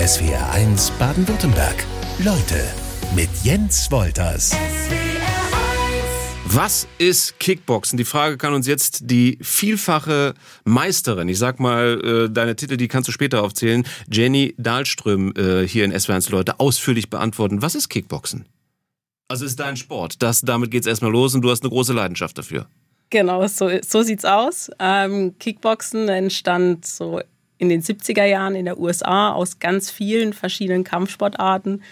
SWR1 0.00 0.92
Baden-Württemberg. 0.98 1.84
Leute 2.24 2.64
mit 3.14 3.28
Jens 3.42 3.90
Wolters. 3.90 4.56
Was 6.46 6.88
ist 6.96 7.38
Kickboxen? 7.38 7.98
Die 7.98 8.06
Frage 8.06 8.38
kann 8.38 8.54
uns 8.54 8.66
jetzt 8.66 9.10
die 9.10 9.36
vielfache 9.42 10.32
Meisterin, 10.64 11.28
ich 11.28 11.38
sag 11.38 11.60
mal, 11.60 12.00
äh, 12.02 12.30
deine 12.30 12.56
Titel, 12.56 12.78
die 12.78 12.88
kannst 12.88 13.08
du 13.08 13.12
später 13.12 13.42
aufzählen, 13.42 13.86
Jenny 14.10 14.54
Dahlström 14.56 15.34
äh, 15.36 15.68
hier 15.68 15.84
in 15.84 15.92
SW1 15.92 16.30
Leute 16.30 16.60
ausführlich 16.60 17.10
beantworten. 17.10 17.60
Was 17.60 17.74
ist 17.74 17.90
Kickboxen? 17.90 18.46
Also 19.28 19.44
ist 19.44 19.60
dein 19.60 19.76
Sport. 19.76 20.22
Das, 20.22 20.40
damit 20.40 20.70
geht's 20.70 20.86
erstmal 20.86 21.12
los 21.12 21.34
und 21.34 21.42
du 21.42 21.50
hast 21.50 21.62
eine 21.62 21.68
große 21.68 21.92
Leidenschaft 21.92 22.38
dafür. 22.38 22.64
Genau, 23.10 23.46
so, 23.48 23.68
so 23.86 24.00
sieht's 24.00 24.24
aus. 24.24 24.70
Ähm, 24.78 25.34
Kickboxen 25.38 26.08
entstand 26.08 26.86
so 26.86 27.20
in 27.60 27.68
den 27.68 27.82
70er 27.82 28.24
Jahren 28.24 28.54
in 28.54 28.64
der 28.64 28.80
USA 28.80 29.32
aus 29.32 29.58
ganz 29.58 29.90
vielen 29.90 30.32
verschiedenen 30.32 30.82
Kampfsportarten. 30.82 31.82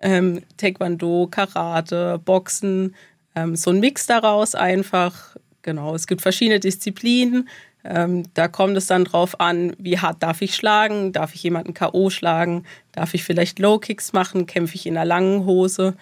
Ähm, 0.00 0.42
Taekwondo, 0.56 1.26
Karate, 1.28 2.20
Boxen, 2.24 2.94
ähm, 3.34 3.56
so 3.56 3.70
ein 3.70 3.80
Mix 3.80 4.06
daraus 4.06 4.54
einfach. 4.54 5.36
Genau, 5.62 5.96
es 5.96 6.06
gibt 6.06 6.22
verschiedene 6.22 6.60
Disziplinen. 6.60 7.48
Ähm, 7.82 8.22
da 8.34 8.46
kommt 8.46 8.76
es 8.76 8.86
dann 8.86 9.04
drauf 9.04 9.40
an, 9.40 9.74
wie 9.78 9.98
hart 9.98 10.22
darf 10.22 10.42
ich 10.42 10.54
schlagen? 10.54 11.10
Darf 11.12 11.34
ich 11.34 11.42
jemanden 11.42 11.74
K.O. 11.74 12.10
schlagen? 12.10 12.64
Darf 12.92 13.12
ich 13.12 13.24
vielleicht 13.24 13.58
Low 13.58 13.78
Kicks 13.78 14.12
machen? 14.12 14.46
Kämpfe 14.46 14.76
ich 14.76 14.86
in 14.86 14.96
einer 14.96 15.04
langen 15.04 15.44
Hose? 15.44 15.96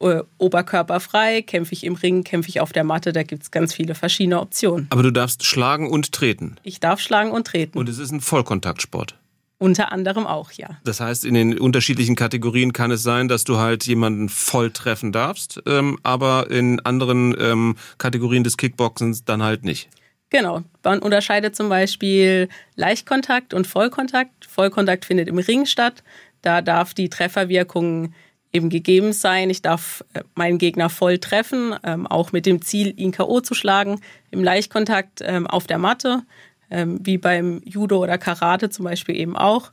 Äh, 0.00 0.22
oberkörperfrei? 0.38 1.42
Kämpfe 1.42 1.74
ich 1.74 1.84
im 1.84 1.94
Ring? 1.94 2.24
Kämpfe 2.24 2.48
ich 2.48 2.60
auf 2.60 2.72
der 2.72 2.84
Matte? 2.84 3.12
Da 3.12 3.22
gibt 3.22 3.42
es 3.42 3.50
ganz 3.50 3.74
viele 3.74 3.94
verschiedene 3.94 4.40
Optionen. 4.40 4.86
Aber 4.90 5.02
du 5.02 5.10
darfst 5.10 5.44
schlagen 5.44 5.90
und 5.90 6.12
treten. 6.12 6.56
Ich 6.62 6.80
darf 6.80 7.00
schlagen 7.00 7.32
und 7.32 7.46
treten. 7.46 7.78
Und 7.78 7.88
es 7.88 7.98
ist 7.98 8.10
ein 8.10 8.20
Vollkontaktsport. 8.20 9.16
Unter 9.58 9.92
anderem 9.92 10.26
auch, 10.26 10.52
ja. 10.52 10.70
Das 10.84 11.00
heißt, 11.00 11.26
in 11.26 11.34
den 11.34 11.58
unterschiedlichen 11.58 12.16
Kategorien 12.16 12.72
kann 12.72 12.90
es 12.90 13.02
sein, 13.02 13.28
dass 13.28 13.44
du 13.44 13.58
halt 13.58 13.86
jemanden 13.86 14.30
voll 14.30 14.70
treffen 14.70 15.12
darfst, 15.12 15.62
ähm, 15.66 15.98
aber 16.02 16.50
in 16.50 16.80
anderen 16.80 17.36
ähm, 17.38 17.76
Kategorien 17.98 18.42
des 18.42 18.56
Kickboxens 18.56 19.26
dann 19.26 19.42
halt 19.42 19.62
nicht. 19.62 19.90
Genau. 20.30 20.62
Man 20.82 21.00
unterscheidet 21.00 21.54
zum 21.56 21.68
Beispiel 21.68 22.48
Leichtkontakt 22.76 23.52
und 23.52 23.66
Vollkontakt. 23.66 24.46
Vollkontakt 24.46 25.04
findet 25.04 25.28
im 25.28 25.38
Ring 25.38 25.66
statt. 25.66 26.04
Da 26.40 26.62
darf 26.62 26.94
die 26.94 27.10
Trefferwirkung 27.10 28.14
eben 28.52 28.68
gegeben 28.68 29.12
sein. 29.12 29.50
Ich 29.50 29.62
darf 29.62 30.04
äh, 30.14 30.22
meinen 30.34 30.58
Gegner 30.58 30.90
voll 30.90 31.18
treffen, 31.18 31.74
ähm, 31.84 32.06
auch 32.06 32.32
mit 32.32 32.46
dem 32.46 32.62
Ziel, 32.62 32.92
ihn 32.96 33.12
K.O. 33.12 33.40
zu 33.40 33.54
schlagen. 33.54 34.00
Im 34.30 34.42
Leichtkontakt 34.42 35.20
ähm, 35.22 35.46
auf 35.46 35.66
der 35.66 35.78
Matte 35.78 36.22
ähm, 36.70 37.00
wie 37.02 37.18
beim 37.18 37.60
Judo 37.64 38.02
oder 38.02 38.18
Karate 38.18 38.70
zum 38.70 38.84
Beispiel 38.84 39.16
eben 39.16 39.36
auch. 39.36 39.72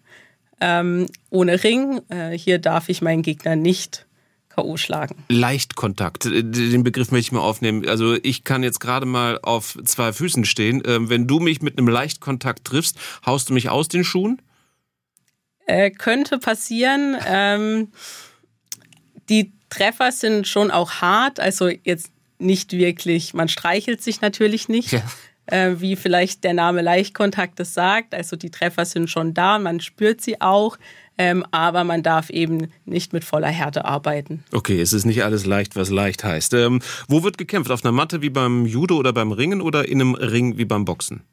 Ohne 0.60 1.64
Ring. 1.64 2.02
Äh, 2.10 2.36
hier 2.36 2.58
darf 2.58 2.90
ich 2.90 3.04
meinen 3.04 3.22
Gegner 3.22 3.56
nicht 3.56 4.08
K.O. 4.50 4.76
schlagen. 4.78 5.24
Leichtkontakt, 5.30 6.26
den 6.26 6.84
Begriff 6.84 7.12
möchte 7.12 7.28
ich 7.28 7.32
mal 7.32 7.42
aufnehmen. 7.42 7.88
Also 7.88 8.16
ich 8.24 8.44
kann 8.44 8.64
jetzt 8.64 8.80
gerade 8.80 9.06
mal 9.06 9.38
auf 9.44 9.78
zwei 9.86 10.14
Füßen 10.14 10.46
stehen. 10.46 10.82
Wenn 10.84 11.28
du 11.28 11.40
mich 11.40 11.62
mit 11.62 11.78
einem 11.78 11.88
Leichtkontakt 11.90 12.66
triffst, 12.66 12.98
haust 13.24 13.50
du 13.50 13.54
mich 13.54 13.70
aus 13.70 13.88
den 13.88 14.04
Schuhen? 14.04 14.42
Äh, 15.68 15.92
könnte 15.92 16.40
passieren. 16.40 17.18
Ähm, 17.28 17.90
die 19.30 19.52
Treffer 19.70 20.12
sind 20.12 20.48
schon 20.48 20.72
auch 20.72 21.02
hart, 21.02 21.40
also 21.40 21.68
jetzt 21.68 22.12
nicht 22.40 22.72
wirklich, 22.72 23.34
man 23.34 23.50
streichelt 23.50 24.02
sich 24.02 24.22
natürlich 24.22 24.70
nicht. 24.70 24.92
Ja 24.92 25.04
äh, 25.48 25.76
wie 25.78 25.96
vielleicht 25.96 26.44
der 26.44 26.54
Name 26.54 26.82
Leichtkontakt 26.82 27.60
es 27.60 27.74
sagt. 27.74 28.14
Also 28.14 28.36
die 28.36 28.52
Treffer 28.52 28.86
sind 28.86 29.10
schon 29.10 29.34
da, 29.34 29.58
man 29.60 29.80
spürt 29.80 30.22
sie 30.22 30.40
auch. 30.42 30.78
Ähm, 31.20 31.44
aber 31.50 31.84
man 31.84 32.04
darf 32.04 32.30
eben 32.30 32.68
nicht 32.86 33.12
mit 33.12 33.24
voller 33.24 33.48
Härte 33.48 33.86
arbeiten. 33.86 34.44
Okay, 34.52 34.80
es 34.80 34.94
ist 34.94 35.06
nicht 35.06 35.24
alles 35.24 35.48
leicht, 35.48 35.76
was 35.76 35.90
leicht 35.90 36.24
heißt. 36.24 36.54
Ähm, 36.54 36.80
wo 37.08 37.24
wird 37.24 37.40
gekämpft? 37.40 37.72
Auf 37.72 37.84
einer 37.84 37.92
Matte 37.92 38.22
wie 38.22 38.30
beim 38.30 38.68
Judo 38.68 38.98
oder 38.98 39.14
beim 39.14 39.32
Ringen 39.32 39.62
oder 39.62 39.88
in 39.88 40.00
einem 40.00 40.14
Ring 40.14 40.60
wie 40.60 40.66
beim 40.66 40.86
Boxen? 40.86 41.24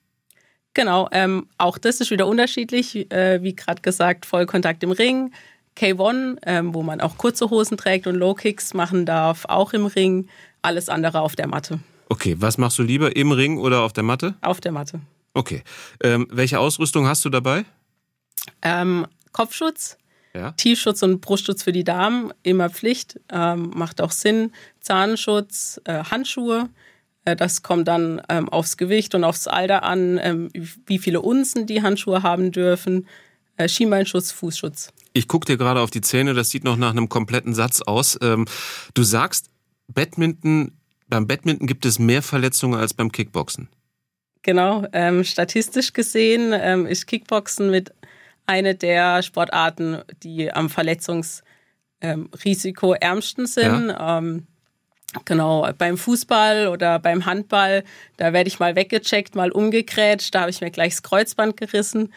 Genau, 0.73 1.09
ähm, 1.13 1.49
auch 1.59 1.77
das 1.77 2.01
ist 2.01 2.11
wieder 2.11 2.27
unterschiedlich. 2.27 3.13
Äh, 3.13 3.43
wie 3.43 3.55
gerade 3.55 3.83
gesagt, 3.83 4.25
Vollkontakt 4.25 4.83
im 4.83 4.91
Ring. 4.91 5.33
K1, 5.77 6.39
ähm, 6.47 6.75
wo 6.75 6.83
man 6.83 7.01
auch 7.01 7.19
kurze 7.19 7.51
Hosen 7.51 7.77
trägt 7.77 8.07
und 8.07 8.15
Low 8.15 8.35
Kicks 8.35 8.75
machen 8.75 9.07
darf, 9.07 9.45
auch 9.47 9.73
im 9.73 9.87
Ring. 9.87 10.29
Alles 10.63 10.89
andere 10.89 11.21
auf 11.21 11.37
der 11.37 11.47
Matte. 11.47 11.81
Okay, 12.09 12.37
was 12.39 12.59
machst 12.59 12.79
du 12.79 12.83
lieber, 12.83 13.17
im 13.17 13.33
Ring 13.33 13.59
oder 13.59 13.83
auf 13.83 13.93
der 13.93 14.05
Matte? 14.05 14.35
Auf 14.41 14.61
der 14.61 14.73
Matte. 14.73 15.01
Okay. 15.35 15.63
Ähm, 16.03 16.29
welche 16.31 16.59
Ausrüstung 16.61 17.07
hast 17.07 17.25
du 17.25 17.29
dabei? 17.29 17.65
Ähm, 18.63 19.07
Kopfschutz, 19.33 19.99
ja. 20.35 20.53
Tiefschutz 20.53 21.03
und 21.03 21.21
Brustschutz 21.21 21.63
für 21.63 21.73
die 21.73 21.85
Damen, 21.85 22.33
immer 22.43 22.71
Pflicht, 22.71 23.21
ähm, 23.33 23.71
macht 23.75 24.01
auch 24.01 24.13
Sinn. 24.13 24.53
Zahnschutz, 24.81 25.81
äh, 25.85 26.05
Handschuhe, 26.05 26.69
äh, 27.25 27.37
das 27.37 27.63
kommt 27.63 27.89
dann 27.89 28.23
ähm, 28.29 28.49
aufs 28.49 28.77
Gewicht 28.77 29.15
und 29.15 29.25
aufs 29.25 29.47
Alter 29.47 29.83
an, 29.83 30.19
ähm, 30.23 30.51
wie 30.87 30.99
viele 30.99 31.21
Unzen 31.21 31.67
die 31.67 31.83
Handschuhe 31.83 32.23
haben 32.23 32.53
dürfen. 32.53 33.07
Äh, 33.57 33.69
Schienbeinschutz, 33.69 34.33
Fußschutz. 34.33 34.93
Ich 35.15 35.29
gucke 35.29 35.47
dir 35.47 35.57
gerade 35.57 35.81
auf 35.81 35.91
die 35.91 36.03
Zähne, 36.03 36.35
das 36.35 36.51
sieht 36.51 36.65
noch 36.65 36.77
nach 36.77 36.91
einem 36.91 37.09
kompletten 37.09 37.55
Satz 37.55 37.81
aus. 37.81 38.19
Ähm, 38.21 38.45
du 38.93 39.03
sagst, 39.03 39.49
Badminton 39.89 40.73
beim 41.09 41.27
Badminton 41.27 41.67
gibt 41.67 41.87
es 41.87 41.99
mehr 41.99 42.23
Verletzungen 42.23 42.79
als 42.79 42.95
beim 42.95 43.11
Kickboxen. 43.13 43.69
Genau, 44.43 44.87
ähm, 44.93 45.25
statistisch 45.25 45.93
gesehen 45.93 46.53
ähm, 46.53 46.87
ist 46.87 47.07
Kickboxen 47.07 47.71
mit 47.71 47.93
einer 48.47 48.75
der 48.75 49.23
Sportarten, 49.23 50.03
die 50.23 50.53
am 50.53 50.69
Verletzungsrisiko 50.69 52.95
ähm, 52.95 53.01
ärmsten 53.01 53.47
sind. 53.47 53.89
Ja. 53.89 54.19
Ähm, 54.19 54.47
genau, 55.25 55.67
beim 55.79 55.97
Fußball 55.97 56.69
oder 56.69 56.99
beim 56.99 57.25
Handball, 57.25 57.85
da 58.17 58.35
werde 58.35 58.49
ich 58.49 58.59
mal 58.59 58.77
weggecheckt, 58.77 59.35
mal 59.35 59.51
umgekrätscht, 59.51 60.35
da 60.35 60.41
habe 60.41 60.51
ich 60.51 60.61
mir 60.61 60.71
gleich 60.71 60.93
das 60.95 61.03
Kreuzband 61.03 61.57
gerissen. 61.57 62.13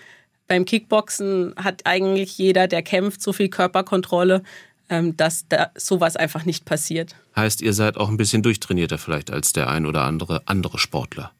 Beim 0.47 0.65
Kickboxen 0.65 1.53
hat 1.57 1.81
eigentlich 1.85 2.37
jeder, 2.37 2.67
der 2.67 2.81
kämpft, 2.81 3.21
so 3.21 3.33
viel 3.33 3.49
Körperkontrolle, 3.49 4.43
ähm, 4.89 5.17
dass 5.17 5.47
da 5.49 5.71
sowas 5.75 6.15
einfach 6.15 6.45
nicht 6.45 6.65
passiert. 6.65 7.15
Heißt, 7.35 7.61
ihr 7.61 7.73
seid 7.73 7.97
auch 7.97 8.09
ein 8.09 8.17
bisschen 8.17 8.43
durchtrainierter 8.43 8.97
vielleicht 8.97 9.31
als 9.31 9.53
der 9.53 9.69
ein 9.69 9.85
oder 9.85 10.03
andere 10.03 10.43
andere 10.45 10.79
Sportler. 10.79 11.31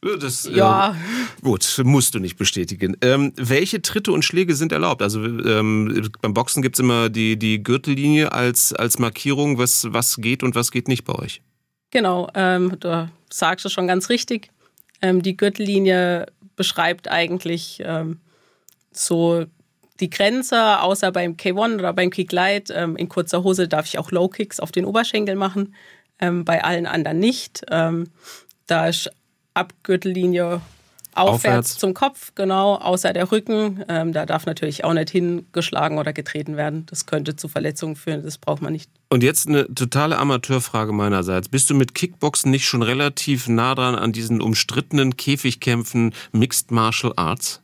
Das, 0.00 0.44
äh, 0.44 0.52
ja. 0.52 0.92
Äh, 0.92 1.42
gut, 1.42 1.80
musst 1.84 2.14
du 2.14 2.20
nicht 2.20 2.36
bestätigen. 2.36 2.96
Ähm, 3.00 3.32
welche 3.36 3.82
Tritte 3.82 4.12
und 4.12 4.24
Schläge 4.24 4.54
sind 4.54 4.70
erlaubt? 4.70 5.02
Also 5.02 5.24
ähm, 5.24 6.10
beim 6.22 6.34
Boxen 6.34 6.62
gibt 6.62 6.76
es 6.76 6.80
immer 6.80 7.08
die, 7.08 7.36
die 7.36 7.62
Gürtellinie 7.62 8.32
als, 8.32 8.72
als 8.72 8.98
Markierung, 8.98 9.58
was, 9.58 9.88
was 9.90 10.16
geht 10.18 10.42
und 10.42 10.54
was 10.54 10.70
geht 10.70 10.86
nicht 10.86 11.04
bei 11.04 11.14
euch. 11.14 11.42
Genau, 11.90 12.28
ähm, 12.34 12.76
du 12.78 13.10
sagst 13.30 13.66
es 13.66 13.72
schon 13.72 13.88
ganz 13.88 14.08
richtig. 14.08 14.50
Ähm, 15.00 15.22
die 15.22 15.36
Gürtellinie 15.36 16.26
beschreibt 16.58 17.10
eigentlich 17.10 17.82
ähm, 17.82 18.20
so 18.92 19.46
die 20.00 20.10
Grenze, 20.10 20.80
außer 20.80 21.10
beim 21.10 21.36
K1 21.36 21.78
oder 21.78 21.92
beim 21.94 22.10
Kick 22.10 22.30
Light. 22.32 22.70
Ähm, 22.70 22.96
in 22.96 23.08
kurzer 23.08 23.42
Hose 23.42 23.66
darf 23.66 23.86
ich 23.86 23.98
auch 23.98 24.10
Low 24.10 24.28
Kicks 24.28 24.60
auf 24.60 24.72
den 24.72 24.84
Oberschenkel 24.84 25.36
machen, 25.36 25.74
ähm, 26.20 26.44
bei 26.44 26.62
allen 26.62 26.86
anderen 26.86 27.18
nicht. 27.18 27.64
Ähm, 27.70 28.10
da 28.66 28.88
ist 28.88 29.10
Abgürtellinie 29.54 30.60
aufwärts, 31.18 31.44
aufwärts, 31.44 31.78
zum 31.78 31.94
Kopf, 31.94 32.32
genau, 32.34 32.76
außer 32.76 33.12
der 33.12 33.30
Rücken. 33.30 33.84
Ähm, 33.88 34.12
da 34.12 34.26
darf 34.26 34.46
natürlich 34.46 34.84
auch 34.84 34.92
nicht 34.92 35.10
hingeschlagen 35.10 35.98
oder 35.98 36.12
getreten 36.12 36.56
werden. 36.56 36.86
Das 36.86 37.06
könnte 37.06 37.36
zu 37.36 37.48
Verletzungen 37.48 37.96
führen, 37.96 38.22
das 38.22 38.38
braucht 38.38 38.62
man 38.62 38.72
nicht. 38.72 38.90
Und 39.10 39.22
jetzt 39.22 39.48
eine 39.48 39.72
totale 39.74 40.18
Amateurfrage 40.18 40.92
meinerseits. 40.92 41.48
Bist 41.48 41.70
du 41.70 41.74
mit 41.74 41.94
Kickboxen 41.94 42.50
nicht 42.50 42.66
schon 42.66 42.82
relativ 42.82 43.48
nah 43.48 43.74
dran 43.74 43.94
an 43.94 44.12
diesen 44.12 44.40
umstrittenen 44.40 45.16
Käfigkämpfen 45.16 46.14
Mixed 46.32 46.70
Martial 46.70 47.12
Arts? 47.16 47.62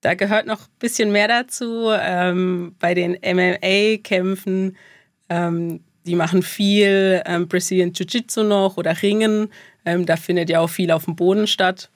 Da 0.00 0.14
gehört 0.14 0.46
noch 0.46 0.60
ein 0.60 0.78
bisschen 0.78 1.10
mehr 1.10 1.28
dazu. 1.28 1.90
Ähm, 1.90 2.76
bei 2.78 2.94
den 2.94 3.18
MMA-Kämpfen, 3.22 4.76
ähm, 5.28 5.80
die 6.06 6.14
machen 6.14 6.42
viel 6.42 7.22
ähm, 7.26 7.48
Brazilian 7.48 7.92
Jiu-Jitsu 7.92 8.44
noch 8.44 8.76
oder 8.76 9.02
Ringen. 9.02 9.48
Ähm, 9.84 10.06
da 10.06 10.16
findet 10.16 10.50
ja 10.50 10.60
auch 10.60 10.70
viel 10.70 10.90
auf 10.90 11.04
dem 11.06 11.16
Boden 11.16 11.46
statt. 11.46 11.90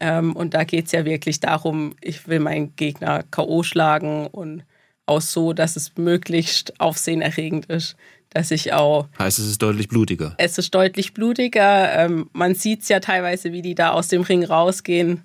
Ähm, 0.00 0.34
und 0.34 0.54
da 0.54 0.64
geht 0.64 0.86
es 0.86 0.92
ja 0.92 1.04
wirklich 1.04 1.40
darum, 1.40 1.94
ich 2.00 2.26
will 2.26 2.40
meinen 2.40 2.74
Gegner 2.76 3.22
K.O. 3.30 3.62
schlagen 3.62 4.26
und 4.26 4.64
auch 5.06 5.20
so, 5.20 5.52
dass 5.52 5.76
es 5.76 5.96
möglichst 5.96 6.80
aufsehenerregend 6.80 7.66
ist. 7.66 7.96
Dass 8.32 8.52
ich 8.52 8.72
auch. 8.72 9.08
Heißt, 9.18 9.40
es 9.40 9.46
ist 9.46 9.60
deutlich 9.60 9.88
blutiger. 9.88 10.34
Es 10.38 10.56
ist 10.56 10.72
deutlich 10.72 11.14
blutiger. 11.14 11.92
Ähm, 11.92 12.30
man 12.32 12.54
sieht 12.54 12.82
es 12.82 12.88
ja 12.88 13.00
teilweise, 13.00 13.52
wie 13.52 13.60
die 13.60 13.74
da 13.74 13.90
aus 13.90 14.06
dem 14.06 14.22
Ring 14.22 14.44
rausgehen. 14.44 15.24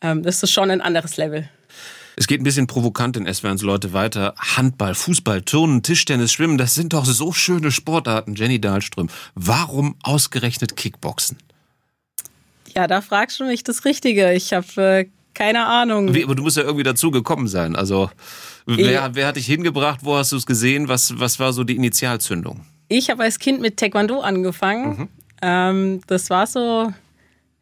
das 0.00 0.42
ist 0.42 0.52
schon 0.52 0.70
ein 0.70 0.80
anderes 0.80 1.16
Level. 1.16 1.48
Es 2.16 2.28
geht 2.28 2.40
ein 2.40 2.44
bisschen 2.44 2.68
provokant 2.68 3.16
in 3.16 3.32
SWRs 3.32 3.62
Leute 3.62 3.92
weiter. 3.92 4.34
Handball, 4.38 4.94
Fußball, 4.94 5.42
Turnen, 5.42 5.82
Tischtennis, 5.82 6.32
Schwimmen, 6.32 6.58
das 6.58 6.74
sind 6.74 6.92
doch 6.92 7.04
so 7.04 7.32
schöne 7.32 7.72
Sportarten. 7.72 8.34
Jenny 8.34 8.60
Dahlström, 8.60 9.08
warum 9.34 9.96
ausgerechnet 10.02 10.76
Kickboxen? 10.76 11.38
Ja, 12.74 12.86
da 12.86 13.00
fragst 13.00 13.40
du 13.40 13.44
mich 13.44 13.62
das 13.62 13.84
Richtige. 13.84 14.32
Ich 14.32 14.52
habe 14.52 14.82
äh, 14.82 15.06
keine 15.34 15.66
Ahnung. 15.66 16.14
Wie, 16.14 16.24
aber 16.24 16.34
du 16.34 16.42
musst 16.42 16.56
ja 16.56 16.62
irgendwie 16.62 16.84
dazu 16.84 17.10
gekommen 17.10 17.48
sein. 17.48 17.76
Also 17.76 18.10
wer, 18.66 19.14
wer 19.14 19.26
hat 19.26 19.36
dich 19.36 19.46
hingebracht? 19.46 20.00
Wo 20.02 20.16
hast 20.16 20.32
du 20.32 20.36
es 20.36 20.46
gesehen? 20.46 20.88
Was, 20.88 21.18
was 21.18 21.38
war 21.38 21.52
so 21.52 21.64
die 21.64 21.76
Initialzündung? 21.76 22.64
Ich 22.88 23.10
habe 23.10 23.24
als 23.24 23.38
Kind 23.38 23.60
mit 23.60 23.76
Taekwondo 23.76 24.20
angefangen. 24.20 24.98
Mhm. 24.98 25.08
Ähm, 25.42 26.00
das 26.06 26.30
war 26.30 26.46
so, 26.46 26.92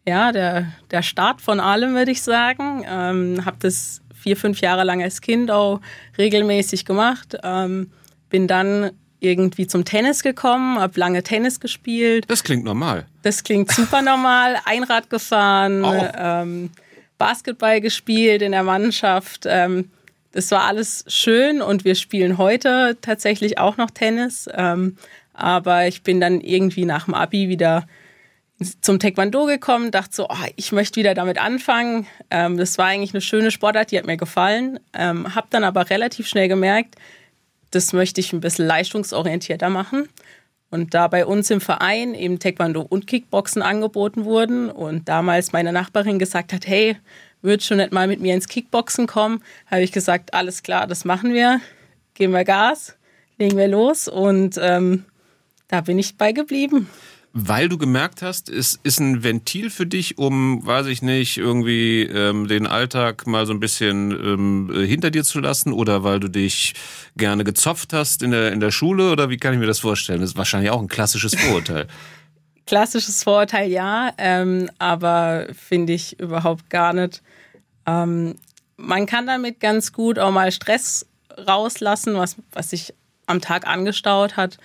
ja, 0.06 0.32
der, 0.32 0.73
der 0.91 1.03
Start 1.03 1.41
von 1.41 1.61
allem, 1.61 1.94
würde 1.94 2.11
ich 2.11 2.23
sagen. 2.23 2.85
Ähm, 2.87 3.44
habe 3.44 3.56
das 3.61 4.03
vier, 4.14 4.37
fünf 4.37 4.61
Jahre 4.61 4.85
lang 4.85 5.03
als 5.03 5.20
Kind 5.20 5.50
auch 5.50 5.81
regelmäßig 6.19 6.85
gemacht. 6.85 7.37
Ähm, 7.43 7.91
bin 8.29 8.47
dann 8.47 8.91
irgendwie 9.22 9.66
zum 9.66 9.84
Tennis 9.84 10.22
gekommen, 10.22 10.78
habe 10.78 10.98
lange 10.98 11.22
Tennis 11.22 11.60
gespielt. 11.60 12.24
Das 12.28 12.42
klingt 12.42 12.64
normal. 12.64 13.06
Das 13.22 13.44
klingt 13.44 13.70
super 13.70 14.02
normal. 14.02 14.56
Einrad 14.64 15.10
gefahren, 15.10 15.84
oh. 15.84 16.08
ähm, 16.16 16.70
Basketball 17.19 17.80
gespielt 17.80 18.42
in 18.42 18.52
der 18.52 18.64
Mannschaft. 18.64 19.44
Ähm, 19.46 19.90
das 20.32 20.50
war 20.50 20.64
alles 20.64 21.04
schön 21.08 21.62
und 21.62 21.84
wir 21.84 21.94
spielen 21.94 22.38
heute 22.38 22.96
tatsächlich 23.00 23.58
auch 23.58 23.76
noch 23.76 23.90
Tennis. 23.90 24.48
Ähm, 24.52 24.96
aber 25.34 25.86
ich 25.86 26.02
bin 26.02 26.20
dann 26.20 26.40
irgendwie 26.40 26.84
nach 26.84 27.04
dem 27.04 27.14
Abi 27.14 27.48
wieder 27.48 27.86
zum 28.80 28.98
Taekwondo 28.98 29.46
gekommen, 29.46 29.90
dachte 29.90 30.14
so, 30.14 30.28
oh, 30.28 30.46
ich 30.56 30.72
möchte 30.72 31.00
wieder 31.00 31.14
damit 31.14 31.38
anfangen. 31.38 32.06
Ähm, 32.30 32.56
das 32.56 32.78
war 32.78 32.86
eigentlich 32.86 33.14
eine 33.14 33.20
schöne 33.20 33.50
Sportart, 33.50 33.90
die 33.90 33.98
hat 33.98 34.06
mir 34.06 34.16
gefallen. 34.16 34.78
Ähm, 34.94 35.34
habe 35.34 35.48
dann 35.50 35.64
aber 35.64 35.90
relativ 35.90 36.26
schnell 36.26 36.48
gemerkt, 36.48 36.96
das 37.72 37.92
möchte 37.92 38.20
ich 38.20 38.32
ein 38.32 38.40
bisschen 38.40 38.66
leistungsorientierter 38.66 39.69
machen. 39.69 40.08
Und 40.70 40.94
da 40.94 41.08
bei 41.08 41.26
uns 41.26 41.50
im 41.50 41.60
Verein 41.60 42.14
eben 42.14 42.38
Taekwondo 42.38 42.80
und 42.80 43.06
Kickboxen 43.06 43.60
angeboten 43.60 44.24
wurden 44.24 44.70
und 44.70 45.06
damals 45.08 45.52
meine 45.52 45.72
Nachbarin 45.72 46.19
gesagt 46.19 46.52
hat, 46.54 46.66
hey, 46.66 46.96
würdest 47.42 47.70
du 47.70 47.74
nicht 47.74 47.92
mal 47.92 48.06
mit 48.06 48.20
mir 48.20 48.34
ins 48.34 48.48
Kickboxen 48.48 49.06
kommen, 49.06 49.42
habe 49.66 49.82
ich 49.82 49.92
gesagt, 49.92 50.32
alles 50.32 50.62
klar, 50.62 50.86
das 50.86 51.04
machen 51.04 51.34
wir, 51.34 51.60
geben 52.14 52.32
wir 52.32 52.44
Gas, 52.44 52.96
legen 53.36 53.58
wir 53.58 53.69
los 53.69 54.08
und 54.08 54.58
ähm, 54.62 55.04
da 55.68 55.82
bin 55.82 55.98
ich 55.98 56.16
bei 56.16 56.32
geblieben. 56.32 56.88
Weil 57.34 57.70
du 57.70 57.79
gemerkt 57.79 58.20
hast, 58.20 58.50
es 58.50 58.79
ist 58.82 59.00
ein 59.00 59.25
Ventil 59.25 59.70
für 59.70 59.87
dich, 59.87 60.19
um, 60.19 60.67
weiß 60.67 60.87
ich 60.87 61.00
nicht, 61.00 61.38
irgendwie 61.38 62.02
ähm, 62.02 62.46
den 62.46 62.67
Alltag 62.67 63.26
mal 63.26 63.46
so 63.46 63.55
ein 63.55 63.61
bisschen 63.61 64.11
ähm, 64.11 64.70
hinter 64.87 65.11
dir 65.11 65.25
zu 65.25 65.40
lassen 65.40 65.73
oder 65.73 66.05
weil 66.05 66.20
du 66.20 66.29
dich 66.29 66.75
gerne 67.17 67.43
gezopft 67.43 67.94
hast 67.94 68.23
in 68.23 68.32
der, 68.32 68.52
in 68.52 68.61
der 68.61 68.70
Schule 68.70 69.11
oder 69.11 69.31
wie 69.31 69.38
kann 69.38 69.55
ich 69.55 69.58
mir 69.58 69.67
das 69.67 69.81
vorstellen? 69.81 70.20
Das 70.20 70.31
ist 70.31 70.37
wahrscheinlich 70.37 70.70
auch 70.70 70.81
ein 70.81 70.88
klassisches 70.88 71.34
Vorurteil. 71.34 71.87
Klassisches 72.67 73.25
Vorurteil 73.25 73.70
ja, 73.70 74.12
ähm, 74.19 74.70
aber 74.78 75.46
finde 75.52 75.94
ich 75.94 76.20
überhaupt 76.20 76.69
gar 76.69 76.93
nicht. 76.93 77.23
Ähm, 77.87 78.37
man 78.76 79.06
kann 79.06 79.26
damit 79.26 79.58
ganz 79.58 79.93
gut 79.94 80.19
auch 80.19 80.31
mal 80.31 80.52
Stress 80.52 81.06
rauslassen, 81.49 82.14
was, 82.14 82.37
was 82.52 82.70
sich 82.70 82.93
am 83.26 83.40
Tag 83.40 83.67
angestaut 83.67 84.37
hat 84.37 84.58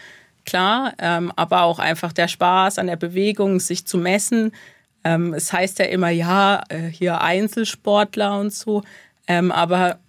klar, 0.48 0.94
ähm, 0.98 1.32
aber 1.36 1.62
auch 1.64 1.78
einfach 1.78 2.12
der 2.12 2.28
Spaß 2.28 2.80
an 2.80 2.88
der 2.88 2.96
Bewegung, 2.96 3.60
sich 3.60 3.86
zu 3.86 4.00
messen. 4.00 4.52
Ähm, 5.04 5.34
es 5.36 5.54
heißt 5.54 5.78
ja 5.78 5.86
immer, 5.86 6.10
ja, 6.10 6.64
äh, 6.70 6.88
hier 6.88 7.22
Einzelsportler 7.22 8.40
und 8.40 8.54
so, 8.54 8.82
ähm, 9.28 9.52
aber 9.52 10.00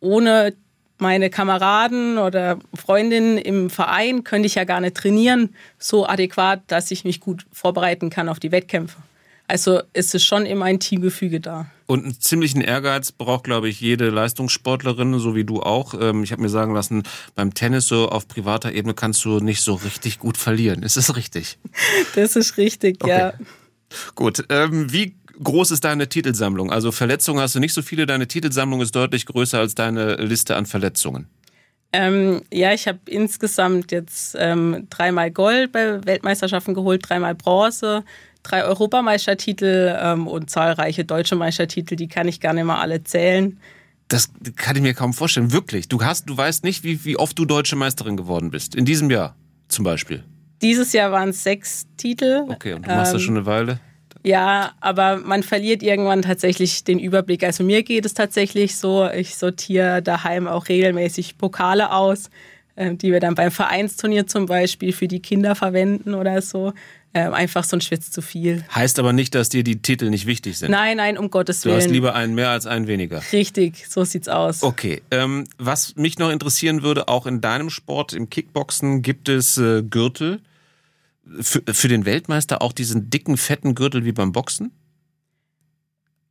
ohne 0.00 0.54
meine 0.98 1.30
Kameraden 1.30 2.18
oder 2.18 2.58
Freundinnen 2.74 3.38
im 3.38 3.70
Verein 3.70 4.22
könnte 4.22 4.46
ich 4.46 4.54
ja 4.54 4.64
gar 4.64 4.80
nicht 4.80 4.96
trainieren, 4.96 5.54
so 5.78 6.06
adäquat, 6.06 6.60
dass 6.68 6.90
ich 6.90 7.04
mich 7.04 7.20
gut 7.20 7.44
vorbereiten 7.52 8.08
kann 8.08 8.28
auf 8.28 8.38
die 8.38 8.52
Wettkämpfe. 8.52 8.96
Also 9.48 9.80
ist 9.92 10.14
es 10.14 10.24
schon 10.24 10.44
immer 10.44 10.64
ein 10.64 10.80
Teamgefüge 10.80 11.40
da. 11.40 11.66
Und 11.86 12.04
einen 12.04 12.20
ziemlichen 12.20 12.60
Ehrgeiz 12.60 13.12
braucht, 13.12 13.44
glaube 13.44 13.68
ich, 13.68 13.80
jede 13.80 14.10
Leistungssportlerin, 14.10 15.18
so 15.20 15.36
wie 15.36 15.44
du 15.44 15.62
auch. 15.62 15.94
Ähm, 16.00 16.24
ich 16.24 16.32
habe 16.32 16.42
mir 16.42 16.48
sagen 16.48 16.74
lassen, 16.74 17.04
beim 17.36 17.54
Tennis 17.54 17.86
so 17.86 18.08
auf 18.08 18.26
privater 18.26 18.72
Ebene 18.72 18.94
kannst 18.94 19.24
du 19.24 19.38
nicht 19.38 19.60
so 19.60 19.74
richtig 19.74 20.18
gut 20.18 20.36
verlieren. 20.36 20.82
Ist 20.82 20.96
das 20.96 21.16
richtig? 21.16 21.58
Das 22.14 22.34
ist 22.34 22.56
richtig, 22.56 23.02
okay. 23.02 23.18
ja. 23.18 23.32
Gut. 24.14 24.44
Ähm, 24.48 24.92
wie 24.92 25.14
groß 25.42 25.70
ist 25.70 25.84
deine 25.84 26.08
Titelsammlung? 26.08 26.72
Also 26.72 26.92
Verletzungen 26.92 27.40
hast 27.40 27.54
du 27.54 27.60
nicht 27.60 27.74
so 27.74 27.82
viele. 27.82 28.06
Deine 28.06 28.26
Titelsammlung 28.26 28.80
ist 28.80 28.94
deutlich 28.94 29.26
größer 29.26 29.58
als 29.58 29.74
deine 29.74 30.16
Liste 30.16 30.56
an 30.56 30.66
Verletzungen. 30.66 31.28
Ähm, 31.92 32.42
ja, 32.52 32.72
ich 32.72 32.88
habe 32.88 32.98
insgesamt 33.06 33.92
jetzt 33.92 34.36
ähm, 34.38 34.86
dreimal 34.90 35.30
Gold 35.30 35.72
bei 35.72 36.04
Weltmeisterschaften 36.04 36.74
geholt, 36.74 37.08
dreimal 37.08 37.34
Bronze, 37.34 38.04
drei 38.46 38.64
Europameistertitel 38.64 39.96
ähm, 40.00 40.26
und 40.26 40.50
zahlreiche 40.50 41.04
deutsche 41.04 41.36
Meistertitel, 41.36 41.96
die 41.96 42.08
kann 42.08 42.28
ich 42.28 42.40
gar 42.40 42.52
nicht 42.52 42.64
mal 42.64 42.80
alle 42.80 43.02
zählen. 43.02 43.58
Das 44.08 44.30
kann 44.54 44.76
ich 44.76 44.82
mir 44.82 44.94
kaum 44.94 45.12
vorstellen. 45.12 45.52
Wirklich. 45.52 45.88
Du 45.88 46.02
hast, 46.02 46.28
du 46.28 46.36
weißt 46.36 46.62
nicht, 46.62 46.84
wie, 46.84 47.04
wie 47.04 47.16
oft 47.16 47.38
du 47.38 47.44
deutsche 47.44 47.76
Meisterin 47.76 48.16
geworden 48.16 48.50
bist. 48.50 48.74
In 48.74 48.84
diesem 48.84 49.10
Jahr 49.10 49.34
zum 49.68 49.84
Beispiel. 49.84 50.22
Dieses 50.62 50.92
Jahr 50.92 51.10
waren 51.12 51.30
es 51.30 51.42
sechs 51.42 51.86
Titel. 51.96 52.44
Okay, 52.48 52.74
und 52.74 52.86
du 52.86 52.90
machst 52.90 53.10
ähm, 53.10 53.14
das 53.14 53.22
schon 53.22 53.36
eine 53.36 53.46
Weile? 53.46 53.80
Ja, 54.22 54.72
aber 54.80 55.18
man 55.18 55.42
verliert 55.42 55.82
irgendwann 55.82 56.22
tatsächlich 56.22 56.82
den 56.84 56.98
Überblick. 56.98 57.44
Also 57.44 57.62
mir 57.62 57.82
geht 57.82 58.06
es 58.06 58.14
tatsächlich 58.14 58.76
so, 58.76 59.08
ich 59.08 59.36
sortiere 59.36 60.02
daheim 60.02 60.48
auch 60.48 60.68
regelmäßig 60.68 61.38
Pokale 61.38 61.92
aus, 61.92 62.30
äh, 62.74 62.94
die 62.94 63.12
wir 63.12 63.20
dann 63.20 63.34
beim 63.34 63.50
Vereinsturnier 63.50 64.26
zum 64.26 64.46
Beispiel 64.46 64.92
für 64.92 65.08
die 65.08 65.20
Kinder 65.20 65.54
verwenden 65.54 66.14
oder 66.14 66.42
so 66.42 66.72
äh, 67.16 67.30
einfach 67.30 67.64
so 67.64 67.78
ein 67.78 67.80
Schwitz 67.80 68.10
zu 68.10 68.20
viel. 68.20 68.62
Heißt 68.74 68.98
aber 68.98 69.14
nicht, 69.14 69.34
dass 69.34 69.48
dir 69.48 69.64
die 69.64 69.80
Titel 69.80 70.10
nicht 70.10 70.26
wichtig 70.26 70.58
sind. 70.58 70.70
Nein, 70.70 70.98
nein, 70.98 71.16
um 71.16 71.30
Gottes 71.30 71.64
Willen. 71.64 71.78
Du 71.78 71.82
hast 71.82 71.90
lieber 71.90 72.14
einen 72.14 72.34
mehr 72.34 72.50
als 72.50 72.66
einen 72.66 72.86
weniger. 72.88 73.22
Richtig, 73.32 73.86
so 73.88 74.04
sieht's 74.04 74.28
aus. 74.28 74.62
Okay, 74.62 75.00
ähm, 75.10 75.44
was 75.56 75.96
mich 75.96 76.18
noch 76.18 76.30
interessieren 76.30 76.82
würde, 76.82 77.08
auch 77.08 77.24
in 77.24 77.40
deinem 77.40 77.70
Sport, 77.70 78.12
im 78.12 78.28
Kickboxen, 78.28 79.00
gibt 79.00 79.30
es 79.30 79.56
äh, 79.56 79.82
Gürtel. 79.82 80.42
Für, 81.40 81.62
für 81.66 81.88
den 81.88 82.04
Weltmeister 82.04 82.60
auch 82.60 82.72
diesen 82.72 83.08
dicken, 83.08 83.38
fetten 83.38 83.74
Gürtel 83.74 84.04
wie 84.04 84.12
beim 84.12 84.32
Boxen? 84.32 84.70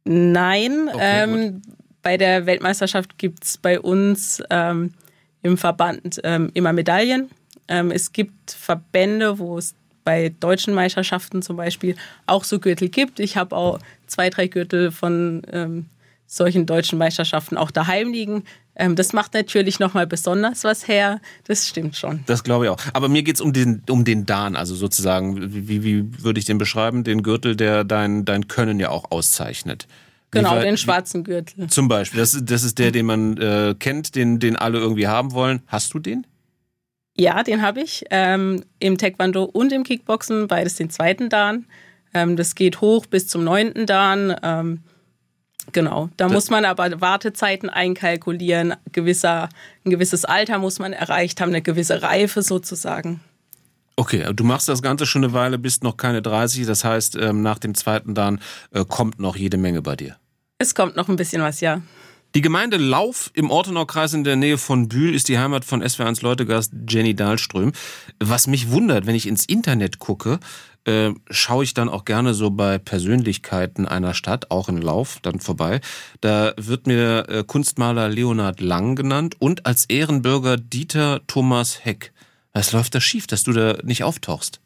Nein, 0.04 0.88
okay, 0.88 1.24
ähm, 1.24 1.62
bei 2.04 2.16
der 2.16 2.46
Weltmeisterschaft 2.46 3.18
gibt 3.18 3.44
es 3.44 3.58
bei 3.58 3.80
uns 3.80 4.42
ähm, 4.52 4.94
im 5.42 5.58
Verband 5.58 6.22
ähm, 6.24 6.52
immer 6.54 6.74
Medaillen. 6.74 7.32
Ähm, 7.68 7.90
es 7.90 8.14
gibt 8.14 8.52
Verbände, 8.52 9.40
wo 9.40 9.58
es 9.58 9.74
bei 10.06 10.34
deutschen 10.40 10.74
Meisterschaften 10.74 11.42
zum 11.42 11.58
Beispiel 11.58 11.96
auch 12.28 12.46
so 12.46 12.60
Gürtel 12.60 12.88
gibt. 12.88 13.20
Ich 13.20 13.36
habe 13.36 13.56
auch 13.56 13.80
zwei, 14.08 14.30
drei 14.30 14.48
Gürtel 14.48 14.92
von 14.92 15.42
ähm, 15.52 15.88
solchen 16.28 16.66
deutschen 16.66 16.98
Meisterschaften 16.98 17.58
auch 17.58 17.72
daheim 17.72 18.14
liegen. 18.14 18.44
Ähm, 18.76 18.96
das 18.96 19.14
macht 19.14 19.34
natürlich 19.34 19.80
nochmal 19.80 20.08
besonders 20.08 20.64
was 20.64 20.88
her. 20.88 21.20
Das 21.46 21.68
stimmt 21.68 21.96
schon. 21.96 22.24
Das 22.26 22.44
glaube 22.44 22.66
ich 22.66 22.72
auch. 22.72 22.78
Aber 22.94 23.10
mir 23.10 23.24
geht 23.24 23.36
es 23.36 23.42
um 23.42 23.52
den, 23.52 23.82
um 23.90 24.06
den 24.06 24.26
Dan, 24.26 24.56
also 24.56 24.76
sozusagen, 24.76 25.54
wie, 25.68 25.84
wie 25.84 26.24
würde 26.24 26.40
ich 26.40 26.46
den 26.46 26.58
beschreiben? 26.58 27.04
Den 27.04 27.24
Gürtel, 27.24 27.56
der 27.56 27.84
dein, 27.84 28.26
dein 28.26 28.48
Können 28.48 28.80
ja 28.80 28.90
auch 28.90 29.12
auszeichnet. 29.12 29.88
Genau, 30.32 30.60
den 30.60 30.78
schwarzen 30.78 31.24
Gürtel. 31.24 31.68
Zum 31.68 31.88
Beispiel. 31.88 32.20
Das, 32.20 32.38
das 32.44 32.64
ist 32.64 32.78
der, 32.78 32.92
den 32.92 33.06
man 33.06 33.38
äh, 33.38 33.76
kennt, 33.80 34.16
den, 34.16 34.40
den 34.40 34.58
alle 34.58 34.80
irgendwie 34.80 35.08
haben 35.08 35.32
wollen. 35.32 35.62
Hast 35.68 35.94
du 35.94 36.00
den? 36.00 36.28
Ja, 37.18 37.44
den 37.44 37.62
habe 37.62 37.82
ich. 37.82 38.04
Ähm, 38.10 38.64
Im 38.80 38.98
Taekwondo 38.98 39.44
und 39.44 39.72
im 39.72 39.84
Kickboxen, 39.84 40.48
beides 40.48 40.76
den 40.76 40.90
zweiten 40.90 41.30
Dan. 41.30 41.66
Ähm, 42.14 42.36
das 42.36 42.56
geht 42.56 42.82
hoch 42.82 43.06
bis 43.06 43.28
zum 43.28 43.44
neunten 43.44 43.86
Dan. 43.86 44.36
Ähm, 44.44 44.84
genau. 45.72 46.10
Da 46.18 46.26
das 46.26 46.34
muss 46.34 46.50
man 46.50 46.66
aber 46.66 47.00
Wartezeiten 47.00 47.70
einkalkulieren. 47.70 48.76
Gewisser, 48.92 49.50
ein 49.86 49.92
gewisses 49.92 50.26
Alter 50.26 50.60
muss 50.60 50.80
man 50.80 50.92
erreicht 50.92 51.40
haben, 51.40 51.50
eine 51.50 51.62
gewisse 51.62 52.02
Reife 52.02 52.42
sozusagen. 52.42 53.22
Okay, 53.98 54.26
du 54.34 54.44
machst 54.44 54.68
das 54.68 54.82
Ganze 54.82 55.06
schon 55.06 55.24
eine 55.24 55.32
Weile, 55.32 55.58
bist 55.58 55.84
noch 55.84 55.96
keine 55.96 56.22
30. 56.22 56.66
Das 56.66 56.84
heißt, 56.84 57.16
ähm, 57.16 57.42
nach 57.42 57.60
dem 57.60 57.76
zweiten 57.76 58.14
Dan 58.14 58.42
äh, 58.72 58.84
kommt 58.84 59.20
noch 59.20 59.38
jede 59.38 59.58
Menge 59.58 59.82
bei 59.82 59.96
dir. 59.96 60.18
Es 60.58 60.76
kommt 60.76 60.98
noch 60.98 61.08
ein 61.08 61.16
bisschen 61.16 61.42
was, 61.42 61.62
ja. 61.62 61.82
Die 62.36 62.42
Gemeinde 62.42 62.76
Lauf 62.76 63.32
im 63.34 63.50
Ortenaukreis 63.50 64.14
in 64.14 64.26
der 64.26 64.36
Nähe 64.36 64.58
von 64.58 64.90
Bühl 64.90 65.16
ist 65.16 65.30
die 65.30 65.40
Heimat 65.40 65.64
von 65.64 65.82
SW1 65.82 66.22
Leutegast 66.22 66.74
Jenny 66.86 67.16
Dahlström. 67.16 67.72
Was 68.20 68.48
mich 68.48 68.72
wundert, 68.72 69.06
wenn 69.06 69.16
ich 69.16 69.26
ins 69.26 69.46
Internet 69.46 70.00
gucke, 70.00 70.42
äh, 70.84 71.12
schaue 71.30 71.64
ich 71.64 71.74
dann 71.74 71.88
auch 71.88 72.04
gerne 72.04 72.34
so 72.34 72.52
bei 72.52 72.78
Persönlichkeiten 72.78 73.88
einer 73.88 74.14
Stadt, 74.14 74.52
auch 74.52 74.68
in 74.68 74.82
Lauf, 74.82 75.20
dann 75.22 75.40
vorbei. 75.40 75.80
Da 76.20 76.52
wird 76.58 76.88
mir 76.88 77.30
äh, 77.30 77.46
Kunstmaler 77.48 78.10
Leonhard 78.10 78.60
Lang 78.60 78.98
genannt 78.98 79.38
und 79.40 79.66
als 79.66 79.86
Ehrenbürger 79.86 80.58
Dieter 80.58 81.22
Thomas 81.28 81.86
Heck. 81.86 82.12
Was 82.52 82.74
läuft 82.74 82.96
da 82.96 83.00
schief, 83.00 83.28
dass 83.28 83.44
du 83.44 83.54
da 83.54 83.78
nicht 83.86 84.04
auftauchst? 84.04 84.60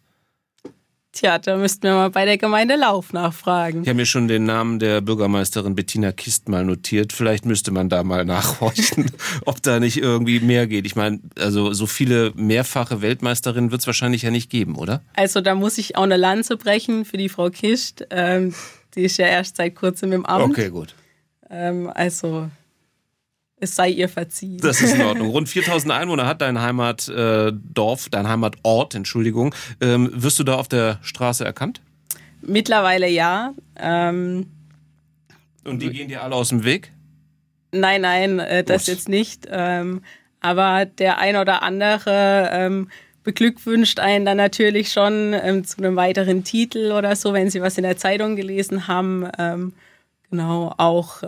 Tja, 1.11 1.39
da 1.39 1.57
müssten 1.57 1.83
wir 1.83 1.93
mal 1.93 2.11
bei 2.11 2.25
der 2.25 2.37
Gemeinde 2.37 2.75
Lauf 2.75 3.13
nachfragen. 3.13 3.81
Ich 3.81 3.89
habe 3.89 3.97
mir 3.97 4.05
schon 4.05 4.27
den 4.27 4.43
Namen 4.43 4.77
der 4.77 5.01
Bürgermeisterin 5.01 5.73
Bettina 5.73 6.11
Kist 6.11 6.47
mal 6.49 6.63
notiert. 6.63 7.13
Vielleicht 7.13 7.45
müsste 7.45 7.71
man 7.71 7.89
da 7.89 8.03
mal 8.03 8.25
nachhorchen, 8.25 9.11
ob 9.45 9.61
da 9.63 9.79
nicht 9.79 9.97
irgendwie 9.97 10.39
mehr 10.39 10.67
geht. 10.67 10.85
Ich 10.85 10.95
meine, 10.95 11.19
also 11.37 11.73
so 11.73 11.87
viele 11.87 12.31
mehrfache 12.35 13.01
Weltmeisterinnen 13.01 13.71
wird 13.71 13.81
es 13.81 13.87
wahrscheinlich 13.87 14.21
ja 14.21 14.29
nicht 14.29 14.51
geben, 14.51 14.75
oder? 14.75 15.01
Also 15.15 15.41
da 15.41 15.55
muss 15.55 15.79
ich 15.79 15.95
auch 15.97 16.03
eine 16.03 16.17
Lanze 16.17 16.57
brechen 16.57 17.05
für 17.05 17.17
die 17.17 17.29
Frau 17.29 17.49
Kist. 17.49 18.05
Ähm, 18.11 18.53
die 18.95 19.01
ist 19.01 19.17
ja 19.17 19.25
erst 19.25 19.57
seit 19.57 19.75
kurzem 19.75 20.11
im 20.11 20.25
Amt. 20.27 20.51
Okay, 20.51 20.69
gut. 20.69 20.93
Ähm, 21.49 21.91
also 21.93 22.49
es 23.59 23.75
sei 23.75 23.89
ihr 23.89 24.09
verziehen. 24.09 24.59
Das 24.61 24.81
ist 24.81 24.95
in 24.95 25.01
Ordnung. 25.01 25.29
Rund 25.31 25.49
4000 25.49 25.91
Einwohner 25.93 26.25
hat 26.25 26.41
dein 26.41 26.61
Heimatdorf, 26.61 28.07
äh, 28.07 28.09
dein 28.09 28.27
Heimatort, 28.27 28.95
Entschuldigung. 28.95 29.53
Ähm, 29.81 30.09
wirst 30.13 30.39
du 30.39 30.43
da 30.43 30.55
auf 30.55 30.67
der 30.67 30.99
Straße 31.01 31.43
erkannt? 31.43 31.81
Mittlerweile 32.41 33.09
ja. 33.09 33.53
Ähm, 33.77 34.47
Und 35.65 35.81
die 35.81 35.89
gehen 35.89 36.07
dir 36.07 36.23
alle 36.23 36.35
aus 36.35 36.49
dem 36.49 36.63
Weg? 36.63 36.91
Nein, 37.71 38.01
nein, 38.01 38.39
äh, 38.39 38.63
das 38.63 38.85
Gut. 38.85 38.95
jetzt 38.95 39.09
nicht. 39.09 39.47
Ähm, 39.49 40.01
aber 40.41 40.85
der 40.85 41.17
ein 41.17 41.35
oder 41.35 41.61
andere 41.61 42.49
ähm, 42.53 42.89
beglückwünscht 43.23 43.99
einen 43.99 44.25
dann 44.25 44.37
natürlich 44.37 44.91
schon 44.91 45.33
ähm, 45.33 45.65
zu 45.65 45.77
einem 45.79 45.95
weiteren 45.95 46.43
Titel 46.43 46.93
oder 46.93 47.15
so, 47.15 47.33
wenn 47.33 47.49
sie 47.49 47.61
was 47.61 47.77
in 47.77 47.83
der 47.83 47.97
Zeitung 47.97 48.35
gelesen 48.35 48.87
haben. 48.87 49.27
Ähm, 49.37 49.73
genau, 50.29 50.73
auch 50.77 51.21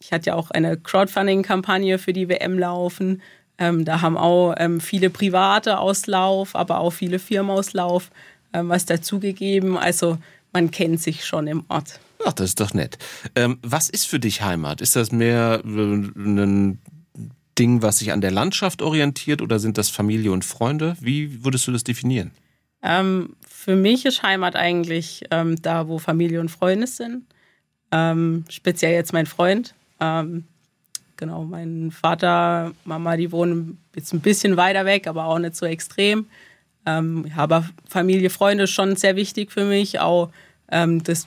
ich 0.00 0.12
hatte 0.12 0.28
ja 0.28 0.34
auch 0.34 0.50
eine 0.50 0.76
Crowdfunding-Kampagne 0.76 1.98
für 1.98 2.12
die 2.12 2.28
WM 2.28 2.58
laufen. 2.58 3.22
Ähm, 3.58 3.84
da 3.84 4.00
haben 4.00 4.16
auch 4.16 4.54
ähm, 4.56 4.80
viele 4.80 5.10
Private 5.10 5.78
Auslauf, 5.78 6.56
aber 6.56 6.80
auch 6.80 6.90
viele 6.90 7.18
Firmen 7.18 7.50
Auslauf 7.50 8.10
ähm, 8.52 8.70
was 8.70 8.86
dazugegeben. 8.86 9.76
Also 9.76 10.18
man 10.52 10.70
kennt 10.70 11.00
sich 11.00 11.24
schon 11.24 11.46
im 11.46 11.64
Ort. 11.68 12.00
Ach, 12.24 12.32
das 12.32 12.50
ist 12.50 12.60
doch 12.60 12.74
nett. 12.74 12.98
Ähm, 13.36 13.58
was 13.62 13.90
ist 13.90 14.06
für 14.06 14.18
dich 14.18 14.42
Heimat? 14.42 14.80
Ist 14.80 14.96
das 14.96 15.12
mehr 15.12 15.62
äh, 15.64 15.68
ein 15.68 16.80
Ding, 17.58 17.82
was 17.82 17.98
sich 17.98 18.12
an 18.12 18.22
der 18.22 18.30
Landschaft 18.30 18.80
orientiert 18.80 19.42
oder 19.42 19.58
sind 19.58 19.76
das 19.76 19.90
Familie 19.90 20.32
und 20.32 20.44
Freunde? 20.44 20.96
Wie 21.00 21.44
würdest 21.44 21.66
du 21.66 21.72
das 21.72 21.84
definieren? 21.84 22.30
Ähm, 22.82 23.36
für 23.46 23.76
mich 23.76 24.06
ist 24.06 24.22
Heimat 24.22 24.56
eigentlich 24.56 25.24
ähm, 25.30 25.60
da, 25.60 25.88
wo 25.88 25.98
Familie 25.98 26.40
und 26.40 26.50
Freunde 26.50 26.86
sind. 26.86 27.24
Speziell 28.48 28.92
jetzt 28.92 29.12
mein 29.12 29.26
Freund. 29.26 29.74
Ähm, 30.00 30.44
genau, 31.16 31.44
mein 31.44 31.90
Vater, 31.90 32.72
Mama, 32.84 33.16
die 33.16 33.30
wohnen 33.30 33.78
jetzt 33.94 34.12
ein 34.12 34.20
bisschen 34.20 34.56
weiter 34.56 34.84
weg, 34.84 35.06
aber 35.06 35.26
auch 35.26 35.38
nicht 35.38 35.56
so 35.56 35.66
extrem. 35.66 36.26
Ähm, 36.86 37.30
aber 37.36 37.68
Familie, 37.88 38.30
Freunde 38.30 38.64
ist 38.64 38.70
schon 38.70 38.96
sehr 38.96 39.16
wichtig 39.16 39.52
für 39.52 39.64
mich. 39.64 40.00
Auch 40.00 40.30
ähm, 40.70 41.04
das, 41.04 41.26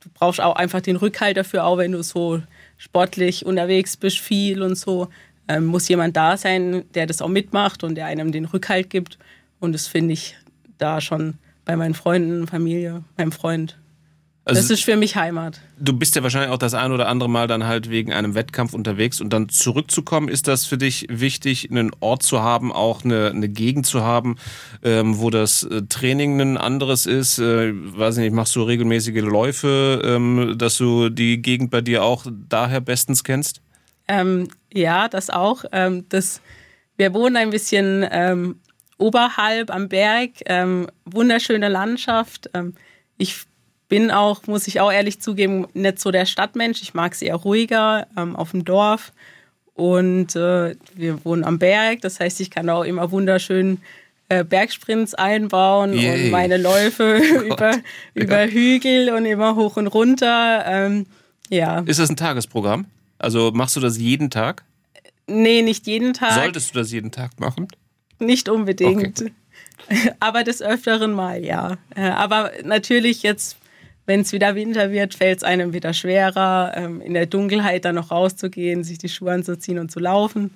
du 0.00 0.08
brauchst 0.14 0.40
auch 0.40 0.56
einfach 0.56 0.80
den 0.80 0.96
Rückhalt 0.96 1.36
dafür, 1.36 1.64
auch 1.64 1.78
wenn 1.78 1.92
du 1.92 2.02
so 2.02 2.42
sportlich 2.76 3.46
unterwegs 3.46 3.96
bist, 3.96 4.18
viel 4.18 4.62
und 4.62 4.76
so. 4.76 5.08
Ähm, 5.48 5.66
muss 5.66 5.88
jemand 5.88 6.16
da 6.16 6.36
sein, 6.36 6.84
der 6.94 7.06
das 7.06 7.22
auch 7.22 7.28
mitmacht 7.28 7.84
und 7.84 7.94
der 7.94 8.06
einem 8.06 8.32
den 8.32 8.44
Rückhalt 8.44 8.90
gibt. 8.90 9.18
Und 9.60 9.72
das 9.72 9.86
finde 9.86 10.14
ich 10.14 10.36
da 10.78 11.00
schon 11.00 11.34
bei 11.64 11.76
meinen 11.76 11.94
Freunden, 11.94 12.46
Familie, 12.46 13.04
meinem 13.16 13.32
Freund 13.32 13.78
also, 14.44 14.60
das 14.60 14.70
ist 14.70 14.84
für 14.84 14.96
mich 14.96 15.14
Heimat. 15.14 15.60
Du 15.78 15.92
bist 15.92 16.16
ja 16.16 16.22
wahrscheinlich 16.24 16.50
auch 16.50 16.58
das 16.58 16.74
ein 16.74 16.90
oder 16.90 17.06
andere 17.06 17.30
Mal 17.30 17.46
dann 17.46 17.64
halt 17.64 17.90
wegen 17.90 18.12
einem 18.12 18.34
Wettkampf 18.34 18.74
unterwegs 18.74 19.20
und 19.20 19.32
dann 19.32 19.48
zurückzukommen. 19.48 20.28
Ist 20.28 20.48
das 20.48 20.66
für 20.66 20.76
dich 20.76 21.06
wichtig, 21.08 21.70
einen 21.70 21.92
Ort 22.00 22.24
zu 22.24 22.42
haben, 22.42 22.72
auch 22.72 23.04
eine, 23.04 23.30
eine 23.30 23.48
Gegend 23.48 23.86
zu 23.86 24.02
haben, 24.02 24.36
ähm, 24.82 25.20
wo 25.20 25.30
das 25.30 25.62
äh, 25.62 25.82
Training 25.88 26.40
ein 26.40 26.56
anderes 26.56 27.06
ist? 27.06 27.38
Äh, 27.38 27.72
weiß 27.72 28.16
nicht, 28.16 28.32
machst 28.32 28.56
du 28.56 28.64
regelmäßige 28.64 29.22
Läufe, 29.22 30.02
ähm, 30.04 30.54
dass 30.58 30.76
du 30.76 31.08
die 31.08 31.40
Gegend 31.40 31.70
bei 31.70 31.80
dir 31.80 32.02
auch 32.02 32.26
daher 32.48 32.80
bestens 32.80 33.22
kennst? 33.22 33.60
Ähm, 34.08 34.48
ja, 34.72 35.06
das 35.06 35.30
auch. 35.30 35.64
Ähm, 35.70 36.06
das, 36.08 36.40
wir 36.96 37.14
wohnen 37.14 37.36
ein 37.36 37.50
bisschen 37.50 38.04
ähm, 38.10 38.56
oberhalb 38.98 39.72
am 39.72 39.88
Berg, 39.88 40.30
ähm, 40.46 40.88
wunderschöne 41.04 41.68
Landschaft. 41.68 42.50
ich 43.18 43.46
bin 43.92 44.10
auch, 44.10 44.46
muss 44.46 44.68
ich 44.68 44.80
auch 44.80 44.90
ehrlich 44.90 45.20
zugeben, 45.20 45.66
nicht 45.74 46.00
so 46.00 46.10
der 46.10 46.24
Stadtmensch. 46.24 46.80
Ich 46.80 46.94
mag 46.94 47.12
es 47.12 47.20
eher 47.20 47.34
ruhiger 47.34 48.06
ähm, 48.16 48.34
auf 48.36 48.52
dem 48.52 48.64
Dorf. 48.64 49.12
Und 49.74 50.34
äh, 50.34 50.76
wir 50.94 51.22
wohnen 51.26 51.44
am 51.44 51.58
Berg, 51.58 52.00
das 52.00 52.18
heißt, 52.18 52.40
ich 52.40 52.50
kann 52.50 52.70
auch 52.70 52.84
immer 52.84 53.10
wunderschön 53.10 53.82
äh, 54.30 54.44
Bergsprints 54.44 55.12
einbauen 55.12 55.92
Yay. 55.92 56.24
und 56.24 56.30
meine 56.30 56.56
Läufe 56.56 57.20
oh 57.36 57.40
über, 57.52 57.74
über 58.14 58.46
Hügel 58.46 59.10
und 59.10 59.26
immer 59.26 59.56
hoch 59.56 59.76
und 59.76 59.88
runter. 59.88 60.64
Ähm, 60.66 61.04
ja. 61.50 61.80
Ist 61.80 61.98
das 61.98 62.08
ein 62.08 62.16
Tagesprogramm? 62.16 62.86
Also 63.18 63.50
machst 63.52 63.76
du 63.76 63.80
das 63.80 63.98
jeden 63.98 64.30
Tag? 64.30 64.64
Nee, 65.26 65.60
nicht 65.60 65.86
jeden 65.86 66.14
Tag. 66.14 66.32
Solltest 66.32 66.74
du 66.74 66.78
das 66.78 66.92
jeden 66.92 67.10
Tag 67.10 67.38
machen? 67.38 67.68
Nicht 68.18 68.48
unbedingt. 68.48 69.20
Okay. 69.20 69.32
Aber 70.20 70.44
des 70.44 70.62
Öfteren 70.62 71.12
mal, 71.12 71.44
ja. 71.44 71.76
Äh, 71.94 72.08
aber 72.08 72.52
natürlich 72.64 73.22
jetzt 73.22 73.58
wenn 74.06 74.20
es 74.20 74.32
wieder 74.32 74.54
Winter 74.54 74.90
wird, 74.90 75.14
fällt 75.14 75.38
es 75.38 75.44
einem 75.44 75.72
wieder 75.72 75.92
schwerer, 75.94 76.72
ähm, 76.76 77.00
in 77.00 77.14
der 77.14 77.26
Dunkelheit 77.26 77.84
dann 77.84 77.94
noch 77.94 78.10
rauszugehen, 78.10 78.84
sich 78.84 78.98
die 78.98 79.08
Schuhe 79.08 79.32
anzuziehen 79.32 79.78
und 79.78 79.90
zu 79.90 80.00
laufen. 80.00 80.52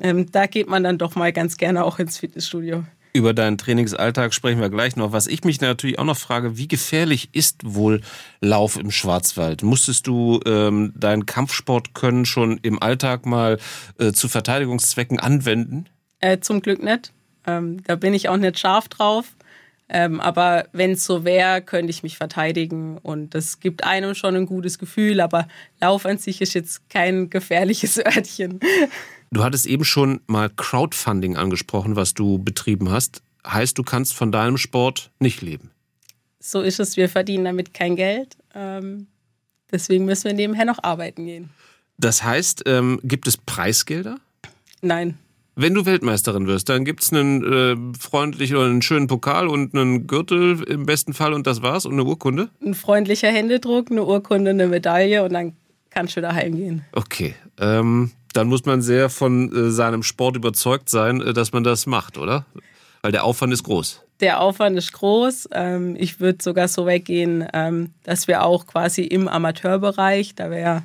Ähm, 0.00 0.30
da 0.30 0.46
geht 0.46 0.68
man 0.68 0.84
dann 0.84 0.98
doch 0.98 1.14
mal 1.14 1.32
ganz 1.32 1.56
gerne 1.56 1.84
auch 1.84 1.98
ins 1.98 2.18
Fitnessstudio. 2.18 2.84
Über 3.12 3.34
deinen 3.34 3.58
Trainingsalltag 3.58 4.32
sprechen 4.32 4.60
wir 4.60 4.70
gleich 4.70 4.94
noch. 4.94 5.10
Was 5.12 5.26
ich 5.26 5.42
mich 5.42 5.60
natürlich 5.60 5.98
auch 5.98 6.04
noch 6.04 6.16
frage, 6.16 6.56
wie 6.56 6.68
gefährlich 6.68 7.30
ist 7.32 7.74
wohl 7.74 8.02
Lauf 8.40 8.76
im 8.76 8.92
Schwarzwald? 8.92 9.64
Musstest 9.64 10.06
du 10.06 10.38
ähm, 10.46 10.92
deinen 10.94 11.26
Kampfsport 11.26 11.90
schon 12.24 12.60
im 12.62 12.80
Alltag 12.80 13.26
mal 13.26 13.58
äh, 13.98 14.12
zu 14.12 14.28
Verteidigungszwecken 14.28 15.18
anwenden? 15.18 15.86
Äh, 16.20 16.38
zum 16.38 16.62
Glück 16.62 16.84
nicht. 16.84 17.12
Ähm, 17.46 17.82
da 17.84 17.96
bin 17.96 18.14
ich 18.14 18.28
auch 18.28 18.36
nicht 18.36 18.60
scharf 18.60 18.88
drauf. 18.88 19.26
Ähm, 19.92 20.20
aber 20.20 20.68
wenn 20.72 20.92
es 20.92 21.04
so 21.04 21.24
wäre, 21.24 21.62
könnte 21.62 21.90
ich 21.90 22.04
mich 22.04 22.16
verteidigen 22.16 22.96
und 22.98 23.34
das 23.34 23.58
gibt 23.58 23.82
einem 23.82 24.14
schon 24.14 24.36
ein 24.36 24.46
gutes 24.46 24.78
Gefühl. 24.78 25.20
Aber 25.20 25.48
Lauf 25.80 26.06
an 26.06 26.16
sich 26.16 26.40
ist 26.40 26.54
jetzt 26.54 26.88
kein 26.88 27.28
gefährliches 27.28 27.98
Örtchen. 28.06 28.60
Du 29.32 29.42
hattest 29.42 29.66
eben 29.66 29.84
schon 29.84 30.20
mal 30.28 30.48
Crowdfunding 30.48 31.36
angesprochen, 31.36 31.96
was 31.96 32.14
du 32.14 32.38
betrieben 32.38 32.90
hast. 32.90 33.22
Heißt, 33.44 33.76
du 33.78 33.82
kannst 33.82 34.14
von 34.14 34.30
deinem 34.30 34.58
Sport 34.58 35.10
nicht 35.18 35.42
leben? 35.42 35.70
So 36.38 36.60
ist 36.62 36.78
es. 36.78 36.96
Wir 36.96 37.08
verdienen 37.08 37.44
damit 37.44 37.74
kein 37.74 37.96
Geld. 37.96 38.36
Ähm, 38.54 39.08
deswegen 39.72 40.04
müssen 40.04 40.24
wir 40.24 40.34
nebenher 40.34 40.66
noch 40.66 40.82
arbeiten 40.82 41.26
gehen. 41.26 41.50
Das 41.98 42.22
heißt, 42.22 42.62
ähm, 42.66 43.00
gibt 43.02 43.26
es 43.26 43.36
Preisgelder? 43.36 44.18
Nein. 44.82 45.18
Wenn 45.56 45.74
du 45.74 45.84
Weltmeisterin 45.84 46.46
wirst, 46.46 46.68
dann 46.68 46.84
gibt 46.84 47.02
es 47.02 47.12
einen 47.12 47.92
äh, 47.92 47.98
freundlichen 47.98 48.56
oder 48.56 48.66
einen 48.66 48.82
schönen 48.82 49.08
Pokal 49.08 49.48
und 49.48 49.74
einen 49.74 50.06
Gürtel 50.06 50.62
im 50.62 50.86
besten 50.86 51.12
Fall 51.12 51.32
und 51.32 51.46
das 51.46 51.62
war's 51.62 51.86
und 51.86 51.92
eine 51.92 52.04
Urkunde? 52.04 52.50
Ein 52.64 52.74
freundlicher 52.74 53.28
Händedruck, 53.28 53.90
eine 53.90 54.04
Urkunde, 54.04 54.50
eine 54.50 54.68
Medaille 54.68 55.22
und 55.22 55.32
dann 55.32 55.54
kannst 55.90 56.16
du 56.16 56.20
daheim 56.20 56.56
gehen. 56.56 56.84
Okay. 56.92 57.34
Ähm, 57.58 58.12
dann 58.32 58.48
muss 58.48 58.64
man 58.64 58.80
sehr 58.80 59.10
von 59.10 59.52
äh, 59.54 59.70
seinem 59.70 60.02
Sport 60.02 60.36
überzeugt 60.36 60.88
sein, 60.88 61.20
äh, 61.20 61.32
dass 61.32 61.52
man 61.52 61.64
das 61.64 61.86
macht, 61.86 62.16
oder? 62.16 62.46
Weil 63.02 63.12
der 63.12 63.24
Aufwand 63.24 63.52
ist 63.52 63.64
groß. 63.64 64.02
Der 64.20 64.40
Aufwand 64.40 64.76
ist 64.78 64.92
groß. 64.92 65.48
Ähm, 65.52 65.96
ich 65.98 66.20
würde 66.20 66.42
sogar 66.42 66.68
so 66.68 66.86
weit 66.86 67.06
gehen, 67.06 67.46
ähm, 67.52 67.90
dass 68.04 68.28
wir 68.28 68.44
auch 68.44 68.66
quasi 68.66 69.02
im 69.02 69.26
Amateurbereich, 69.26 70.34
da 70.34 70.50
wir 70.50 70.58
ja 70.58 70.82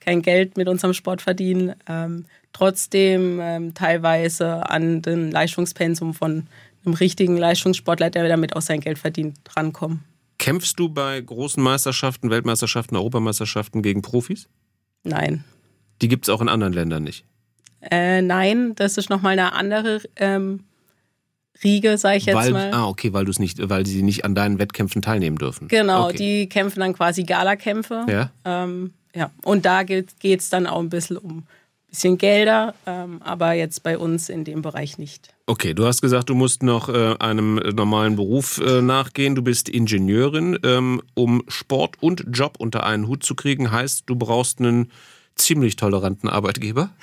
kein 0.00 0.22
Geld 0.22 0.56
mit 0.56 0.68
unserem 0.68 0.94
Sport 0.94 1.20
verdienen, 1.20 1.74
ähm, 1.88 2.24
trotzdem 2.56 3.38
ähm, 3.40 3.74
teilweise 3.74 4.68
an 4.70 5.02
den 5.02 5.30
Leistungspensum 5.30 6.14
von 6.14 6.46
einem 6.84 6.94
richtigen 6.94 7.36
Leistungssportler, 7.36 8.08
der 8.08 8.26
damit 8.28 8.56
auch 8.56 8.62
sein 8.62 8.80
Geld 8.80 8.98
verdient, 8.98 9.36
drankommen. 9.44 10.04
Kämpfst 10.38 10.74
du 10.78 10.88
bei 10.88 11.20
großen 11.20 11.62
Meisterschaften, 11.62 12.30
Weltmeisterschaften, 12.30 12.96
Europameisterschaften 12.96 13.82
gegen 13.82 14.00
Profis? 14.00 14.48
Nein. 15.02 15.44
Die 16.00 16.08
gibt 16.08 16.26
es 16.26 16.30
auch 16.30 16.40
in 16.40 16.48
anderen 16.48 16.72
Ländern 16.72 17.02
nicht? 17.02 17.24
Äh, 17.90 18.22
nein, 18.22 18.74
das 18.74 18.96
ist 18.96 19.10
nochmal 19.10 19.32
eine 19.32 19.52
andere 19.52 20.00
ähm, 20.16 20.60
Riege, 21.62 21.98
sage 21.98 22.16
ich 22.16 22.26
jetzt 22.26 22.36
weil, 22.36 22.52
mal. 22.52 22.70
Ah, 22.72 22.86
okay, 22.86 23.12
weil, 23.12 23.24
nicht, 23.38 23.68
weil 23.68 23.84
sie 23.84 24.02
nicht 24.02 24.24
an 24.24 24.34
deinen 24.34 24.58
Wettkämpfen 24.58 25.02
teilnehmen 25.02 25.36
dürfen. 25.36 25.68
Genau, 25.68 26.06
okay. 26.06 26.16
die 26.16 26.48
kämpfen 26.48 26.80
dann 26.80 26.94
quasi 26.94 27.24
Galakämpfe. 27.24 28.06
Ja. 28.08 28.30
Ähm, 28.44 28.94
ja. 29.14 29.30
Und 29.42 29.66
da 29.66 29.82
geht 29.82 30.14
es 30.24 30.48
dann 30.48 30.66
auch 30.66 30.80
ein 30.80 30.90
bisschen 30.90 31.18
um 31.18 31.46
bisschen 31.88 32.18
Gelder, 32.18 32.74
ähm, 32.86 33.20
aber 33.22 33.52
jetzt 33.52 33.82
bei 33.82 33.98
uns 33.98 34.28
in 34.28 34.44
dem 34.44 34.62
Bereich 34.62 34.98
nicht. 34.98 35.34
Okay, 35.46 35.74
du 35.74 35.86
hast 35.86 36.00
gesagt, 36.00 36.28
du 36.28 36.34
musst 36.34 36.62
noch 36.62 36.88
äh, 36.88 37.14
einem 37.18 37.54
normalen 37.54 38.16
Beruf 38.16 38.58
äh, 38.58 38.82
nachgehen. 38.82 39.34
Du 39.34 39.42
bist 39.42 39.68
Ingenieurin. 39.68 40.58
Ähm, 40.64 41.00
um 41.14 41.42
Sport 41.48 41.96
und 42.02 42.24
Job 42.32 42.56
unter 42.58 42.84
einen 42.84 43.06
Hut 43.06 43.22
zu 43.22 43.34
kriegen, 43.34 43.70
heißt, 43.70 44.04
du 44.06 44.16
brauchst 44.16 44.58
einen 44.58 44.90
ziemlich 45.36 45.76
toleranten 45.76 46.28
Arbeitgeber. 46.28 46.90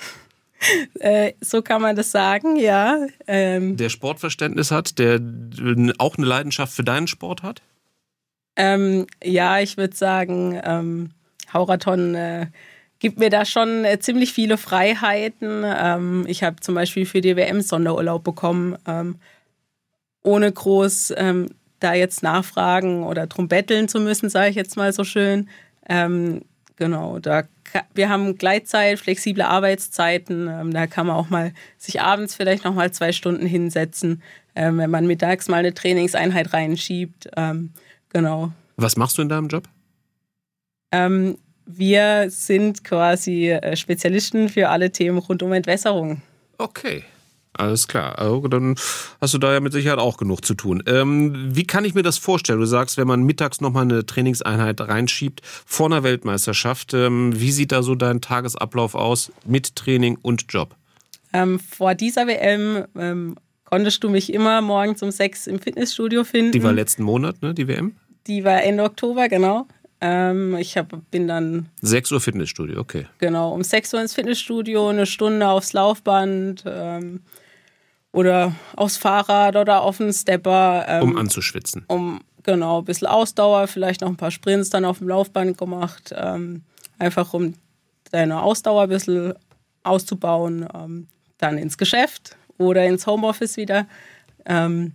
Äh, 0.98 1.34
so 1.42 1.60
kann 1.60 1.82
man 1.82 1.94
das 1.94 2.10
sagen, 2.10 2.56
ja. 2.56 3.06
Ähm, 3.26 3.76
der 3.76 3.90
Sportverständnis 3.90 4.70
hat, 4.70 4.98
der 4.98 5.20
auch 5.98 6.16
eine 6.16 6.26
Leidenschaft 6.26 6.72
für 6.72 6.84
deinen 6.84 7.06
Sport 7.06 7.42
hat? 7.42 7.60
Ähm, 8.56 9.06
ja, 9.22 9.60
ich 9.60 9.76
würde 9.76 9.94
sagen, 9.94 10.58
ähm, 10.64 11.10
Hauraton 11.52 12.14
äh, 12.14 12.46
gibt 13.04 13.18
mir 13.18 13.28
da 13.28 13.44
schon 13.44 13.84
äh, 13.84 13.98
ziemlich 13.98 14.32
viele 14.32 14.56
Freiheiten. 14.56 15.62
Ähm, 15.62 16.24
ich 16.26 16.42
habe 16.42 16.56
zum 16.60 16.74
Beispiel 16.74 17.04
für 17.04 17.20
die 17.20 17.36
WM 17.36 17.60
Sonderurlaub 17.60 18.24
bekommen, 18.24 18.78
ähm, 18.86 19.16
ohne 20.22 20.50
groß 20.50 21.12
ähm, 21.18 21.50
da 21.80 21.92
jetzt 21.92 22.22
nachfragen 22.22 23.04
oder 23.04 23.26
drum 23.26 23.46
betteln 23.46 23.88
zu 23.88 24.00
müssen, 24.00 24.30
sage 24.30 24.48
ich 24.48 24.56
jetzt 24.56 24.78
mal 24.78 24.90
so 24.94 25.04
schön. 25.04 25.50
Ähm, 25.86 26.40
Genau, 26.76 27.20
da 27.20 27.44
wir 27.94 28.08
haben 28.08 28.36
Gleitzeit, 28.36 28.98
flexible 28.98 29.44
Arbeitszeiten. 29.44 30.48
Ähm, 30.48 30.72
da 30.72 30.88
kann 30.88 31.06
man 31.06 31.14
auch 31.14 31.30
mal 31.30 31.52
sich 31.78 32.00
abends 32.00 32.34
vielleicht 32.34 32.64
noch 32.64 32.74
mal 32.74 32.90
zwei 32.90 33.12
Stunden 33.12 33.46
hinsetzen, 33.46 34.22
ähm, 34.56 34.78
wenn 34.78 34.90
man 34.90 35.06
mittags 35.06 35.46
mal 35.46 35.58
eine 35.58 35.72
Trainingseinheit 35.72 36.52
reinschiebt. 36.52 37.28
Genau. 38.08 38.50
Was 38.76 38.96
machst 38.96 39.18
du 39.18 39.22
in 39.22 39.28
deinem 39.28 39.46
Job? 39.46 39.68
Wir 41.66 42.26
sind 42.30 42.84
quasi 42.84 43.50
äh, 43.50 43.76
Spezialisten 43.76 44.48
für 44.48 44.68
alle 44.68 44.90
Themen 44.90 45.18
rund 45.18 45.42
um 45.42 45.52
Entwässerung. 45.52 46.22
Okay. 46.58 47.04
Alles 47.56 47.86
klar. 47.86 48.18
Also 48.18 48.48
dann 48.48 48.74
hast 49.20 49.32
du 49.32 49.38
da 49.38 49.52
ja 49.52 49.60
mit 49.60 49.72
Sicherheit 49.72 50.00
auch 50.00 50.16
genug 50.16 50.44
zu 50.44 50.54
tun. 50.54 50.82
Ähm, 50.86 51.54
wie 51.54 51.64
kann 51.64 51.84
ich 51.84 51.94
mir 51.94 52.02
das 52.02 52.18
vorstellen? 52.18 52.58
Du 52.58 52.66
sagst, 52.66 52.98
wenn 52.98 53.06
man 53.06 53.22
mittags 53.22 53.60
nochmal 53.60 53.84
eine 53.84 54.04
Trainingseinheit 54.04 54.80
reinschiebt 54.80 55.40
vor 55.44 55.86
einer 55.86 56.02
Weltmeisterschaft, 56.02 56.94
ähm, 56.94 57.32
wie 57.38 57.52
sieht 57.52 57.70
da 57.70 57.84
so 57.84 57.94
dein 57.94 58.20
Tagesablauf 58.20 58.96
aus 58.96 59.30
mit 59.46 59.76
Training 59.76 60.18
und 60.20 60.46
Job? 60.48 60.74
Ähm, 61.32 61.60
vor 61.60 61.94
dieser 61.94 62.26
WM 62.26 62.86
ähm, 62.98 63.36
konntest 63.64 64.02
du 64.02 64.08
mich 64.08 64.32
immer 64.32 64.60
morgens 64.60 65.02
um 65.02 65.12
sechs 65.12 65.46
im 65.46 65.60
Fitnessstudio 65.60 66.24
finden. 66.24 66.52
Die 66.52 66.62
war 66.62 66.72
letzten 66.72 67.04
Monat, 67.04 67.40
ne, 67.40 67.54
die 67.54 67.68
WM? 67.68 67.94
Die 68.26 68.42
war 68.42 68.64
Ende 68.64 68.82
Oktober, 68.82 69.28
genau. 69.28 69.68
Ähm, 70.06 70.54
ich 70.56 70.76
hab, 70.76 70.92
bin 71.10 71.26
dann. 71.26 71.70
6 71.80 72.12
Uhr 72.12 72.20
Fitnessstudio, 72.20 72.78
okay. 72.78 73.06
Genau, 73.18 73.54
um 73.54 73.64
6 73.64 73.94
Uhr 73.94 74.02
ins 74.02 74.12
Fitnessstudio, 74.12 74.88
eine 74.88 75.06
Stunde 75.06 75.48
aufs 75.48 75.72
Laufband 75.72 76.62
ähm, 76.66 77.22
oder 78.12 78.54
aufs 78.76 78.98
Fahrrad 78.98 79.56
oder 79.56 79.80
auf 79.80 79.96
den 79.96 80.12
Stepper. 80.12 80.84
Ähm, 80.86 81.02
um 81.04 81.16
anzuschwitzen. 81.16 81.86
Um, 81.88 82.20
genau, 82.42 82.80
ein 82.80 82.84
bisschen 82.84 83.08
Ausdauer, 83.08 83.66
vielleicht 83.66 84.02
noch 84.02 84.10
ein 84.10 84.18
paar 84.18 84.30
Sprints 84.30 84.68
dann 84.68 84.84
auf 84.84 84.98
dem 84.98 85.08
Laufband 85.08 85.56
gemacht. 85.56 86.14
Ähm, 86.14 86.64
einfach 86.98 87.32
um 87.32 87.54
deine 88.10 88.42
Ausdauer 88.42 88.82
ein 88.82 88.88
bisschen 88.90 89.32
auszubauen. 89.84 90.68
Ähm, 90.74 91.08
dann 91.38 91.56
ins 91.56 91.78
Geschäft 91.78 92.36
oder 92.58 92.84
ins 92.84 93.06
Homeoffice 93.06 93.56
wieder. 93.56 93.86
Ähm, 94.44 94.92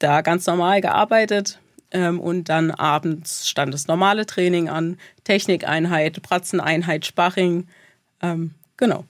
da 0.00 0.20
ganz 0.22 0.46
normal 0.48 0.80
gearbeitet 0.80 1.60
ähm, 1.90 2.20
und 2.20 2.48
dann 2.48 2.70
abends 2.70 3.48
stand 3.48 3.72
das 3.72 3.86
normale 3.86 4.26
Training 4.26 4.68
an, 4.68 4.98
Technikeinheit, 5.24 6.22
Pratzeneinheit, 6.22 7.06
Sparring. 7.06 7.68
Ähm, 8.22 8.52
genau. 8.76 9.04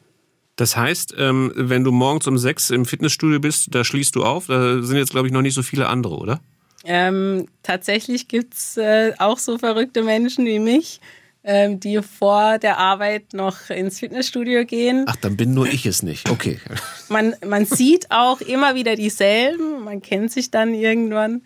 Das 0.56 0.76
heißt, 0.76 1.14
ähm, 1.18 1.52
wenn 1.54 1.85
du 1.85 1.92
morgens 1.92 2.26
um 2.26 2.38
sechs 2.38 2.71
im 2.71 2.87
Fitnessstudio 2.87 3.40
bist, 3.40 3.75
da 3.75 3.85
schließt 3.85 4.16
du 4.16 4.25
auf. 4.25 4.47
Da 4.47 4.83
sind 4.83 4.97
jetzt, 4.97 5.11
glaube 5.11 5.28
ich, 5.28 5.33
noch 5.33 5.42
nicht 5.42 5.54
so 5.54 5.62
viele 5.62 5.88
andere, 5.88 6.16
oder? 6.16 6.40
Ähm, 6.85 7.47
tatsächlich 7.62 8.28
gibt 8.28 8.54
es 8.54 8.76
äh, 8.76 9.12
auch 9.18 9.38
so 9.38 9.59
verrückte 9.59 10.02
Menschen 10.02 10.47
wie 10.47 10.59
mich, 10.59 11.00
ähm, 11.45 11.78
die 11.80 12.00
vor 12.00 12.59
der 12.59 12.78
Arbeit 12.78 13.35
noch 13.35 13.71
ins 13.71 13.99
Fitnessstudio 13.99 14.64
gehen. 14.64 15.04
Ach, 15.06 15.16
dann 15.16 15.37
bin 15.37 15.52
nur 15.52 15.66
ich 15.66 15.85
es 15.85 16.02
nicht. 16.02 16.30
Okay. 16.30 16.59
Man, 17.09 17.37
man 17.47 17.66
sieht 17.66 18.11
auch 18.11 18.40
immer 18.40 18.75
wieder 18.75 18.97
dieselben, 18.97 19.85
man 19.85 20.02
kennt 20.02 20.33
sich 20.33 20.50
dann 20.50 20.75
irgendwann. 20.75 21.42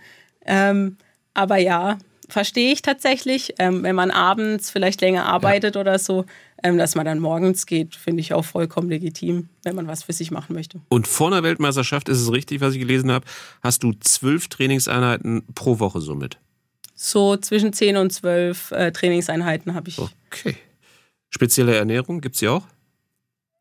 Ähm, 0.47 0.97
aber 1.35 1.57
ja, 1.57 1.99
verstehe 2.29 2.73
ich 2.73 2.83
tatsächlich. 2.83 3.55
Ähm, 3.59 3.83
wenn 3.83 3.95
man 3.95 4.11
abends 4.11 4.71
vielleicht 4.71 5.01
länger 5.01 5.27
arbeitet 5.27 5.75
ja. 5.75 5.81
oder 5.81 5.99
so, 5.99 6.25
ähm, 6.63 6.79
dass 6.79 6.95
man 6.95 7.07
dann 7.07 7.19
morgens 7.19 7.67
geht, 7.67 7.97
finde 7.97 8.21
ich 8.21 8.33
auch 8.33 8.45
vollkommen 8.45 8.89
legitim, 8.89 9.49
wenn 9.63 9.75
man 9.75 9.87
was 9.87 10.03
für 10.03 10.13
sich 10.13 10.31
machen 10.31 10.55
möchte. 10.55 10.81
Und 10.89 11.07
vor 11.09 11.29
einer 11.29 11.43
Weltmeisterschaft 11.43 12.09
ist 12.09 12.21
es 12.21 12.33
richtig, 12.33 12.61
was 12.61 12.75
ich 12.75 12.81
gelesen 12.81 13.11
habe, 13.11 13.27
hast 13.63 13.83
du 13.83 13.93
zwölf 14.01 14.49
Trainingseinheiten 14.49 15.45
pro 15.55 15.79
Woche 15.79 16.01
somit? 16.01 16.39
So 16.95 17.37
zwischen 17.37 17.73
zehn 17.73 17.97
und 17.97 18.13
zwölf 18.13 18.73
äh, 18.73 18.93
Trainingseinheiten 18.93 19.75
habe 19.75 19.89
ich. 19.89 19.99
Okay. 19.99 20.57
Spezielle 21.31 21.77
Ernährung, 21.77 22.21
gibt 22.21 22.35
es 22.35 22.41
die 22.41 22.49
auch? 22.49 22.65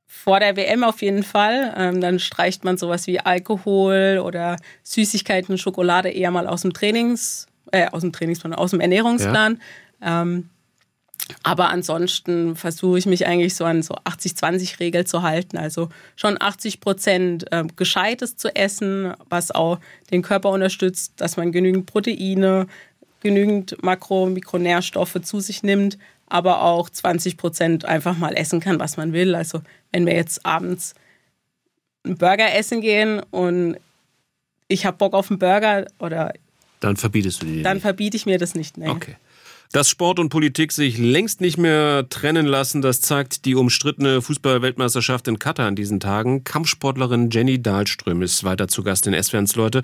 Vor 0.05 0.39
der 0.39 0.57
WM 0.57 0.83
auf 0.83 1.01
jeden 1.01 1.23
Fall. 1.23 1.73
Ähm, 1.77 2.01
dann 2.01 2.19
streicht 2.19 2.65
man 2.65 2.77
sowas 2.77 3.07
wie 3.07 3.19
Alkohol 3.19 4.21
oder 4.23 4.57
Süßigkeiten, 4.84 5.58
Schokolade 5.58 6.10
eher 6.10 6.32
mal 6.32 6.47
aus 6.47 6.63
dem 6.63 6.73
Trainings, 6.73 7.47
äh, 7.71 7.88
aus 7.88 8.01
dem 8.01 8.12
Trainingsplan, 8.12 8.53
aus 8.53 8.71
dem 8.71 8.79
Ernährungsplan. 8.79 9.60
Ja. 10.01 10.21
Ähm, 10.21 10.49
aber 11.43 11.69
ansonsten 11.69 12.55
versuche 12.55 12.97
ich 12.97 13.05
mich 13.05 13.27
eigentlich 13.27 13.55
so 13.55 13.65
an 13.65 13.84
so 13.84 13.93
80-20-Regel 13.95 15.05
zu 15.05 15.21
halten. 15.21 15.58
Also 15.58 15.89
schon 16.15 16.41
80 16.41 16.79
Prozent 16.79 17.51
äh, 17.51 17.65
Gescheites 17.75 18.36
zu 18.36 18.55
essen, 18.55 19.13
was 19.29 19.51
auch 19.51 19.79
den 20.12 20.21
Körper 20.21 20.49
unterstützt, 20.49 21.13
dass 21.17 21.38
man 21.38 21.51
genügend 21.51 21.86
Proteine, 21.86 22.67
genügend 23.21 23.82
Makro- 23.84 24.23
und 24.23 24.34
Mikronährstoffe 24.34 25.21
zu 25.21 25.39
sich 25.39 25.62
nimmt, 25.62 25.97
aber 26.27 26.63
auch 26.63 26.89
20 26.89 27.38
Prozent 27.38 27.86
einfach 27.86 28.17
mal 28.17 28.36
essen 28.36 28.60
kann, 28.60 28.79
was 28.79 28.97
man 28.97 29.13
will. 29.13 29.36
Also 29.36 29.62
wenn 29.91 30.05
wir 30.05 30.15
jetzt 30.15 30.45
abends 30.45 30.95
einen 32.03 32.17
Burger 32.17 32.55
essen 32.55 32.82
gehen 32.82 33.21
und 33.32 33.77
ich 34.67 34.86
habe 34.86 34.97
Bock 34.97 35.13
auf 35.13 35.29
einen 35.29 35.39
Burger 35.39 35.88
oder 35.99 36.34
dann 36.79 36.97
verbietest 36.97 37.41
du 37.41 37.45
die. 37.45 37.63
Dann 37.63 37.79
verbiete 37.79 38.17
ich 38.17 38.25
mir 38.25 38.37
das 38.37 38.55
nicht. 38.55 38.77
Nee. 38.77 38.89
Okay. 38.89 39.15
Dass 39.71 39.87
Sport 39.87 40.17
und 40.17 40.29
Politik 40.29 40.71
sich 40.71 40.97
längst 40.97 41.41
nicht 41.41 41.59
mehr 41.59 42.09
trennen 42.09 42.47
lassen, 42.47 42.81
das 42.81 43.01
zeigt 43.01 43.45
die 43.45 43.53
umstrittene 43.53 44.19
Fußballweltmeisterschaft 44.19 45.27
in 45.27 45.37
Katar 45.37 45.67
in 45.67 45.75
diesen 45.75 45.99
Tagen. 45.99 46.43
Kampfsportlerin 46.43 47.29
Jenny 47.29 47.61
Dahlström 47.61 48.23
ist 48.23 48.43
weiter 48.43 48.67
zu 48.67 48.81
Gast 48.81 49.05
in 49.05 49.21
SWRs 49.21 49.55
Leute. 49.55 49.83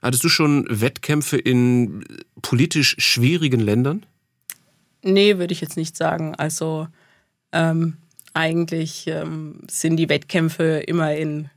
Hattest 0.00 0.24
du 0.24 0.30
schon 0.30 0.66
Wettkämpfe 0.70 1.36
in 1.36 2.04
politisch 2.40 2.96
schwierigen 2.98 3.60
Ländern? 3.60 4.06
Nee, 5.02 5.36
würde 5.36 5.52
ich 5.52 5.60
jetzt 5.60 5.76
nicht 5.76 5.96
sagen. 5.96 6.34
Also 6.34 6.88
ähm, 7.52 7.98
eigentlich 8.32 9.06
ähm, 9.06 9.60
sind 9.70 9.98
die 9.98 10.08
Wettkämpfe 10.08 10.78
immer 10.86 11.14
in 11.14 11.50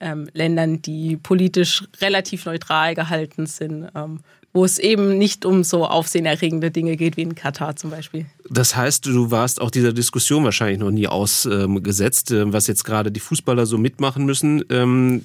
ähm, 0.00 0.28
Ländern, 0.32 0.82
die 0.82 1.16
politisch 1.16 1.84
relativ 2.00 2.46
neutral 2.46 2.94
gehalten 2.94 3.46
sind, 3.46 3.88
ähm, 3.94 4.20
wo 4.52 4.64
es 4.64 4.78
eben 4.78 5.16
nicht 5.16 5.44
um 5.44 5.62
so 5.62 5.86
aufsehenerregende 5.86 6.70
Dinge 6.70 6.96
geht 6.96 7.16
wie 7.16 7.22
in 7.22 7.34
Katar 7.34 7.76
zum 7.76 7.90
Beispiel. 7.90 8.26
Das 8.48 8.74
heißt, 8.74 9.06
du 9.06 9.30
warst 9.30 9.60
auch 9.60 9.70
dieser 9.70 9.92
Diskussion 9.92 10.44
wahrscheinlich 10.44 10.80
noch 10.80 10.90
nie 10.90 11.06
ausgesetzt, 11.06 12.32
äh, 12.32 12.52
was 12.52 12.66
jetzt 12.66 12.84
gerade 12.84 13.12
die 13.12 13.20
Fußballer 13.20 13.66
so 13.66 13.78
mitmachen 13.78 14.24
müssen. 14.24 14.64
Ähm, 14.70 15.24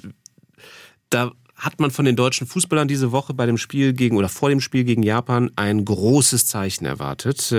da 1.09 1.31
hat 1.55 1.79
man 1.79 1.89
von 1.89 2.05
den 2.05 2.15
deutschen 2.15 2.47
Fußballern 2.47 2.87
diese 2.87 3.11
Woche 3.11 3.33
bei 3.33 3.45
dem 3.45 3.57
Spiel 3.57 3.93
gegen 3.93 4.17
oder 4.17 4.29
vor 4.29 4.49
dem 4.49 4.59
Spiel 4.59 4.83
gegen 4.83 5.03
Japan 5.03 5.49
ein 5.55 5.85
großes 5.85 6.45
Zeichen 6.45 6.85
erwartet. 6.85 7.53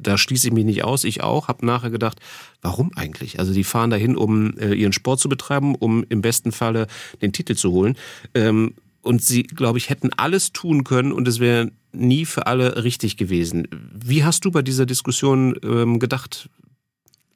Da 0.00 0.16
schließe 0.16 0.48
ich 0.48 0.52
mich 0.52 0.64
nicht 0.64 0.84
aus, 0.84 1.04
ich 1.04 1.22
auch, 1.22 1.48
habe 1.48 1.66
nachher 1.66 1.90
gedacht, 1.90 2.20
warum 2.62 2.92
eigentlich? 2.96 3.38
Also 3.38 3.52
die 3.52 3.64
fahren 3.64 3.90
dahin, 3.90 4.16
um 4.16 4.56
äh, 4.58 4.74
ihren 4.74 4.92
Sport 4.92 5.20
zu 5.20 5.28
betreiben, 5.28 5.74
um 5.74 6.04
im 6.08 6.22
besten 6.22 6.52
Falle 6.52 6.86
den 7.20 7.32
Titel 7.32 7.54
zu 7.54 7.72
holen. 7.72 7.96
Ähm, 8.34 8.74
und 9.02 9.22
sie, 9.22 9.42
glaube 9.42 9.78
ich, 9.78 9.90
hätten 9.90 10.10
alles 10.16 10.52
tun 10.52 10.84
können 10.84 11.12
und 11.12 11.26
es 11.28 11.40
wäre 11.40 11.70
nie 11.92 12.24
für 12.26 12.46
alle 12.46 12.84
richtig 12.84 13.16
gewesen. 13.16 13.66
Wie 13.70 14.24
hast 14.24 14.44
du 14.44 14.50
bei 14.50 14.62
dieser 14.62 14.86
Diskussion 14.86 15.56
ähm, 15.62 15.98
gedacht? 15.98 16.48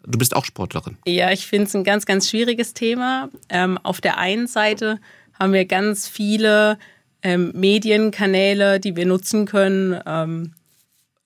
Du 0.05 0.19
bist 0.19 0.35
auch 0.35 0.45
Sportlerin. 0.45 0.99
Ja, 1.07 1.31
ich 1.31 1.47
finde 1.47 1.67
es 1.67 1.75
ein 1.75 1.85
ganz, 1.85 2.07
ganz 2.07 2.29
schwieriges 2.29 2.75
Thema. 2.75 3.31
Ähm, 3.49 3.79
auf 3.79 4.01
der 4.01 4.19
einen 4.19 4.47
Seite 4.47 5.01
haben 5.39 5.53
wir 5.53 5.65
ganz 5.65 6.09
viele 6.09 6.79
ähm, 7.23 7.53
Medienkanäle, 7.55 8.81
die 8.81 8.97
wir 8.97 9.07
nutzen 9.07 9.47
können, 9.47 9.99
ähm, 10.05 10.53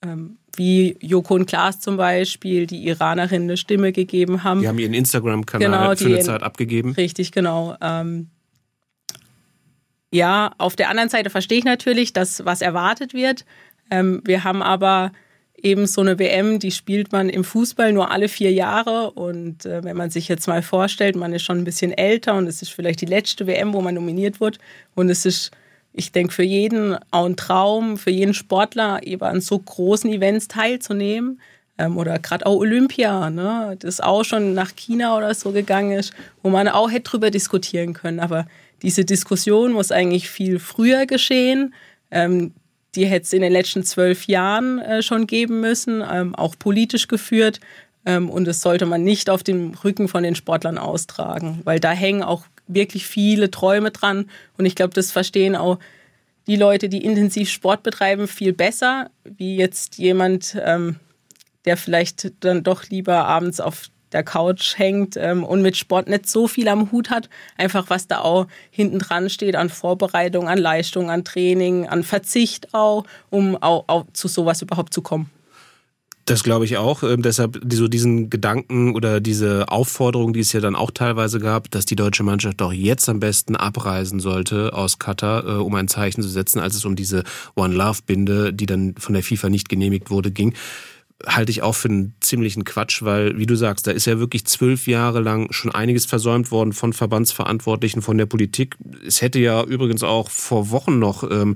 ähm, 0.03 0.37
wie 0.57 0.97
Joko 0.99 1.35
und 1.35 1.45
Klaas 1.45 1.79
zum 1.79 1.97
Beispiel, 1.97 2.67
die 2.67 2.87
Iranerin 2.87 3.43
eine 3.43 3.57
Stimme 3.57 3.91
gegeben 3.91 4.43
haben. 4.43 4.61
Die 4.61 4.67
haben 4.67 4.79
ihren 4.79 4.93
Instagram-Kanal 4.93 5.95
genau, 5.95 5.95
für 5.95 6.05
eine 6.05 6.19
Zeit 6.19 6.43
abgegeben. 6.43 6.93
Richtig, 6.93 7.31
genau. 7.31 7.75
Ähm, 7.81 8.27
ja, 10.11 10.53
auf 10.57 10.75
der 10.75 10.89
anderen 10.89 11.09
Seite 11.09 11.29
verstehe 11.29 11.59
ich 11.59 11.65
natürlich, 11.65 12.13
dass 12.13 12.45
was 12.45 12.61
erwartet 12.61 13.13
wird. 13.13 13.45
Ähm, 13.91 14.21
wir 14.25 14.43
haben 14.43 14.61
aber 14.61 15.11
eben 15.61 15.87
so 15.87 16.01
eine 16.01 16.19
WM, 16.19 16.59
die 16.59 16.71
spielt 16.71 17.11
man 17.11 17.29
im 17.29 17.43
Fußball 17.43 17.91
nur 17.91 18.11
alle 18.11 18.29
vier 18.29 18.51
Jahre. 18.51 19.11
Und 19.11 19.65
äh, 19.65 19.83
wenn 19.83 19.97
man 19.97 20.09
sich 20.09 20.27
jetzt 20.27 20.47
mal 20.47 20.61
vorstellt, 20.61 21.15
man 21.15 21.33
ist 21.33 21.43
schon 21.43 21.57
ein 21.57 21.63
bisschen 21.63 21.91
älter 21.91 22.35
und 22.35 22.47
es 22.47 22.61
ist 22.61 22.71
vielleicht 22.71 23.01
die 23.01 23.05
letzte 23.05 23.47
WM, 23.47 23.73
wo 23.73 23.81
man 23.81 23.95
nominiert 23.95 24.39
wird. 24.39 24.59
Und 24.95 25.09
es 25.09 25.25
ist, 25.25 25.51
ich 25.97 26.11
denke, 26.11 26.31
für 26.31 26.43
jeden 26.43 26.95
auch 27.11 27.25
ein 27.25 27.35
Traum, 27.35 27.97
für 27.97 28.11
jeden 28.11 28.33
Sportler, 28.33 29.01
eben 29.03 29.23
an 29.23 29.41
so 29.41 29.57
großen 29.57 30.11
Events 30.11 30.47
teilzunehmen. 30.47 31.41
Ähm, 31.79 31.97
oder 31.97 32.19
gerade 32.19 32.45
auch 32.45 32.57
Olympia, 32.57 33.29
ne? 33.29 33.75
das 33.79 33.99
auch 33.99 34.23
schon 34.23 34.53
nach 34.53 34.75
China 34.75 35.17
oder 35.17 35.33
so 35.33 35.51
gegangen 35.51 35.91
ist, 35.91 36.13
wo 36.43 36.49
man 36.49 36.67
auch 36.67 36.91
hätte 36.91 37.09
drüber 37.09 37.31
diskutieren 37.31 37.93
können. 37.93 38.19
Aber 38.19 38.47
diese 38.81 39.05
Diskussion 39.05 39.73
muss 39.73 39.91
eigentlich 39.91 40.29
viel 40.29 40.59
früher 40.59 41.05
geschehen. 41.05 41.73
Ähm, 42.11 42.53
die 42.95 43.05
hätte 43.05 43.25
es 43.25 43.33
in 43.33 43.41
den 43.41 43.51
letzten 43.51 43.83
zwölf 43.83 44.25
Jahren 44.25 44.79
äh, 44.79 45.01
schon 45.01 45.27
geben 45.27 45.61
müssen, 45.61 46.03
ähm, 46.09 46.35
auch 46.35 46.55
politisch 46.57 47.07
geführt. 47.07 47.59
Ähm, 48.05 48.29
und 48.29 48.45
das 48.45 48.61
sollte 48.61 48.85
man 48.85 49.03
nicht 49.03 49.29
auf 49.29 49.43
dem 49.43 49.73
Rücken 49.83 50.07
von 50.07 50.23
den 50.23 50.35
Sportlern 50.35 50.77
austragen, 50.77 51.61
weil 51.63 51.79
da 51.79 51.91
hängen 51.91 52.23
auch 52.23 52.45
wirklich 52.67 53.07
viele 53.07 53.51
Träume 53.51 53.91
dran. 53.91 54.29
Und 54.57 54.65
ich 54.65 54.75
glaube, 54.75 54.93
das 54.93 55.11
verstehen 55.11 55.55
auch 55.55 55.79
die 56.47 56.55
Leute, 56.55 56.89
die 56.89 57.03
intensiv 57.03 57.49
Sport 57.49 57.83
betreiben, 57.83 58.27
viel 58.27 58.53
besser, 58.53 59.09
wie 59.23 59.57
jetzt 59.57 59.97
jemand, 59.97 60.57
ähm, 60.63 60.97
der 61.65 61.77
vielleicht 61.77 62.31
dann 62.39 62.63
doch 62.63 62.85
lieber 62.85 63.25
abends 63.25 63.59
auf 63.59 63.89
der 64.13 64.23
Couch 64.23 64.77
hängt 64.77 65.17
ähm, 65.17 65.43
und 65.43 65.61
mit 65.61 65.75
Sport 65.75 66.07
nicht 66.07 66.29
so 66.29 66.47
viel 66.47 66.69
am 66.69 66.91
Hut 66.91 67.09
hat. 67.09 67.29
Einfach 67.57 67.89
was 67.89 68.07
da 68.07 68.19
auch 68.19 68.47
hinten 68.71 68.99
dran 68.99 69.29
steht 69.29 69.55
an 69.55 69.69
Vorbereitung, 69.69 70.47
an 70.47 70.57
Leistung, 70.57 71.09
an 71.09 71.25
Training, 71.25 71.87
an 71.87 72.03
Verzicht 72.03 72.73
auch, 72.73 73.03
um 73.29 73.61
auch, 73.61 73.83
auch 73.87 74.05
zu 74.13 74.29
sowas 74.29 74.61
überhaupt 74.61 74.93
zu 74.93 75.01
kommen. 75.01 75.29
Das 76.27 76.43
glaube 76.43 76.65
ich 76.65 76.75
auch. 76.75 77.03
Ähm, 77.03 77.21
deshalb 77.21 77.61
so 77.71 77.87
diesen 77.87 78.29
Gedanken 78.29 78.93
oder 78.95 79.21
diese 79.21 79.69
Aufforderung, 79.69 80.33
die 80.33 80.41
es 80.41 80.51
ja 80.51 80.59
dann 80.59 80.75
auch 80.75 80.91
teilweise 80.91 81.39
gab, 81.39 81.71
dass 81.71 81.85
die 81.85 81.95
deutsche 81.95 82.23
Mannschaft 82.23 82.59
doch 82.59 82.73
jetzt 82.73 83.07
am 83.07 83.21
besten 83.21 83.55
abreisen 83.55 84.19
sollte 84.19 84.73
aus 84.73 84.99
Katar, 84.99 85.45
äh, 85.47 85.51
um 85.53 85.73
ein 85.75 85.87
Zeichen 85.87 86.21
zu 86.21 86.27
setzen, 86.27 86.59
als 86.59 86.75
es 86.75 86.83
um 86.83 86.97
diese 86.97 87.23
One 87.55 87.73
Love 87.73 87.99
Binde, 88.05 88.53
die 88.53 88.65
dann 88.65 88.95
von 88.99 89.13
der 89.13 89.23
FIFA 89.23 89.47
nicht 89.47 89.69
genehmigt 89.69 90.09
wurde, 90.09 90.31
ging 90.31 90.53
halte 91.25 91.51
ich 91.51 91.63
auch 91.63 91.73
für 91.73 91.89
einen 91.89 92.13
ziemlichen 92.19 92.63
Quatsch, 92.63 93.01
weil, 93.01 93.37
wie 93.39 93.47
du 93.47 93.55
sagst, 93.55 93.87
da 93.87 93.91
ist 93.91 94.05
ja 94.05 94.19
wirklich 94.19 94.45
zwölf 94.45 94.85
Jahre 94.85 95.19
lang 95.19 95.51
schon 95.51 95.71
einiges 95.71 96.05
versäumt 96.05 96.51
worden 96.51 96.73
von 96.73 96.93
Verbandsverantwortlichen, 96.93 98.03
von 98.03 98.17
der 98.17 98.27
Politik. 98.27 98.77
Es 99.05 99.21
hätte 99.21 99.39
ja 99.39 99.63
übrigens 99.63 100.03
auch 100.03 100.29
vor 100.29 100.69
Wochen 100.69 100.99
noch 100.99 101.23
ähm, 101.29 101.55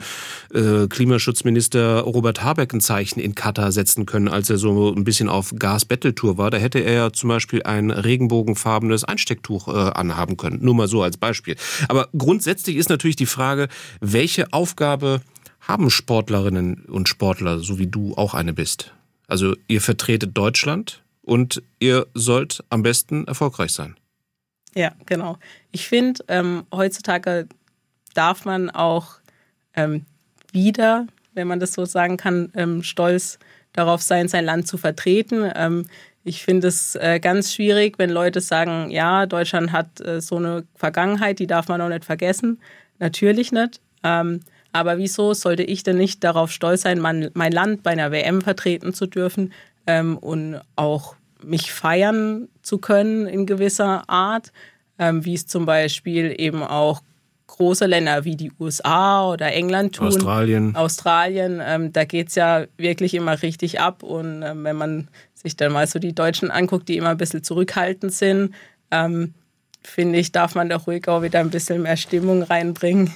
äh, 0.54 0.88
Klimaschutzminister 0.88 2.00
Robert 2.02 2.43
Habeck 2.43 2.74
ein 2.74 2.82
Zeichen 2.82 3.19
in 3.19 3.36
Katar 3.36 3.71
setzen 3.71 4.08
können, 4.08 4.28
als 4.28 4.50
er 4.50 4.58
so 4.58 4.91
ein 4.93 5.04
bisschen 5.04 5.30
auf 5.30 5.54
Gas-Battle-Tour 5.58 6.38
war. 6.38 6.50
Da 6.50 6.58
hätte 6.58 6.80
er 6.80 6.93
ja 6.93 7.13
zum 7.13 7.30
Beispiel 7.30 7.62
ein 7.62 7.91
regenbogenfarbenes 7.91 9.04
Einstecktuch 9.04 9.67
äh, 9.67 9.71
anhaben 9.71 10.38
können. 10.38 10.58
Nur 10.62 10.74
mal 10.74 10.88
so 10.88 11.04
als 11.04 11.17
Beispiel. 11.17 11.56
Aber 11.88 12.10
grundsätzlich 12.17 12.78
ist 12.78 12.89
natürlich 12.89 13.15
die 13.15 13.28
Frage, 13.28 13.67
welche 14.00 14.52
Aufgabe 14.54 15.21
haben 15.60 15.91
Sportlerinnen 15.91 16.86
und 16.86 17.08
Sportler, 17.08 17.60
so 17.60 17.78
wie 17.78 17.88
du 17.88 18.15
auch 18.15 18.34
eine 18.34 18.54
bist? 18.54 18.91
Also 19.32 19.56
ihr 19.70 19.80
vertretet 19.80 20.38
Deutschland 20.38 21.02
und 21.22 21.63
ihr 21.80 22.06
sollt 22.13 22.65
am 22.67 22.84
besten 22.84 23.26
erfolgreich 23.28 23.72
sein. 23.72 23.96
Ja, 24.76 24.91
genau. 25.06 25.38
Ich 25.72 25.88
finde, 25.88 26.22
ähm, 26.28 26.65
heutzutage 26.70 27.48
darf 28.13 28.44
man 28.44 28.70
auch 28.70 29.20
ähm, 29.74 30.06
wieder, 30.52 31.08
wenn 31.34 31.48
man 31.48 31.62
das 31.62 31.72
so 31.72 31.86
sagen 31.86 32.17
kann, 32.17 32.52
ähm, 32.56 32.84
stolz 32.84 33.39
darauf 33.72 34.02
sein, 34.02 34.28
sein 34.28 34.44
Land 34.44 34.67
zu 34.67 34.78
vertreten. 34.78 35.50
Ähm, 35.56 35.86
ich 36.26 36.44
finde 36.44 36.67
es 36.67 36.96
äh, 36.96 37.22
ganz 37.22 37.54
schwierig, 37.54 37.98
wenn 38.00 38.10
Leute 38.10 38.41
sagen, 38.41 38.91
ja, 38.91 39.28
Deutschland 39.28 39.72
hat 39.72 40.02
äh, 40.02 40.20
so 40.20 40.36
eine 40.36 40.65
Vergangenheit, 40.76 41.39
die 41.39 41.48
darf 41.48 41.70
man 41.70 41.80
auch 41.80 41.88
nicht 41.88 42.04
vergessen. 42.04 42.60
Natürlich 43.00 43.54
nicht. 43.54 43.80
Ähm, 44.04 44.41
aber 44.73 44.97
wieso 44.97 45.34
sollte 45.34 45.63
ich 45.63 45.84
denn 45.84 45.97
nicht 45.97 46.23
darauf 46.23 46.51
stolz 46.51 46.81
sein, 46.81 46.99
mein, 46.99 47.29
mein 47.34 47.51
Land 47.51 47.84
bei 47.84 47.91
einer 47.91 48.12
WM 48.12 48.41
vertreten 48.41 48.93
zu 48.93 49.05
dürfen 49.05 49.53
ähm, 49.88 50.17
und 50.17 50.62
auch 50.75 51.15
mich 51.43 51.71
feiern 51.71 52.47
zu 52.62 52.77
können 52.77 53.27
in 53.27 53.45
gewisser 53.45 54.10
Art, 54.10 54.51
ähm, 54.99 55.25
wie 55.25 55.34
es 55.34 55.47
zum 55.47 55.65
Beispiel 55.65 56.36
eben 56.38 56.63
auch 56.63 57.01
große 57.47 57.86
Länder 57.86 58.23
wie 58.23 58.36
die 58.36 58.51
USA 58.60 59.29
oder 59.29 59.53
England 59.53 59.95
tun. 59.95 60.07
Australien. 60.07 60.75
Australien, 60.75 61.62
ähm, 61.63 61.91
da 61.91 62.05
geht 62.05 62.29
es 62.29 62.36
ja 62.36 62.65
wirklich 62.77 63.13
immer 63.13 63.41
richtig 63.41 63.79
ab. 63.79 64.03
Und 64.03 64.41
ähm, 64.43 64.63
wenn 64.63 64.77
man 64.77 65.07
sich 65.34 65.57
dann 65.57 65.73
mal 65.73 65.86
so 65.86 65.99
die 65.99 66.13
Deutschen 66.13 66.49
anguckt, 66.49 66.88
die 66.88 66.97
immer 66.97 67.10
ein 67.10 67.17
bisschen 67.17 67.43
zurückhaltend 67.43 68.13
sind, 68.13 68.55
ähm, 68.89 69.34
finde 69.84 70.19
ich, 70.19 70.31
darf 70.31 70.55
man 70.55 70.69
da 70.69 70.77
ruhig 70.77 71.07
auch 71.07 71.23
wieder 71.23 71.39
ein 71.39 71.49
bisschen 71.49 71.81
mehr 71.81 71.97
Stimmung 71.97 72.43
reinbringen. 72.43 73.13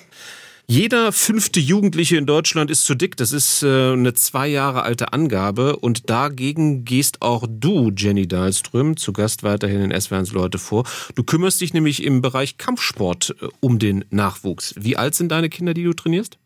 Jeder 0.68 1.12
fünfte 1.12 1.60
Jugendliche 1.60 2.18
in 2.18 2.26
Deutschland 2.26 2.72
ist 2.72 2.86
zu 2.86 2.96
dick. 2.96 3.16
Das 3.18 3.32
ist 3.32 3.62
äh, 3.62 3.94
eine 3.94 4.16
zwei 4.16 4.48
Jahre 4.48 4.82
alte 4.82 5.14
Angabe. 5.14 5.76
Und 5.76 6.10
dagegen 6.10 6.86
gehst 6.86 7.22
auch 7.22 7.46
du, 7.48 7.92
Jenny 7.96 8.28
Dahlström, 8.28 8.98
zu 8.98 9.14
Gast 9.14 9.44
weiterhin 9.44 9.92
in 9.92 10.02
SWRs 10.02 10.32
Leute 10.32 10.58
vor. 10.58 10.84
Du 11.14 11.24
kümmerst 11.24 11.62
dich 11.62 11.74
nämlich 11.76 12.04
im 12.04 12.22
Bereich 12.22 12.58
Kampfsport 12.58 13.36
äh, 13.42 13.48
um 13.60 13.78
den 13.78 14.06
Nachwuchs. 14.10 14.74
Wie 14.76 14.98
alt 14.98 15.14
sind 15.14 15.32
deine 15.32 15.50
Kinder, 15.50 15.76
die 15.76 15.84
du 15.84 15.94
trainierst? 15.94 16.40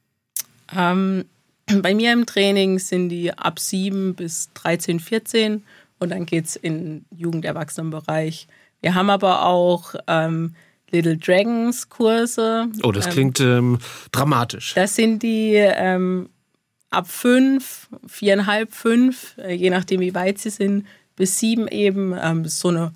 Ähm, 0.76 1.24
bei 1.68 1.96
mir 1.96 2.12
im 2.12 2.26
Training 2.26 2.78
sind 2.80 3.10
die 3.10 3.32
ab 3.32 3.60
sieben 3.60 4.16
bis 4.16 4.50
13, 4.56 5.00
14 5.00 5.64
und 6.00 6.10
dann 6.10 6.26
geht 6.26 6.46
es 6.46 6.56
in 6.58 7.06
Jugenderwachsenenbereich. 7.16 8.48
Wir 8.82 8.96
haben 8.96 9.10
aber 9.10 9.46
auch 9.46 9.96
ähm, 10.08 10.56
Little 10.92 11.18
Dragons 11.18 11.90
Kurse. 11.90 12.68
Oh, 12.84 12.92
das 12.92 13.08
ähm, 13.08 13.12
klingt 13.12 13.40
ähm, 13.40 13.80
dramatisch. 14.12 14.74
Das 14.76 14.96
sind 14.96 15.24
die 15.24 15.54
ähm, 15.56 16.30
ab 16.90 17.08
fünf, 17.08 17.88
viereinhalb, 18.08 18.74
fünf, 18.74 19.36
äh, 19.38 19.54
je 19.54 19.70
nachdem 19.70 20.02
wie 20.02 20.16
weit 20.16 20.40
sie 20.40 20.50
sind, 20.50 20.86
bis 21.16 21.40
sieben 21.40 21.68
eben. 21.68 22.16
Ähm, 22.22 22.46
so 22.46 22.70
eine 22.70 22.94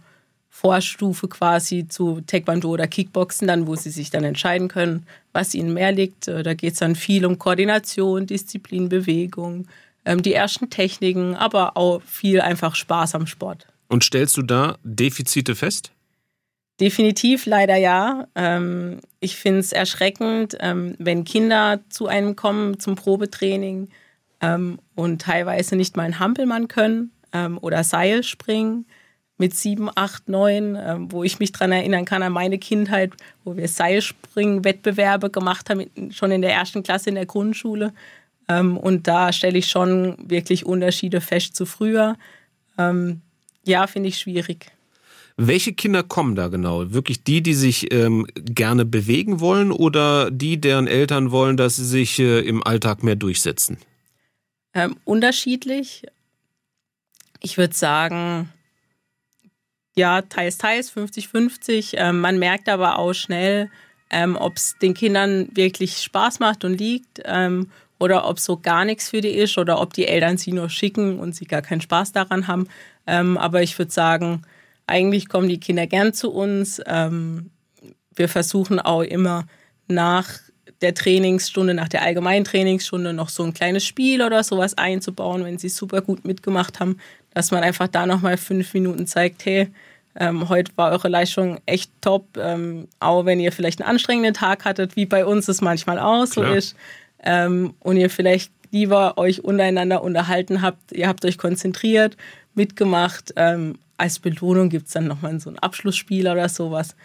Vorstufe 0.49 1.27
quasi 1.27 1.87
zu 1.87 2.21
Taekwondo 2.25 2.69
oder 2.69 2.87
Kickboxen, 2.87 3.47
dann 3.47 3.67
wo 3.67 3.75
sie 3.75 3.89
sich 3.89 4.11
dann 4.11 4.23
entscheiden 4.23 4.67
können, 4.67 5.05
was 5.33 5.55
ihnen 5.55 5.73
mehr 5.73 5.91
liegt. 5.91 6.27
Äh, 6.27 6.43
da 6.43 6.53
geht 6.53 6.73
es 6.73 6.79
dann 6.79 6.95
viel 6.95 7.25
um 7.25 7.39
Koordination, 7.39 8.27
Disziplin, 8.27 8.87
Bewegung, 8.87 9.67
ähm, 10.05 10.21
die 10.21 10.33
ersten 10.33 10.69
Techniken, 10.69 11.35
aber 11.35 11.75
auch 11.75 12.01
viel 12.03 12.39
einfach 12.39 12.75
Spaß 12.75 13.15
am 13.15 13.27
Sport. 13.27 13.67
Und 13.89 14.03
stellst 14.03 14.37
du 14.37 14.41
da 14.41 14.77
Defizite 14.83 15.55
fest? 15.55 15.91
Definitiv 16.79 17.45
leider 17.45 17.75
ja. 17.75 18.27
Ähm, 18.35 18.99
ich 19.19 19.37
finde 19.37 19.59
es 19.59 19.71
erschreckend, 19.71 20.57
ähm, 20.59 20.95
wenn 20.97 21.23
Kinder 21.23 21.81
zu 21.89 22.07
einem 22.07 22.35
kommen 22.35 22.79
zum 22.79 22.95
Probetraining 22.95 23.89
ähm, 24.41 24.79
und 24.95 25.21
teilweise 25.21 25.75
nicht 25.75 25.95
mal 25.95 26.03
einen 26.03 26.19
Hampelmann 26.19 26.67
können 26.67 27.11
oder 27.61 27.83
Seil 27.83 28.21
springen 28.21 28.85
mit 29.39 29.55
sieben, 29.55 29.89
acht, 29.95 30.29
neun, 30.29 30.77
wo 31.11 31.23
ich 31.23 31.39
mich 31.39 31.51
daran 31.51 31.71
erinnern 31.71 32.05
kann 32.05 32.21
an 32.21 32.31
meine 32.31 32.59
Kindheit, 32.59 33.13
wo 33.43 33.57
wir 33.57 33.67
Seilspringen-Wettbewerbe 33.67 35.31
gemacht 35.31 35.67
haben, 35.71 35.89
schon 36.11 36.29
in 36.29 36.43
der 36.43 36.53
ersten 36.53 36.83
Klasse 36.83 37.09
in 37.09 37.15
der 37.15 37.25
Grundschule. 37.25 37.91
und 38.47 39.07
da 39.07 39.33
stelle 39.33 39.57
ich 39.57 39.65
schon 39.65 40.15
wirklich 40.29 40.63
Unterschiede 40.63 41.21
fest 41.21 41.55
zu 41.55 41.65
früher. 41.65 42.17
ja, 43.65 43.87
finde 43.87 44.09
ich 44.09 44.19
schwierig. 44.19 44.72
Welche 45.35 45.73
Kinder 45.73 46.03
kommen 46.03 46.35
da 46.35 46.47
genau? 46.47 46.91
Wirklich 46.91 47.23
die, 47.23 47.41
die 47.41 47.55
sich 47.55 47.91
ähm, 47.91 48.27
gerne 48.35 48.85
bewegen 48.85 49.39
wollen 49.39 49.71
oder 49.71 50.29
die, 50.29 50.61
deren 50.61 50.87
Eltern 50.87 51.31
wollen, 51.31 51.57
dass 51.57 51.77
sie 51.77 51.85
sich 51.85 52.19
äh, 52.19 52.41
im 52.41 52.63
Alltag 52.63 53.03
mehr 53.03 53.15
durchsetzen? 53.15 53.77
Ähm, 54.73 54.95
unterschiedlich. 55.05 56.03
Ich 57.41 57.57
würde 57.57 57.73
sagen, 57.75 58.49
ja, 59.95 60.21
teils, 60.21 60.57
teils, 60.57 60.95
50-50. 60.95 61.95
Ähm, 61.97 62.21
man 62.21 62.39
merkt 62.39 62.69
aber 62.69 62.97
auch 62.97 63.13
schnell, 63.13 63.69
ähm, 64.09 64.35
ob 64.35 64.57
es 64.57 64.77
den 64.81 64.93
Kindern 64.93 65.47
wirklich 65.53 65.97
Spaß 65.97 66.39
macht 66.39 66.63
und 66.63 66.77
liegt 66.77 67.21
ähm, 67.25 67.71
oder 67.99 68.27
ob 68.27 68.39
so 68.39 68.57
gar 68.57 68.85
nichts 68.85 69.09
für 69.09 69.21
die 69.21 69.29
ist 69.29 69.57
oder 69.57 69.79
ob 69.81 69.93
die 69.93 70.07
Eltern 70.07 70.37
sie 70.37 70.51
nur 70.51 70.69
schicken 70.69 71.19
und 71.19 71.35
sie 71.35 71.45
gar 71.45 71.61
keinen 71.61 71.81
Spaß 71.81 72.11
daran 72.11 72.47
haben. 72.47 72.67
Ähm, 73.07 73.37
aber 73.37 73.63
ich 73.63 73.77
würde 73.77 73.91
sagen, 73.91 74.43
eigentlich 74.87 75.29
kommen 75.29 75.49
die 75.49 75.59
Kinder 75.59 75.87
gern 75.87 76.13
zu 76.13 76.31
uns. 76.31 76.81
Ähm, 76.85 77.51
wir 78.15 78.29
versuchen 78.29 78.79
auch 78.79 79.01
immer 79.01 79.45
nach 79.87 80.29
der 80.81 80.93
Trainingsstunde, 80.93 81.73
nach 81.73 81.87
der 81.87 82.01
allgemeinen 82.01 82.43
Trainingsstunde 82.43 83.13
noch 83.13 83.29
so 83.29 83.43
ein 83.43 83.53
kleines 83.53 83.85
Spiel 83.85 84.21
oder 84.21 84.43
sowas 84.43 84.77
einzubauen, 84.77 85.45
wenn 85.45 85.57
sie 85.57 85.69
super 85.69 86.01
gut 86.01 86.25
mitgemacht 86.25 86.79
haben, 86.79 86.97
dass 87.33 87.51
man 87.51 87.63
einfach 87.63 87.87
da 87.87 88.05
nochmal 88.05 88.37
fünf 88.37 88.73
Minuten 88.73 89.07
zeigt, 89.07 89.45
hey, 89.45 89.69
ähm, 90.15 90.49
heute 90.49 90.71
war 90.75 90.91
eure 90.91 91.07
Leistung 91.07 91.59
echt 91.65 91.91
top, 92.01 92.37
ähm, 92.37 92.87
auch 92.99 93.25
wenn 93.25 93.39
ihr 93.39 93.51
vielleicht 93.51 93.81
einen 93.81 93.89
anstrengenden 93.89 94.33
Tag 94.33 94.65
hattet, 94.65 94.95
wie 94.95 95.05
bei 95.05 95.25
uns 95.25 95.47
es 95.47 95.61
manchmal 95.61 95.97
auch 95.97 96.25
so 96.25 96.41
Klar. 96.41 96.55
ist, 96.55 96.75
ähm, 97.23 97.73
und 97.79 97.97
ihr 97.97 98.09
vielleicht 98.09 98.51
lieber 98.71 99.17
euch 99.17 99.43
untereinander 99.43 100.03
unterhalten 100.03 100.61
habt, 100.61 100.91
ihr 100.91 101.07
habt 101.07 101.25
euch 101.25 101.37
konzentriert, 101.37 102.17
mitgemacht, 102.53 103.33
ähm, 103.35 103.79
als 104.03 104.19
Belohnung 104.19 104.67
gibt 104.67 104.87
es 104.87 104.93
dann 104.93 105.07
nochmal 105.07 105.39
so 105.39 105.49
ein 105.49 105.57
Abschlussspiel 105.57 106.27
oder 106.27 106.49
sowas. 106.49 106.97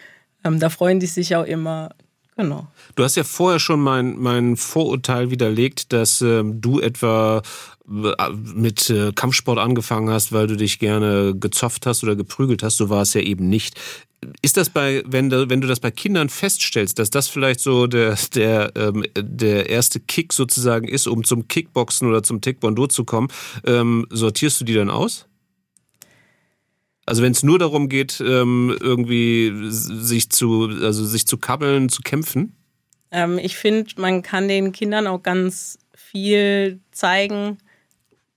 Ähm, 0.44 0.58
da 0.58 0.68
freuen 0.68 0.98
die 0.98 1.06
sich 1.06 1.36
auch 1.36 1.44
immer. 1.44 1.90
Genau. 2.36 2.66
Du 2.96 3.04
hast 3.04 3.16
ja 3.16 3.22
vorher 3.22 3.60
schon 3.60 3.80
mein, 3.80 4.18
mein 4.18 4.56
Vorurteil 4.56 5.30
widerlegt, 5.30 5.92
dass 5.92 6.20
ähm, 6.22 6.60
du 6.60 6.80
etwa 6.80 7.42
äh, 7.88 8.30
mit 8.32 8.90
äh, 8.90 9.12
Kampfsport 9.12 9.60
angefangen 9.60 10.10
hast, 10.10 10.32
weil 10.32 10.48
du 10.48 10.56
dich 10.56 10.80
gerne 10.80 11.36
gezopft 11.36 11.86
hast 11.86 12.02
oder 12.02 12.16
geprügelt 12.16 12.64
hast. 12.64 12.78
So 12.78 12.90
war 12.90 13.02
es 13.02 13.14
ja 13.14 13.20
eben 13.20 13.48
nicht. 13.48 13.80
Ist 14.42 14.56
das 14.56 14.68
bei, 14.68 15.04
wenn 15.06 15.30
du, 15.30 15.48
wenn 15.48 15.60
du 15.60 15.68
das 15.68 15.78
bei 15.78 15.92
Kindern 15.92 16.28
feststellst, 16.28 16.98
dass 16.98 17.10
das 17.10 17.28
vielleicht 17.28 17.60
so 17.60 17.86
der, 17.86 18.18
der, 18.34 18.72
ähm, 18.74 19.04
der 19.16 19.68
erste 19.70 20.00
Kick 20.00 20.32
sozusagen 20.32 20.88
ist, 20.88 21.06
um 21.06 21.22
zum 21.22 21.46
Kickboxen 21.46 22.08
oder 22.08 22.24
zum 22.24 22.40
Taekwondo 22.40 22.88
zu 22.88 23.04
kommen, 23.04 23.28
ähm, 23.64 24.04
sortierst 24.10 24.60
du 24.60 24.64
die 24.64 24.74
dann 24.74 24.90
aus? 24.90 25.28
Also 27.08 27.22
wenn 27.22 27.32
es 27.32 27.42
nur 27.42 27.58
darum 27.58 27.88
geht, 27.88 28.20
ähm, 28.20 28.76
irgendwie 28.80 29.52
sich 29.70 30.30
zu, 30.30 30.70
also 30.82 31.04
sich 31.04 31.26
zu 31.26 31.38
kabbeln, 31.38 31.88
zu 31.88 32.02
kämpfen? 32.02 32.54
Ähm, 33.10 33.38
ich 33.38 33.56
finde, 33.56 33.90
man 33.96 34.22
kann 34.22 34.48
den 34.48 34.72
Kindern 34.72 35.06
auch 35.06 35.22
ganz 35.22 35.78
viel 35.94 36.80
zeigen. 36.92 37.58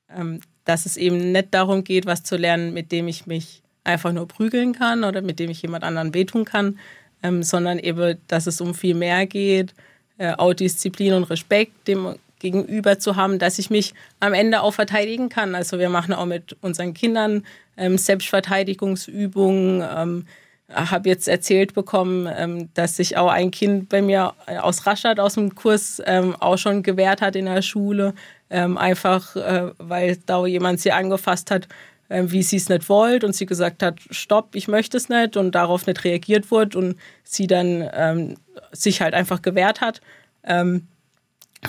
Ähm, 0.10 0.40
dass 0.66 0.86
es 0.86 0.98
eben 0.98 1.32
nicht 1.32 1.48
darum 1.52 1.84
geht, 1.84 2.06
was 2.06 2.24
zu 2.24 2.38
lernen, 2.38 2.74
mit 2.74 2.92
dem 2.92 3.08
ich 3.08 3.26
mich 3.26 3.62
einfach 3.84 4.14
nur 4.14 4.28
prügeln 4.28 4.74
kann 4.74 5.04
oder 5.04 5.22
mit 5.22 5.40
dem 5.40 5.50
ich 5.50 5.62
jemand 5.62 5.84
anderen 5.84 6.14
wehtun 6.14 6.46
kann, 6.46 6.80
ähm, 7.24 7.44
sondern 7.44 7.80
eben, 7.80 8.18
dass 8.28 8.48
es 8.48 8.62
um 8.62 8.76
viel 8.76 8.96
mehr 8.96 9.26
geht, 9.26 9.74
äh, 10.18 10.34
auch 10.34 10.54
Disziplin 10.54 11.14
und 11.14 11.24
Respekt 11.24 11.88
dem 11.88 12.16
gegenüber 12.40 12.98
zu 12.98 13.16
haben, 13.18 13.38
dass 13.38 13.60
ich 13.60 13.70
mich 13.70 13.94
am 14.20 14.34
Ende 14.34 14.62
auch 14.62 14.74
verteidigen 14.74 15.30
kann. 15.30 15.54
Also 15.54 15.78
wir 15.78 15.90
machen 15.90 16.12
auch 16.12 16.26
mit 16.26 16.58
unseren 16.62 16.96
Kindern 16.96 17.44
ähm, 17.82 17.98
Selbstverteidigungsübungen. 17.98 19.84
Ähm, 19.98 20.26
habe 20.74 21.10
jetzt 21.10 21.28
erzählt 21.28 21.74
bekommen, 21.74 22.30
ähm, 22.34 22.70
dass 22.74 22.96
sich 22.96 23.18
auch 23.18 23.30
ein 23.30 23.52
Kind 23.52 23.90
bei 23.90 24.02
mir 24.02 24.34
aus 24.62 24.86
Rastatt 24.86 25.20
aus 25.20 25.36
dem 25.36 25.56
Kurs 25.56 26.02
ähm, 26.06 26.36
auch 26.40 26.58
schon 26.58 26.84
gewehrt 26.84 27.22
hat 27.22 27.36
in 27.36 27.46
der 27.46 27.62
Schule, 27.62 28.14
ähm, 28.50 28.78
einfach 28.78 29.36
äh, 29.36 29.72
weil 29.78 30.18
da 30.26 30.46
jemand 30.46 30.80
sie 30.80 30.92
angefasst 30.92 31.52
hat, 31.52 31.68
äh, 32.10 32.24
wie 32.28 32.44
sie 32.44 32.58
es 32.58 32.70
nicht 32.70 32.90
wollte 32.90 33.26
und 33.26 33.34
sie 33.34 33.46
gesagt 33.46 33.84
hat, 33.84 34.00
stopp, 34.12 34.56
ich 34.56 34.68
möchte 34.68 34.98
es 34.98 35.10
nicht 35.10 35.38
und 35.38 35.54
darauf 35.56 35.88
nicht 35.88 36.04
reagiert 36.04 36.52
wurde 36.52 36.78
und 36.78 36.96
sie 37.24 37.48
dann 37.48 37.90
ähm, 37.94 38.36
sich 38.72 39.02
halt 39.02 39.14
einfach 39.14 39.42
gewehrt 39.42 39.82
hat. 39.82 40.02
Ähm, 40.44 40.88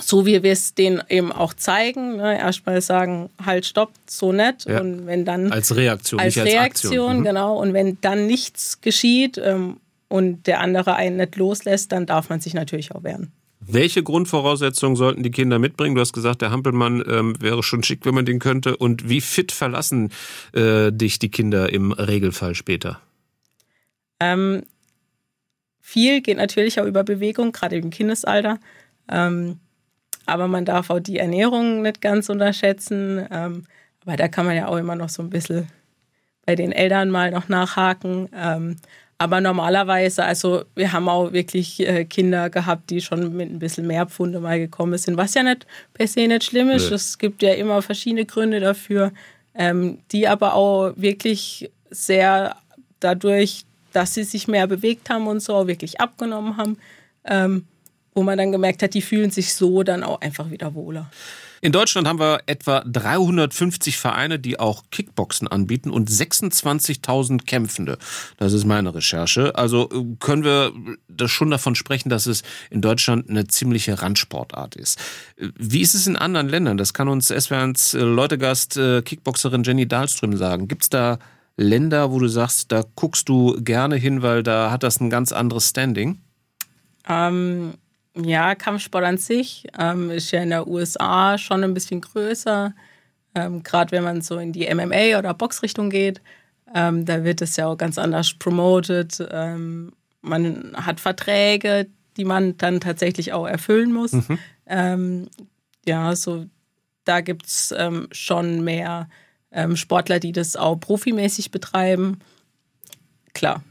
so 0.01 0.25
wie 0.25 0.41
wir 0.41 0.51
es 0.51 0.73
denen 0.73 1.01
eben 1.09 1.31
auch 1.31 1.53
zeigen, 1.53 2.17
ne? 2.17 2.37
erstmal 2.37 2.81
sagen, 2.81 3.29
halt, 3.43 3.65
stopp, 3.65 3.91
so 4.07 4.31
nett. 4.31 4.65
Ja. 4.65 4.81
Und 4.81 5.05
wenn 5.05 5.25
dann. 5.25 5.51
Als 5.51 5.75
Reaktion, 5.75 6.19
als 6.19 6.35
nicht 6.35 6.45
als 6.45 6.53
Reaktion, 6.53 7.19
mhm. 7.19 7.23
genau. 7.23 7.57
Und 7.59 7.73
wenn 7.73 7.97
dann 8.01 8.25
nichts 8.25 8.81
geschieht 8.81 9.37
ähm, 9.37 9.77
und 10.07 10.47
der 10.47 10.61
andere 10.61 10.95
einen 10.95 11.17
nicht 11.17 11.35
loslässt, 11.35 11.91
dann 11.91 12.05
darf 12.05 12.29
man 12.29 12.41
sich 12.41 12.53
natürlich 12.53 12.93
auch 12.93 13.03
wehren. 13.03 13.31
Welche 13.65 14.03
Grundvoraussetzungen 14.03 14.95
sollten 14.95 15.23
die 15.23 15.31
Kinder 15.31 15.57
mitbringen? 15.57 15.95
Du 15.95 16.01
hast 16.01 16.11
gesagt, 16.11 16.41
der 16.41 16.51
Hampelmann 16.51 17.03
ähm, 17.07 17.35
wäre 17.39 17.63
schon 17.63 17.83
schick, 17.83 18.05
wenn 18.05 18.15
man 18.15 18.25
den 18.25 18.39
könnte. 18.39 18.75
Und 18.75 19.07
wie 19.07 19.21
fit 19.21 19.51
verlassen 19.51 20.11
äh, 20.53 20.91
dich 20.91 21.19
die 21.19 21.29
Kinder 21.29 21.71
im 21.71 21.91
Regelfall 21.93 22.55
später? 22.55 22.99
Ähm, 24.19 24.63
viel 25.79 26.21
geht 26.21 26.37
natürlich 26.37 26.81
auch 26.81 26.85
über 26.85 27.03
Bewegung, 27.03 27.53
gerade 27.53 27.77
im 27.77 27.89
Kindesalter. 27.89 28.59
Ähm, 29.09 29.59
aber 30.25 30.47
man 30.47 30.65
darf 30.65 30.89
auch 30.89 30.99
die 30.99 31.19
Ernährung 31.19 31.81
nicht 31.81 32.01
ganz 32.01 32.29
unterschätzen. 32.29 33.25
Ähm, 33.31 33.63
aber 34.05 34.17
da 34.17 34.27
kann 34.27 34.45
man 34.45 34.55
ja 34.55 34.67
auch 34.67 34.77
immer 34.77 34.95
noch 34.95 35.09
so 35.09 35.21
ein 35.21 35.29
bisschen 35.29 35.67
bei 36.45 36.55
den 36.55 36.71
Eltern 36.71 37.09
mal 37.09 37.31
noch 37.31 37.49
nachhaken. 37.49 38.29
Ähm, 38.35 38.75
aber 39.17 39.39
normalerweise, 39.39 40.25
also 40.25 40.65
wir 40.75 40.91
haben 40.91 41.07
auch 41.07 41.31
wirklich 41.31 41.79
äh, 41.79 42.03
Kinder 42.03 42.49
gehabt, 42.49 42.89
die 42.89 42.99
schon 42.99 43.35
mit 43.35 43.49
ein 43.49 43.59
bisschen 43.59 43.87
mehr 43.87 44.05
Pfunde 44.05 44.39
mal 44.39 44.59
gekommen 44.59 44.97
sind, 44.97 45.15
was 45.15 45.33
ja 45.33 45.43
nicht 45.43 45.65
per 45.93 46.07
se 46.07 46.27
nicht 46.27 46.43
schlimm 46.43 46.69
ist. 46.69 46.89
Nee. 46.89 46.95
Es 46.95 47.17
gibt 47.17 47.41
ja 47.41 47.53
immer 47.53 47.81
verschiedene 47.81 48.25
Gründe 48.25 48.59
dafür, 48.59 49.13
ähm, 49.55 49.99
die 50.11 50.27
aber 50.27 50.55
auch 50.55 50.93
wirklich 50.97 51.71
sehr 51.89 52.57
dadurch, 52.99 53.63
dass 53.93 54.13
sie 54.13 54.23
sich 54.23 54.47
mehr 54.47 54.67
bewegt 54.67 55.09
haben 55.09 55.27
und 55.27 55.39
so, 55.39 55.55
auch 55.55 55.67
wirklich 55.67 56.01
abgenommen 56.01 56.57
haben. 56.57 56.77
Ähm, 57.25 57.65
wo 58.13 58.23
man 58.23 58.37
dann 58.37 58.51
gemerkt 58.51 58.83
hat, 58.83 58.93
die 58.93 59.01
fühlen 59.01 59.31
sich 59.31 59.53
so 59.53 59.83
dann 59.83 60.03
auch 60.03 60.21
einfach 60.21 60.51
wieder 60.51 60.73
wohler. 60.73 61.09
In 61.63 61.71
Deutschland 61.71 62.09
haben 62.09 62.19
wir 62.19 62.41
etwa 62.45 62.83
350 62.85 63.97
Vereine, 63.97 64.37
die 64.37 64.59
auch 64.59 64.83
Kickboxen 64.91 65.47
anbieten 65.47 65.91
und 65.91 66.09
26.000 66.09 67.45
Kämpfende. 67.45 67.97
Das 68.35 68.51
ist 68.51 68.65
meine 68.65 68.93
Recherche. 68.93 69.55
Also 69.55 69.89
äh, 69.89 70.03
können 70.19 70.43
wir 70.43 70.73
das 71.07 71.31
schon 71.31 71.51
davon 71.51 71.75
sprechen, 71.75 72.09
dass 72.09 72.25
es 72.25 72.43
in 72.69 72.81
Deutschland 72.81 73.29
eine 73.29 73.47
ziemliche 73.47 74.01
Randsportart 74.01 74.75
ist. 74.75 74.99
Wie 75.37 75.79
ist 75.79 75.95
es 75.95 76.05
in 76.05 76.17
anderen 76.17 76.49
Ländern? 76.49 76.77
Das 76.77 76.93
kann 76.93 77.07
uns 77.07 77.29
SWRs 77.29 77.93
äh, 77.93 77.99
Leutegast 77.99 78.75
äh, 78.75 79.01
Kickboxerin 79.01 79.63
Jenny 79.63 79.87
Dahlström 79.87 80.35
sagen. 80.35 80.67
Gibt 80.67 80.83
es 80.83 80.89
da 80.89 81.17
Länder, 81.55 82.11
wo 82.11 82.19
du 82.19 82.27
sagst, 82.27 82.73
da 82.73 82.83
guckst 82.95 83.29
du 83.29 83.55
gerne 83.61 83.95
hin, 83.95 84.21
weil 84.21 84.43
da 84.43 84.69
hat 84.69 84.83
das 84.83 84.99
ein 84.99 85.09
ganz 85.09 85.31
anderes 85.31 85.69
Standing? 85.69 86.19
Ähm, 87.07 87.75
ja, 88.15 88.55
Kampfsport 88.55 89.03
an 89.03 89.17
sich 89.17 89.67
ähm, 89.77 90.09
ist 90.09 90.31
ja 90.31 90.41
in 90.41 90.49
der 90.49 90.67
USA 90.67 91.37
schon 91.37 91.63
ein 91.63 91.73
bisschen 91.73 92.01
größer. 92.01 92.73
Ähm, 93.35 93.63
Gerade 93.63 93.91
wenn 93.91 94.03
man 94.03 94.21
so 94.21 94.37
in 94.37 94.53
die 94.53 94.71
MMA 94.73 95.17
oder 95.17 95.33
Boxrichtung 95.33 95.89
geht, 95.89 96.21
ähm, 96.75 97.05
da 97.05 97.23
wird 97.23 97.41
es 97.41 97.55
ja 97.55 97.67
auch 97.67 97.77
ganz 97.77 97.97
anders 97.97 98.33
promoted. 98.35 99.25
Ähm, 99.31 99.93
man 100.21 100.73
hat 100.75 100.99
Verträge, 100.99 101.87
die 102.17 102.25
man 102.25 102.55
dann 102.57 102.79
tatsächlich 102.79 103.33
auch 103.33 103.47
erfüllen 103.47 103.91
muss. 103.91 104.13
Mhm. 104.13 104.39
Ähm, 104.67 105.27
ja, 105.85 106.15
so 106.15 106.45
da 107.05 107.21
gibt 107.21 107.47
es 107.47 107.73
ähm, 107.77 108.07
schon 108.11 108.63
mehr 108.63 109.09
Sportler, 109.75 110.19
die 110.19 110.31
das 110.31 110.55
auch 110.55 110.77
profimäßig 110.77 111.51
betreiben. 111.51 112.17
Klar, 113.33 113.61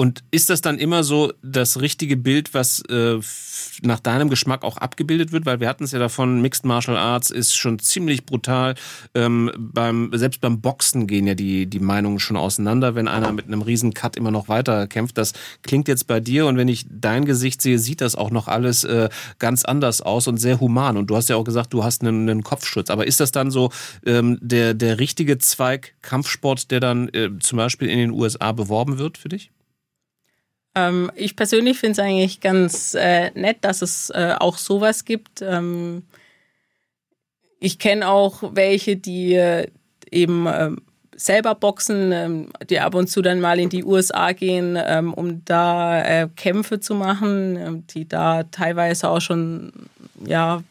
und 0.00 0.22
ist 0.30 0.48
das 0.48 0.60
dann 0.60 0.78
immer 0.78 1.02
so 1.02 1.32
das 1.42 1.80
richtige 1.80 2.16
Bild, 2.16 2.54
was 2.54 2.82
äh, 2.82 3.18
nach 3.82 3.98
deinem 3.98 4.30
Geschmack 4.30 4.62
auch 4.62 4.76
abgebildet 4.76 5.32
wird? 5.32 5.44
Weil 5.44 5.58
wir 5.58 5.68
hatten 5.68 5.82
es 5.82 5.90
ja 5.90 5.98
davon, 5.98 6.40
Mixed 6.40 6.64
Martial 6.64 6.96
Arts 6.96 7.32
ist 7.32 7.56
schon 7.56 7.80
ziemlich 7.80 8.24
brutal. 8.24 8.76
Ähm, 9.16 9.50
beim, 9.58 10.12
selbst 10.14 10.40
beim 10.40 10.60
Boxen 10.60 11.08
gehen 11.08 11.26
ja 11.26 11.34
die, 11.34 11.66
die 11.66 11.80
Meinungen 11.80 12.20
schon 12.20 12.36
auseinander, 12.36 12.94
wenn 12.94 13.08
einer 13.08 13.32
mit 13.32 13.46
einem 13.46 13.60
riesen 13.60 13.92
Cut 13.92 14.14
immer 14.14 14.30
noch 14.30 14.46
weiter 14.48 14.86
kämpft. 14.86 15.18
Das 15.18 15.32
klingt 15.62 15.88
jetzt 15.88 16.06
bei 16.06 16.20
dir 16.20 16.46
und 16.46 16.56
wenn 16.56 16.68
ich 16.68 16.86
dein 16.88 17.24
Gesicht 17.24 17.60
sehe, 17.60 17.80
sieht 17.80 18.00
das 18.00 18.14
auch 18.14 18.30
noch 18.30 18.46
alles 18.46 18.84
äh, 18.84 19.08
ganz 19.40 19.64
anders 19.64 20.00
aus 20.00 20.28
und 20.28 20.36
sehr 20.36 20.60
human. 20.60 20.96
Und 20.96 21.08
du 21.10 21.16
hast 21.16 21.28
ja 21.28 21.34
auch 21.34 21.44
gesagt, 21.44 21.72
du 21.72 21.82
hast 21.82 22.02
einen, 22.02 22.30
einen 22.30 22.44
Kopfschutz. 22.44 22.90
Aber 22.90 23.08
ist 23.08 23.18
das 23.18 23.32
dann 23.32 23.50
so 23.50 23.72
ähm, 24.06 24.38
der, 24.40 24.74
der 24.74 25.00
richtige 25.00 25.38
Zweig 25.38 25.94
Kampfsport, 26.02 26.70
der 26.70 26.78
dann 26.78 27.08
äh, 27.08 27.30
zum 27.40 27.56
Beispiel 27.56 27.88
in 27.88 27.98
den 27.98 28.10
USA 28.12 28.52
beworben 28.52 28.98
wird 28.98 29.18
für 29.18 29.28
dich? 29.28 29.50
Ähm, 30.78 31.10
ich 31.14 31.34
persönlich 31.34 31.78
finde 31.78 31.92
es 31.92 31.98
eigentlich 31.98 32.40
ganz 32.40 32.94
äh, 32.94 33.30
nett, 33.32 33.58
dass 33.62 33.82
es 33.82 34.10
äh, 34.10 34.34
auch 34.38 34.58
sowas 34.58 35.04
gibt. 35.04 35.42
Ähm, 35.42 36.02
ich 37.60 37.78
kenne 37.78 38.08
auch 38.08 38.42
welche, 38.52 38.96
die 38.96 39.34
äh, 39.34 39.68
eben 40.10 40.46
ähm, 40.46 40.82
selber 41.16 41.54
boxen, 41.56 42.12
ähm, 42.12 42.48
die 42.70 42.78
ab 42.78 42.94
und 42.94 43.08
zu 43.08 43.22
dann 43.22 43.40
mal 43.40 43.58
in 43.58 43.70
die 43.70 43.84
USA 43.84 44.32
gehen, 44.32 44.78
ähm, 44.80 45.12
um 45.12 45.44
da 45.44 46.02
äh, 46.02 46.28
Kämpfe 46.36 46.78
zu 46.78 46.94
machen, 46.94 47.84
die 47.88 48.06
da 48.06 48.44
teilweise 48.44 49.08
auch 49.08 49.20
schon 49.20 49.72
ja 50.24 50.62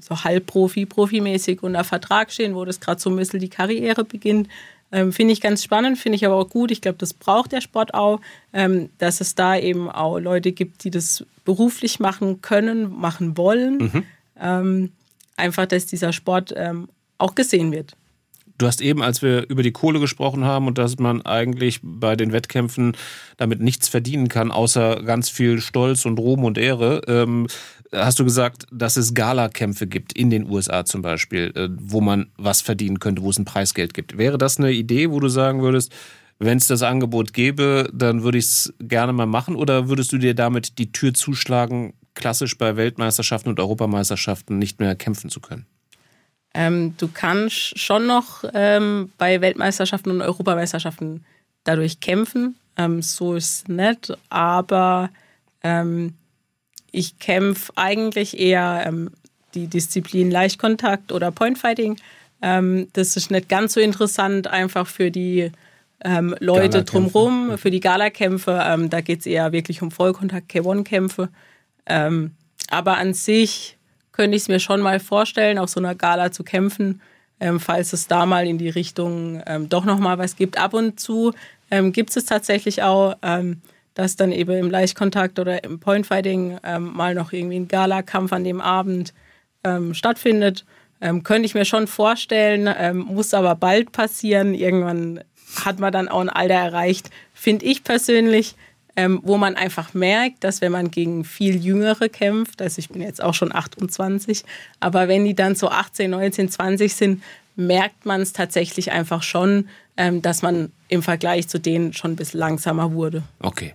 so 0.00 0.24
halbprofi, 0.24 0.86
profimäßig 0.86 1.62
unter 1.62 1.84
Vertrag 1.84 2.32
stehen, 2.32 2.56
wo 2.56 2.64
das 2.64 2.80
gerade 2.80 3.00
so 3.00 3.10
ein 3.10 3.16
bisschen 3.16 3.40
die 3.40 3.50
Karriere 3.50 4.04
beginnt. 4.04 4.48
Ähm, 4.92 5.12
finde 5.12 5.32
ich 5.32 5.40
ganz 5.40 5.64
spannend, 5.64 5.98
finde 5.98 6.16
ich 6.16 6.26
aber 6.26 6.36
auch 6.36 6.48
gut. 6.48 6.70
Ich 6.70 6.82
glaube, 6.82 6.98
das 6.98 7.14
braucht 7.14 7.52
der 7.52 7.62
Sport 7.62 7.94
auch, 7.94 8.20
ähm, 8.52 8.90
dass 8.98 9.20
es 9.20 9.34
da 9.34 9.56
eben 9.56 9.90
auch 9.90 10.18
Leute 10.18 10.52
gibt, 10.52 10.84
die 10.84 10.90
das 10.90 11.24
beruflich 11.44 11.98
machen 11.98 12.42
können, 12.42 12.92
machen 12.92 13.36
wollen. 13.38 13.78
Mhm. 13.78 14.04
Ähm, 14.38 14.92
einfach, 15.36 15.66
dass 15.66 15.86
dieser 15.86 16.12
Sport 16.12 16.52
ähm, 16.56 16.88
auch 17.18 17.34
gesehen 17.34 17.72
wird. 17.72 17.96
Du 18.58 18.66
hast 18.66 18.80
eben, 18.80 19.02
als 19.02 19.22
wir 19.22 19.48
über 19.48 19.62
die 19.62 19.72
Kohle 19.72 19.98
gesprochen 19.98 20.44
haben 20.44 20.66
und 20.66 20.78
dass 20.78 20.98
man 20.98 21.22
eigentlich 21.22 21.80
bei 21.82 22.14
den 22.14 22.32
Wettkämpfen 22.32 22.96
damit 23.36 23.60
nichts 23.60 23.88
verdienen 23.88 24.28
kann, 24.28 24.52
außer 24.52 25.02
ganz 25.02 25.30
viel 25.30 25.60
Stolz 25.60 26.04
und 26.04 26.18
Ruhm 26.18 26.44
und 26.44 26.58
Ehre, 26.58 27.00
ähm, 27.08 27.48
hast 27.94 28.18
du 28.18 28.24
gesagt, 28.24 28.66
dass 28.70 28.96
es 28.96 29.14
Galakämpfe 29.14 29.86
gibt, 29.86 30.12
in 30.12 30.30
den 30.30 30.48
USA 30.48 30.84
zum 30.84 31.02
Beispiel, 31.02 31.52
äh, 31.54 31.68
wo 31.70 32.00
man 32.00 32.30
was 32.36 32.60
verdienen 32.60 32.98
könnte, 32.98 33.22
wo 33.22 33.30
es 33.30 33.38
ein 33.38 33.44
Preisgeld 33.44 33.94
gibt. 33.94 34.18
Wäre 34.18 34.38
das 34.38 34.58
eine 34.58 34.72
Idee, 34.72 35.10
wo 35.10 35.20
du 35.20 35.28
sagen 35.28 35.62
würdest, 35.62 35.92
wenn 36.38 36.58
es 36.58 36.66
das 36.66 36.82
Angebot 36.82 37.32
gäbe, 37.32 37.88
dann 37.92 38.22
würde 38.24 38.38
ich 38.38 38.46
es 38.46 38.74
gerne 38.80 39.12
mal 39.12 39.26
machen? 39.26 39.54
Oder 39.54 39.88
würdest 39.88 40.12
du 40.12 40.18
dir 40.18 40.34
damit 40.34 40.78
die 40.78 40.90
Tür 40.90 41.14
zuschlagen, 41.14 41.92
klassisch 42.14 42.58
bei 42.58 42.76
Weltmeisterschaften 42.76 43.50
und 43.50 43.60
Europameisterschaften 43.60 44.58
nicht 44.58 44.80
mehr 44.80 44.96
kämpfen 44.96 45.30
zu 45.30 45.40
können? 45.40 45.66
Ähm, 46.54 46.94
du 46.98 47.08
kannst 47.08 47.78
schon 47.78 48.06
noch 48.06 48.44
ähm, 48.52 49.12
bei 49.18 49.40
Weltmeisterschaften 49.40 50.10
und 50.10 50.20
Europameisterschaften 50.20 51.24
dadurch 51.64 52.00
kämpfen. 52.00 52.56
Ähm, 52.76 53.02
so 53.02 53.34
ist 53.34 53.62
es 53.62 53.68
nicht. 53.68 54.12
Aber 54.28 55.10
ähm, 55.62 56.14
ich 56.92 57.18
kämpfe 57.18 57.72
eigentlich 57.74 58.38
eher 58.38 58.84
ähm, 58.86 59.10
die 59.54 59.66
Disziplin 59.66 60.30
Leichtkontakt 60.30 61.10
oder 61.10 61.30
Pointfighting. 61.30 61.96
Ähm, 62.42 62.88
das 62.92 63.16
ist 63.16 63.30
nicht 63.30 63.48
ganz 63.48 63.74
so 63.74 63.80
interessant, 63.80 64.46
einfach 64.46 64.86
für 64.86 65.10
die 65.10 65.50
ähm, 66.04 66.36
Leute 66.38 66.84
drumherum, 66.84 67.56
für 67.58 67.70
die 67.70 67.80
Galakämpfe. 67.80 68.62
Ähm, 68.64 68.90
da 68.90 69.00
geht 69.00 69.20
es 69.20 69.26
eher 69.26 69.52
wirklich 69.52 69.82
um 69.82 69.90
Vollkontakt, 69.90 70.50
K1-Kämpfe. 70.50 71.28
Ähm, 71.86 72.32
aber 72.70 72.98
an 72.98 73.14
sich 73.14 73.78
könnte 74.12 74.36
ich 74.36 74.42
es 74.42 74.48
mir 74.48 74.60
schon 74.60 74.80
mal 74.80 75.00
vorstellen, 75.00 75.58
auf 75.58 75.70
so 75.70 75.80
einer 75.80 75.94
Gala 75.94 76.30
zu 76.30 76.44
kämpfen, 76.44 77.00
ähm, 77.40 77.58
falls 77.58 77.92
es 77.92 78.06
da 78.06 78.26
mal 78.26 78.46
in 78.46 78.58
die 78.58 78.68
Richtung 78.68 79.42
doch 79.68 79.84
nochmal 79.84 80.18
was 80.18 80.36
gibt. 80.36 80.58
Ab 80.58 80.74
und 80.74 81.00
zu 81.00 81.32
gibt 81.92 82.14
es 82.14 82.26
tatsächlich 82.26 82.82
auch 82.82 83.16
dass 83.94 84.16
dann 84.16 84.32
eben 84.32 84.52
im 84.52 84.70
Leichtkontakt 84.70 85.38
oder 85.38 85.64
im 85.64 85.80
Pointfighting 85.80 86.58
ähm, 86.64 86.92
mal 86.94 87.14
noch 87.14 87.32
irgendwie 87.32 87.56
ein 87.56 87.68
Gala-Kampf 87.68 88.32
an 88.32 88.44
dem 88.44 88.60
Abend 88.60 89.12
ähm, 89.64 89.94
stattfindet. 89.94 90.64
Ähm, 91.00 91.22
könnte 91.22 91.46
ich 91.46 91.54
mir 91.54 91.64
schon 91.64 91.86
vorstellen, 91.86 92.72
ähm, 92.78 92.98
muss 92.98 93.34
aber 93.34 93.54
bald 93.54 93.92
passieren. 93.92 94.54
Irgendwann 94.54 95.20
hat 95.64 95.78
man 95.78 95.92
dann 95.92 96.08
auch 96.08 96.20
ein 96.20 96.30
Alter 96.30 96.54
erreicht, 96.54 97.10
finde 97.34 97.66
ich 97.66 97.84
persönlich, 97.84 98.54
ähm, 98.94 99.20
wo 99.22 99.38
man 99.38 99.56
einfach 99.56 99.94
merkt, 99.94 100.44
dass 100.44 100.60
wenn 100.60 100.72
man 100.72 100.90
gegen 100.90 101.24
viel 101.24 101.56
Jüngere 101.56 102.08
kämpft, 102.08 102.60
also 102.60 102.78
ich 102.78 102.90
bin 102.90 103.00
jetzt 103.00 103.22
auch 103.22 103.34
schon 103.34 103.54
28, 103.54 104.44
aber 104.80 105.08
wenn 105.08 105.24
die 105.24 105.34
dann 105.34 105.54
so 105.54 105.68
18, 105.68 106.10
19, 106.10 106.50
20 106.50 106.94
sind, 106.94 107.22
merkt 107.56 108.06
man 108.06 108.20
es 108.20 108.32
tatsächlich 108.32 108.92
einfach 108.92 109.22
schon, 109.22 109.68
ähm, 109.96 110.22
dass 110.22 110.42
man 110.42 110.72
im 110.88 111.02
Vergleich 111.02 111.48
zu 111.48 111.58
denen 111.58 111.92
schon 111.92 112.12
ein 112.12 112.16
bisschen 112.16 112.40
langsamer 112.40 112.92
wurde. 112.92 113.22
Okay. 113.40 113.74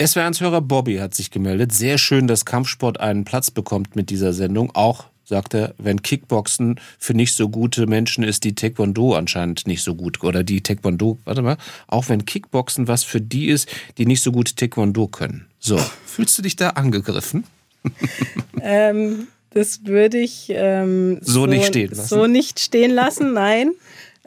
SWR1-Hörer 0.00 0.60
Bobby 0.60 0.96
hat 0.96 1.14
sich 1.14 1.30
gemeldet. 1.30 1.72
Sehr 1.72 1.96
schön, 1.96 2.26
dass 2.26 2.44
Kampfsport 2.44 2.98
einen 2.98 3.24
Platz 3.24 3.50
bekommt 3.50 3.94
mit 3.94 4.10
dieser 4.10 4.32
Sendung. 4.32 4.74
Auch 4.74 5.06
sagt 5.24 5.54
er, 5.54 5.74
wenn 5.78 6.02
Kickboxen 6.02 6.80
für 6.98 7.14
nicht 7.14 7.34
so 7.34 7.48
gute 7.48 7.86
Menschen 7.86 8.24
ist, 8.24 8.44
die 8.44 8.54
Taekwondo 8.54 9.14
anscheinend 9.14 9.66
nicht 9.66 9.82
so 9.82 9.94
gut 9.94 10.22
oder 10.24 10.42
die 10.42 10.60
Taekwondo, 10.60 11.18
warte 11.24 11.42
mal, 11.42 11.56
auch 11.86 12.08
wenn 12.08 12.26
Kickboxen 12.26 12.88
was 12.88 13.04
für 13.04 13.20
die 13.20 13.46
ist, 13.46 13.68
die 13.98 14.06
nicht 14.06 14.22
so 14.22 14.32
gut 14.32 14.56
Taekwondo 14.56 15.06
können. 15.06 15.46
So, 15.58 15.78
fühlst 16.04 16.36
du 16.36 16.42
dich 16.42 16.56
da 16.56 16.70
angegriffen? 16.70 17.44
ähm, 18.60 19.28
das 19.54 19.84
würde 19.84 20.18
ich 20.18 20.46
ähm, 20.50 21.18
so, 21.20 21.32
so, 21.32 21.46
nicht 21.46 21.66
stehen 21.66 21.90
lassen. 21.90 22.08
So 22.08 22.26
nicht 22.26 22.60
stehen 22.60 22.90
lassen, 22.90 23.32
nein. 23.32 23.72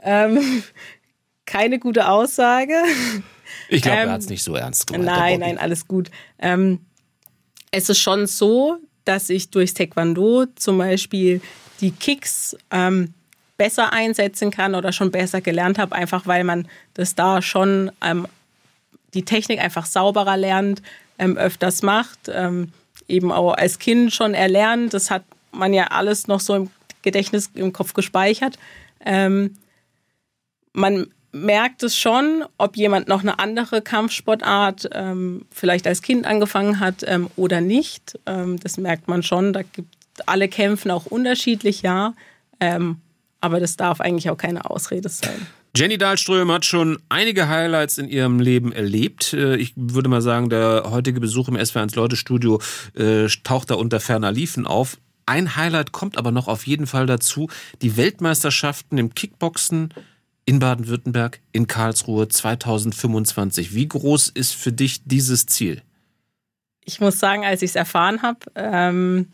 Ähm, 0.02 0.64
keine 1.46 1.80
gute 1.80 2.10
Aussage. 2.10 2.76
Ich 3.70 3.82
glaube, 3.82 3.98
er 3.98 4.12
hat 4.12 4.22
es 4.22 4.30
nicht 4.30 4.44
so 4.44 4.56
ernst 4.56 4.88
gemeint. 4.88 5.06
Nein, 5.06 5.40
nein, 5.40 5.58
alles 5.58 5.88
gut. 5.88 6.10
Ähm, 6.40 6.80
es 7.72 7.90
ist 7.90 8.00
schon 8.00 8.28
so, 8.28 8.78
dass 9.06 9.30
ich 9.30 9.50
durchs 9.50 9.74
Taekwondo 9.74 10.46
zum 10.56 10.78
Beispiel 10.78 11.42
die 11.82 11.92
Kicks 11.92 12.56
ähm, 12.72 13.14
besser 13.58 13.94
einsetzen 13.94 14.52
kann 14.52 14.76
oder 14.76 14.92
schon 14.92 15.12
besser 15.12 15.42
gelernt 15.42 15.78
habe, 15.78 15.96
einfach 15.96 16.28
weil 16.28 16.44
man 16.44 16.68
das 16.94 17.16
da 17.16 17.42
schon 17.42 17.92
ähm, 18.02 18.28
die 19.14 19.24
Technik 19.24 19.60
einfach 19.60 19.86
sauberer 19.86 20.38
lernt, 20.38 20.82
ähm, 21.18 21.38
öfters 21.38 21.82
macht, 21.82 22.20
ähm, 22.32 22.72
eben 23.08 23.32
auch 23.32 23.54
als 23.54 23.80
Kind 23.80 24.14
schon 24.14 24.34
erlernt. 24.34 24.94
Das 24.94 25.12
hat 25.12 25.24
man 25.52 25.74
ja 25.74 25.88
alles 25.88 26.28
noch 26.28 26.40
so 26.40 26.56
im 26.56 26.70
Gedächtnis, 27.02 27.50
im 27.54 27.74
Kopf 27.74 27.94
gespeichert. 27.94 28.58
Ähm, 29.06 29.56
man 30.74 31.08
merkt 31.32 31.84
es 31.84 31.98
schon, 31.98 32.46
ob 32.58 32.78
jemand 32.78 33.08
noch 33.08 33.22
eine 33.22 33.40
andere 33.40 33.82
Kampfsportart 33.82 34.90
ähm, 34.94 35.46
vielleicht 35.52 35.86
als 35.86 36.02
Kind 36.02 36.26
angefangen 36.26 36.80
hat 36.80 37.04
ähm, 37.06 37.30
oder 37.36 37.62
nicht. 37.62 38.18
Ähm, 38.26 38.58
das 38.60 38.78
merkt 38.78 39.08
man 39.08 39.22
schon. 39.22 39.52
Da 39.52 39.62
gibt 39.62 39.96
alle 40.26 40.48
kämpfen 40.48 40.92
auch 40.92 41.06
unterschiedlich, 41.06 41.82
ja. 41.82 42.14
Ähm, 42.60 43.02
aber 43.42 43.60
das 43.60 43.76
darf 43.76 44.00
eigentlich 44.00 44.30
auch 44.30 44.38
keine 44.38 44.70
Ausrede 44.70 45.10
sein. 45.10 45.46
Jenny 45.78 45.98
Dahlström 45.98 46.50
hat 46.54 46.64
schon 46.64 47.00
einige 47.10 47.50
Highlights 47.50 47.98
in 47.98 48.08
ihrem 48.08 48.40
Leben 48.40 48.72
erlebt. 48.72 49.34
Äh, 49.34 49.58
ich 49.58 49.74
würde 49.76 50.08
mal 50.08 50.22
sagen, 50.22 50.50
der 50.50 50.86
heutige 50.90 51.20
Besuch 51.20 51.50
im 51.50 51.58
SW1 51.58 51.98
Leute 51.98 52.16
Studio 52.16 52.62
äh, 52.94 53.28
taucht 53.44 53.72
da 53.72 53.76
unter 53.76 54.00
ferner 54.00 54.32
Liefen 54.32 54.66
auf. 54.66 54.98
Ein 55.26 55.58
Highlight 55.58 55.92
kommt 55.92 56.18
aber 56.18 56.32
noch 56.32 56.48
auf 56.48 56.66
jeden 56.66 56.88
Fall 56.88 57.08
dazu. 57.08 57.50
Die 57.82 57.98
Weltmeisterschaften 57.98 58.98
im 58.98 59.14
Kickboxen 59.14 59.94
in 60.46 60.60
Baden-Württemberg, 60.60 61.42
in 61.52 61.68
Karlsruhe 61.68 62.30
2025. 62.30 63.76
Wie 63.76 63.88
groß 63.88 64.30
ist 64.30 64.56
für 64.56 64.72
dich 64.72 65.04
dieses 65.04 65.46
Ziel? 65.46 65.82
Ich 66.86 67.02
muss 67.02 67.20
sagen, 67.20 67.44
als 67.44 67.64
ich 67.64 67.72
es 67.72 67.76
erfahren 67.76 68.22
habe, 68.22 68.40
ähm, 68.56 69.28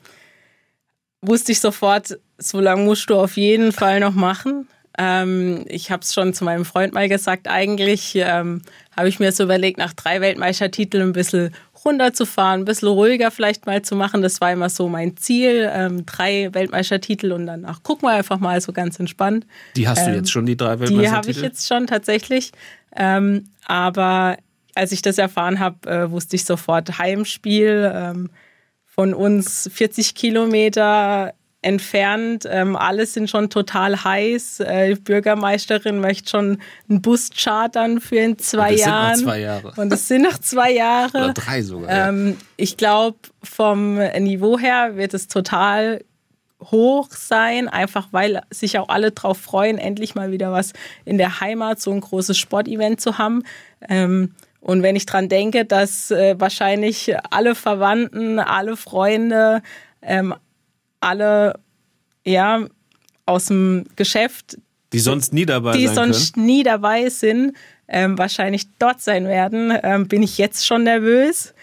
wusste 1.21 1.51
ich 1.51 1.59
sofort, 1.59 2.17
so 2.39 2.59
lange 2.59 2.83
musst 2.83 3.09
du 3.11 3.15
auf 3.15 3.37
jeden 3.37 3.73
Fall 3.73 3.99
noch 3.99 4.15
machen. 4.15 4.67
Ähm, 4.97 5.65
ich 5.67 5.91
habe 5.91 6.03
es 6.03 6.13
schon 6.13 6.33
zu 6.33 6.43
meinem 6.43 6.65
Freund 6.65 6.93
mal 6.93 7.07
gesagt, 7.07 7.47
eigentlich 7.47 8.13
ähm, 8.15 8.61
habe 8.95 9.09
ich 9.09 9.19
mir 9.19 9.31
so 9.31 9.43
überlegt, 9.43 9.77
nach 9.77 9.93
drei 9.93 10.21
Weltmeistertiteln 10.21 11.09
ein 11.09 11.13
bisschen 11.13 11.53
runterzufahren, 11.83 12.61
ein 12.61 12.65
bisschen 12.65 12.89
ruhiger 12.89 13.31
vielleicht 13.31 13.65
mal 13.65 13.81
zu 13.81 13.95
machen. 13.95 14.21
Das 14.21 14.41
war 14.41 14.51
immer 14.51 14.69
so 14.69 14.87
mein 14.87 15.17
Ziel. 15.17 15.69
Ähm, 15.73 16.05
drei 16.05 16.49
Weltmeistertitel 16.53 17.31
und 17.31 17.45
danach 17.45 17.83
gucken 17.83 18.07
wir 18.07 18.13
einfach 18.13 18.39
mal 18.39 18.59
so 18.61 18.73
ganz 18.73 18.99
entspannt. 18.99 19.45
Die 19.75 19.87
hast 19.87 20.05
du 20.05 20.11
ähm, 20.11 20.15
jetzt 20.17 20.31
schon, 20.31 20.45
die 20.45 20.57
drei 20.57 20.79
Weltmeistertitel? 20.79 21.01
Die 21.01 21.11
habe 21.11 21.31
ich 21.31 21.41
jetzt 21.41 21.67
schon 21.67 21.87
tatsächlich. 21.87 22.51
Ähm, 22.95 23.45
aber 23.65 24.37
als 24.75 24.91
ich 24.91 25.01
das 25.01 25.17
erfahren 25.17 25.59
habe, 25.59 25.89
äh, 25.89 26.11
wusste 26.11 26.35
ich 26.35 26.45
sofort 26.45 26.97
Heimspiel. 26.99 27.91
Ähm, 27.93 28.29
von 28.85 29.13
uns 29.13 29.69
40 29.73 30.15
Kilometer 30.15 31.33
entfernt. 31.61 32.47
Ähm, 32.49 32.75
alle 32.75 33.05
sind 33.05 33.29
schon 33.29 33.49
total 33.49 34.03
heiß. 34.03 34.61
Äh, 34.61 34.95
die 34.95 35.01
Bürgermeisterin 35.01 35.99
möchte 35.99 36.29
schon 36.29 36.57
einen 36.89 37.01
Bus 37.01 37.29
chartern 37.35 38.01
für 38.01 38.17
in 38.17 38.37
zwei 38.39 38.73
Jahren. 38.73 39.15
Sind 39.15 39.25
noch 39.25 39.31
zwei 39.33 39.39
Jahre. 39.39 39.73
Und 39.77 39.93
es 39.93 40.07
sind 40.07 40.21
noch 40.23 40.37
zwei 40.39 40.71
Jahre. 40.71 41.17
Oder 41.25 41.33
drei 41.33 41.61
sogar. 41.61 42.09
Ähm. 42.09 42.37
Ich 42.57 42.77
glaube, 42.77 43.17
vom 43.43 43.97
Niveau 43.97 44.59
her 44.59 44.95
wird 44.95 45.13
es 45.13 45.27
total 45.27 46.01
hoch 46.69 47.09
sein, 47.09 47.67
einfach 47.67 48.09
weil 48.11 48.41
sich 48.51 48.77
auch 48.77 48.89
alle 48.89 49.11
darauf 49.11 49.39
freuen, 49.39 49.77
endlich 49.77 50.13
mal 50.15 50.31
wieder 50.31 50.51
was 50.51 50.73
in 51.05 51.17
der 51.17 51.39
Heimat, 51.41 51.79
so 51.79 51.91
ein 51.91 52.01
großes 52.01 52.37
Sportevent 52.37 53.01
zu 53.01 53.17
haben. 53.17 53.43
Ähm, 53.89 54.35
und 54.59 54.83
wenn 54.83 54.95
ich 54.95 55.07
dran 55.07 55.27
denke, 55.27 55.65
dass 55.65 56.11
äh, 56.11 56.39
wahrscheinlich 56.39 57.15
alle 57.31 57.55
Verwandten, 57.55 58.37
alle 58.37 58.77
Freunde, 58.77 59.63
ähm, 60.03 60.35
alle 61.01 61.59
ja 62.25 62.65
aus 63.25 63.45
dem 63.45 63.85
Geschäft, 63.95 64.57
die 64.93 64.99
sonst 64.99 65.33
nie 65.33 65.45
dabei 65.45 65.77
die 65.77 65.87
sonst 65.87 66.33
können. 66.33 66.45
nie 66.45 66.63
dabei 66.63 67.09
sind, 67.09 67.55
ähm, 67.87 68.17
wahrscheinlich 68.17 68.67
dort 68.79 69.01
sein 69.01 69.25
werden, 69.25 69.73
ähm, 69.83 70.07
bin 70.07 70.23
ich 70.23 70.37
jetzt 70.37 70.65
schon 70.65 70.83
nervös. 70.83 71.53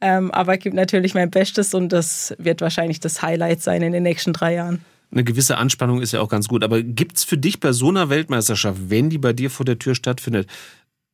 Ähm, 0.00 0.32
aber 0.32 0.56
gebe 0.56 0.74
natürlich 0.74 1.14
mein 1.14 1.30
Bestes 1.30 1.74
und 1.74 1.90
das 1.90 2.34
wird 2.38 2.60
wahrscheinlich 2.60 2.98
das 2.98 3.22
Highlight 3.22 3.62
sein 3.62 3.82
in 3.82 3.92
den 3.92 4.02
nächsten 4.02 4.32
drei 4.32 4.54
Jahren. 4.54 4.84
Eine 5.12 5.22
gewisse 5.22 5.58
Anspannung 5.58 6.00
ist 6.00 6.12
ja 6.12 6.20
auch 6.20 6.28
ganz 6.28 6.48
gut. 6.48 6.64
Aber 6.64 6.82
gibt 6.82 7.18
es 7.18 7.24
für 7.24 7.38
dich 7.38 7.60
bei 7.60 7.72
so 7.72 7.88
einer 7.88 8.08
Weltmeisterschaft, 8.08 8.78
wenn 8.88 9.10
die 9.10 9.18
bei 9.18 9.32
dir 9.32 9.50
vor 9.50 9.64
der 9.64 9.78
Tür 9.78 9.94
stattfindet, 9.94 10.48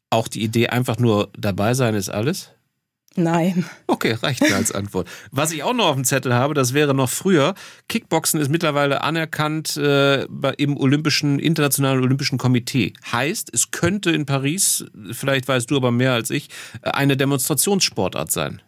auch 0.08 0.26
die 0.26 0.42
Idee, 0.42 0.68
einfach 0.68 0.98
nur 0.98 1.28
dabei 1.36 1.74
sein 1.74 1.94
ist 1.94 2.08
alles? 2.08 2.52
Nein. 3.16 3.64
Okay, 3.86 4.12
reicht 4.12 4.42
mir 4.42 4.54
als 4.54 4.70
Antwort. 4.70 5.08
Was 5.32 5.50
ich 5.50 5.62
auch 5.62 5.72
noch 5.72 5.86
auf 5.86 5.94
dem 5.94 6.04
Zettel 6.04 6.34
habe, 6.34 6.54
das 6.54 6.72
wäre 6.72 6.94
noch 6.94 7.10
früher. 7.10 7.54
Kickboxen 7.88 8.40
ist 8.40 8.48
mittlerweile 8.48 9.02
anerkannt 9.02 9.76
äh, 9.76 10.24
im 10.56 10.76
Olympischen, 10.76 11.38
Internationalen 11.38 12.02
Olympischen 12.02 12.38
Komitee. 12.38 12.92
Heißt, 13.10 13.50
es 13.52 13.70
könnte 13.70 14.10
in 14.10 14.24
Paris, 14.24 14.84
vielleicht 15.12 15.48
weißt 15.48 15.70
du 15.70 15.76
aber 15.76 15.90
mehr 15.90 16.12
als 16.12 16.30
ich, 16.30 16.48
eine 16.82 17.16
Demonstrationssportart 17.16 18.30
sein. 18.30 18.62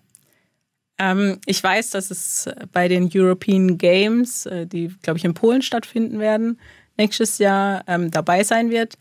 Ähm, 0.99 1.39
ich 1.47 1.63
weiß, 1.63 1.91
dass 1.91 2.11
es 2.11 2.49
bei 2.73 2.89
den 2.89 3.11
European 3.13 3.79
Games, 3.79 4.47
äh, 4.47 4.67
die, 4.67 4.89
glaube 5.03 5.19
ich, 5.19 5.25
in 5.25 5.35
Polen 5.35 5.63
stattfinden 5.63 6.19
werden, 6.19 6.59
nächstes 6.99 7.39
Jahr 7.39 7.85
ähm, 7.87 8.11
dabei 8.11 8.45
sein 8.45 8.71
wird. 8.71 8.99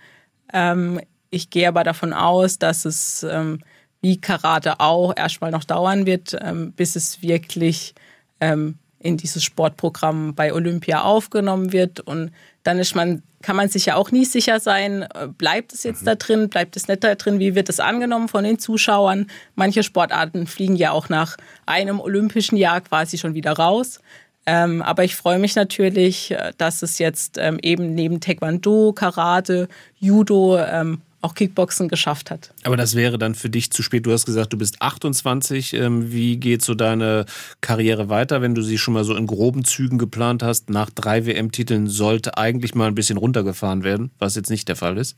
Ähm, 0.54 1.02
ich 1.30 1.50
gehe 1.50 1.68
aber 1.68 1.84
davon 1.84 2.14
aus, 2.14 2.58
dass 2.58 2.86
es 2.86 3.24
ähm, 3.24 3.60
wie 4.02 4.20
Karate 4.20 4.80
auch 4.80 5.14
erstmal 5.16 5.52
noch 5.52 5.64
dauern 5.64 6.06
wird, 6.06 6.38
ähm, 6.42 6.72
bis 6.74 6.96
es 6.96 7.22
wirklich 7.22 7.94
ähm, 8.40 8.78
in 9.00 9.18
dieses 9.18 9.44
Sportprogramm 9.44 10.36
bei 10.36 10.54
Olympia 10.54 11.02
aufgenommen 11.02 11.72
wird. 11.72 12.00
Und 12.02 12.32
dann 12.64 12.80
ist 12.80 12.96
man, 12.96 13.24
kann 13.42 13.56
man 13.56 13.70
sich 13.70 13.88
ja 13.88 13.96
auch 13.96 14.12
nie 14.12 14.26
sicher 14.26 14.60
sein, 14.60 15.04
äh, 15.04 15.28
bleibt 15.28 15.74
es 15.74 15.84
jetzt 15.84 16.02
mhm. 16.02 16.06
da 16.06 16.16
drin, 16.16 16.50
bleibt 16.50 16.76
es 16.76 16.88
nicht 16.88 17.04
da 17.04 17.16
drin, 17.16 17.40
wie 17.40 17.56
wird 17.56 17.70
es 17.70 17.80
angenommen 17.80 18.28
von 18.28 18.44
den 18.44 18.60
Zuschauern. 18.60 19.28
Manche 19.56 19.84
Sportarten 19.84 20.48
fliegen 20.48 20.76
ja 20.76 20.92
auch 20.92 21.10
nach 21.10 21.38
einem 21.66 22.00
olympischen 22.00 22.58
Jahr 22.58 22.82
quasi 22.82 23.18
schon 23.18 23.34
wieder 23.34 23.54
raus. 23.54 24.00
Ähm, 24.46 24.82
aber 24.82 25.04
ich 25.04 25.16
freue 25.16 25.40
mich 25.40 25.56
natürlich, 25.56 26.32
äh, 26.32 26.54
dass 26.58 26.82
es 26.82 27.00
jetzt 27.00 27.38
ähm, 27.38 27.60
eben 27.62 27.94
neben 27.96 28.20
Taekwondo, 28.20 28.94
Karate, 28.94 29.68
Judo 30.00 30.58
ähm, 30.58 31.02
auch 31.22 31.36
Kickboxen 31.36 31.90
geschafft 31.90 32.32
hat. 32.32 32.54
Aber 32.64 32.78
das 32.78 32.96
wäre 32.96 33.18
dann 33.18 33.36
für 33.36 33.50
dich 33.50 33.72
zu 33.72 33.84
spät. 33.84 34.06
Du 34.06 34.12
hast 34.12 34.26
gesagt, 34.26 34.54
du 34.54 34.58
bist 34.58 34.82
28. 34.82 35.74
Ähm, 35.74 36.12
wie 36.12 36.38
geht 36.38 36.62
so 36.62 36.76
deine 36.76 37.26
Karriere 37.62 38.10
weiter, 38.10 38.42
wenn 38.42 38.56
du 38.56 38.62
sie 38.62 38.78
schon 38.78 38.94
mal 38.94 39.04
so 39.04 39.16
in 39.16 39.28
groben 39.28 39.66
Zügen 39.66 39.98
geplant 39.98 40.44
hast? 40.44 40.70
Nach 40.70 40.90
drei 40.90 41.26
WM-Titeln 41.26 41.88
sollte 41.88 42.38
eigentlich 42.38 42.74
mal 42.74 42.88
ein 42.88 42.96
bisschen 42.96 43.18
runtergefahren 43.18 43.84
werden, 43.84 44.12
was 44.18 44.36
jetzt 44.36 44.50
nicht 44.50 44.68
der 44.70 44.78
Fall 44.78 44.98
ist. 44.98 45.18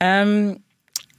Ähm, 0.00 0.60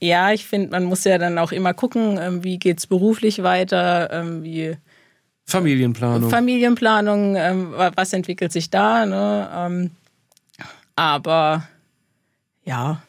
ja, 0.00 0.32
ich 0.32 0.46
finde, 0.46 0.70
man 0.70 0.84
muss 0.84 1.04
ja 1.04 1.18
dann 1.18 1.38
auch 1.38 1.52
immer 1.52 1.74
gucken, 1.74 2.18
ähm, 2.20 2.42
wie 2.42 2.58
geht 2.58 2.78
es 2.78 2.86
beruflich 2.86 3.42
weiter, 3.42 4.10
ähm, 4.12 4.42
wie 4.42 4.76
Familienplanung. 5.44 6.30
Familienplanung, 6.30 7.34
was 7.34 8.12
entwickelt 8.12 8.52
sich 8.52 8.70
da? 8.70 9.04
Ne? 9.04 9.90
aber 10.94 11.64
ja, 12.64 13.02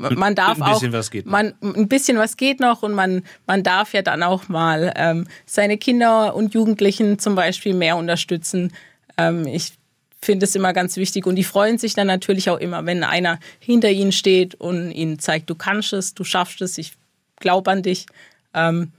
man 0.00 0.34
darf 0.34 0.60
ein 0.60 0.72
bisschen 0.72 0.94
auch, 0.94 0.98
was 0.98 1.10
geht 1.10 1.26
noch. 1.26 1.32
man 1.32 1.54
ein 1.62 1.88
bisschen 1.88 2.18
was 2.18 2.36
geht 2.36 2.60
noch 2.60 2.82
und 2.82 2.94
man 2.94 3.22
man 3.46 3.62
darf 3.62 3.92
ja 3.92 4.02
dann 4.02 4.22
auch 4.22 4.48
mal 4.48 4.92
ähm, 4.96 5.26
seine 5.46 5.78
Kinder 5.78 6.34
und 6.34 6.54
Jugendlichen 6.54 7.18
zum 7.18 7.34
Beispiel 7.34 7.74
mehr 7.74 7.96
unterstützen. 7.96 8.72
Ähm, 9.16 9.46
ich 9.46 9.74
finde 10.22 10.44
es 10.44 10.54
immer 10.54 10.72
ganz 10.72 10.96
wichtig. 10.96 11.26
Und 11.26 11.36
die 11.36 11.44
freuen 11.44 11.78
sich 11.78 11.94
dann 11.94 12.06
natürlich 12.06 12.50
auch 12.50 12.58
immer, 12.58 12.84
wenn 12.86 13.02
einer 13.02 13.38
hinter 13.58 13.90
ihnen 13.90 14.12
steht 14.12 14.54
und 14.54 14.90
ihnen 14.92 15.18
zeigt, 15.18 15.48
du 15.50 15.54
kannst 15.54 15.92
es, 15.92 16.14
du 16.14 16.24
schaffst 16.24 16.60
es, 16.62 16.78
ich 16.78 16.92
glaube 17.36 17.70
an 17.70 17.82
dich. 17.82 18.06
Ähm, 18.54 18.92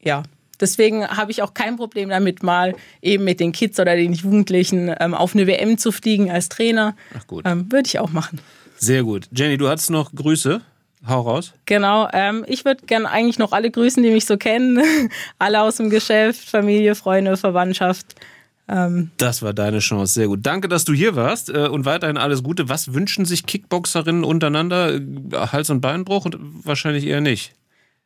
ja, 0.00 0.22
deswegen 0.60 1.06
habe 1.06 1.30
ich 1.30 1.42
auch 1.42 1.54
kein 1.54 1.76
Problem 1.76 2.08
damit, 2.08 2.42
mal 2.42 2.74
eben 3.02 3.24
mit 3.24 3.40
den 3.40 3.52
Kids 3.52 3.78
oder 3.78 3.96
den 3.96 4.12
Jugendlichen 4.12 4.94
ähm, 5.00 5.14
auf 5.14 5.34
eine 5.34 5.46
WM 5.46 5.78
zu 5.78 5.92
fliegen 5.92 6.30
als 6.30 6.48
Trainer. 6.48 6.96
Ach 7.16 7.26
gut. 7.26 7.44
Ähm, 7.46 7.70
Würde 7.70 7.86
ich 7.86 7.98
auch 7.98 8.10
machen. 8.10 8.40
Sehr 8.76 9.02
gut. 9.02 9.28
Jenny, 9.32 9.56
du 9.56 9.68
hattest 9.68 9.90
noch 9.90 10.12
Grüße. 10.14 10.60
Hau 11.06 11.20
raus. 11.20 11.52
Genau, 11.66 12.08
ähm, 12.12 12.44
ich 12.48 12.64
würde 12.64 12.86
gerne 12.86 13.10
eigentlich 13.10 13.38
noch 13.38 13.52
alle 13.52 13.70
grüßen, 13.70 14.02
die 14.02 14.10
mich 14.10 14.24
so 14.24 14.38
kennen. 14.38 14.82
alle 15.38 15.60
aus 15.60 15.76
dem 15.76 15.90
Geschäft, 15.90 16.48
Familie, 16.48 16.94
Freunde, 16.94 17.36
Verwandtschaft. 17.36 18.14
Ähm, 18.68 19.10
das 19.18 19.42
war 19.42 19.52
deine 19.52 19.80
Chance, 19.80 20.14
sehr 20.14 20.28
gut. 20.28 20.40
Danke, 20.42 20.68
dass 20.68 20.84
du 20.84 20.94
hier 20.94 21.16
warst 21.16 21.50
äh, 21.50 21.68
und 21.68 21.84
weiterhin 21.84 22.16
alles 22.16 22.42
Gute. 22.42 22.70
Was 22.70 22.94
wünschen 22.94 23.26
sich 23.26 23.44
Kickboxerinnen 23.44 24.24
untereinander? 24.24 24.94
Äh, 24.94 25.00
Hals- 25.52 25.68
und 25.68 25.82
Beinbruch 25.82 26.24
und 26.24 26.38
wahrscheinlich 26.64 27.06
eher 27.06 27.20
nicht. 27.20 27.52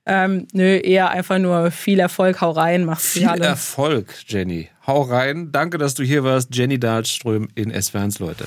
Ähm, 0.04 0.48
nö, 0.52 0.78
eher 0.78 1.10
einfach 1.10 1.38
nur 1.38 1.70
viel 1.70 2.00
Erfolg, 2.00 2.40
hau 2.40 2.50
rein, 2.50 2.84
mach's 2.84 3.12
Viel 3.12 3.28
alle. 3.28 3.44
Erfolg, 3.44 4.06
Jenny. 4.26 4.70
Hau 4.86 5.02
rein. 5.02 5.52
Danke, 5.52 5.76
dass 5.76 5.94
du 5.94 6.02
hier 6.02 6.24
warst. 6.24 6.54
Jenny 6.56 6.80
Dahlström 6.80 7.48
in 7.54 7.70
SW1 7.72 8.18
Leute. 8.18 8.46